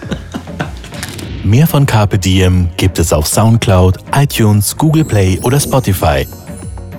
Mehr 1.46 1.66
von 1.66 1.86
Carpe 1.86 2.20
Diem 2.20 2.68
gibt 2.76 3.00
es 3.00 3.14
auf 3.14 3.26
Soundcloud, 3.26 4.00
iTunes, 4.14 4.76
Google 4.76 5.06
Play 5.06 5.40
oder 5.44 5.62
Spotify. 5.62 6.28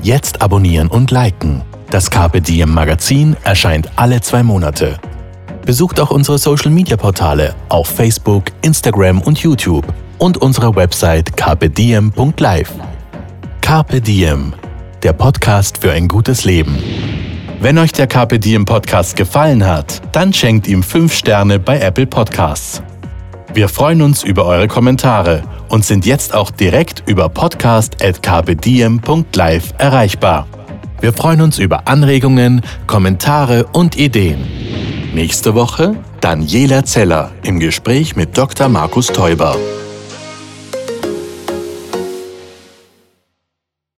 Jetzt 0.03 0.41
abonnieren 0.41 0.89
und 0.89 1.11
liken. 1.11 1.61
Das 1.91 2.11
Carpe 2.11 2.41
Diem 2.41 2.73
Magazin 2.73 3.37
erscheint 3.45 3.91
alle 3.97 4.23
zwei 4.23 4.43
Monate. 4.43 4.99
Besucht 5.65 5.99
auch 5.99 6.11
unsere 6.11 6.37
Social 6.39 6.71
Media 6.71 6.97
Portale 6.97 7.55
auf 7.71 7.89
Facebook, 7.89 8.45
Instagram 8.63 9.21
und 9.23 9.39
YouTube 9.39 9.87
und 10.19 10.37
unsere 10.39 10.77
Website 10.77 11.37
carpediem.live. 11.37 12.73
Carpe 13.61 14.01
Diem, 14.01 14.53
der 15.03 15.13
Podcast 15.15 15.79
für 15.79 15.91
ein 15.93 16.09
gutes 16.09 16.45
Leben. 16.45 16.77
Wenn 17.61 17.79
euch 17.79 17.93
der 17.93 18.07
Carpe 18.07 18.39
Diem 18.39 18.67
Podcast 18.67 19.17
gefallen 19.17 19.65
hat, 19.65 20.03
dann 20.13 20.35
schenkt 20.35 20.67
ihm 20.67 20.83
5 20.83 21.15
Sterne 21.15 21.59
bei 21.59 21.81
Apple 21.81 22.07
Podcasts. 22.07 22.83
Wir 23.55 23.71
freuen 23.71 24.03
uns 24.03 24.23
über 24.23 24.45
eure 24.45 24.69
Kommentare 24.69 25.43
und 25.71 25.83
sind 25.85 26.05
jetzt 26.05 26.35
auch 26.35 26.51
direkt 26.51 27.03
über 27.07 27.31
podcast.kbdm.live 27.31 29.75
erreichbar. 29.79 30.47
Wir 31.01 31.15
freuen 31.15 31.41
uns 31.41 31.59
über 31.59 31.89
Anregungen, 31.89 32.61
Kommentare 32.87 33.65
und 33.73 33.97
Ideen. 33.97 34.84
Nächste 35.15 35.55
Woche 35.55 35.95
Daniela 36.21 36.85
Zeller 36.85 37.31
im 37.45 37.61
Gespräch 37.61 38.17
mit 38.17 38.37
Dr. 38.37 38.69
Markus 38.69 39.07
Teuber. 39.07 39.57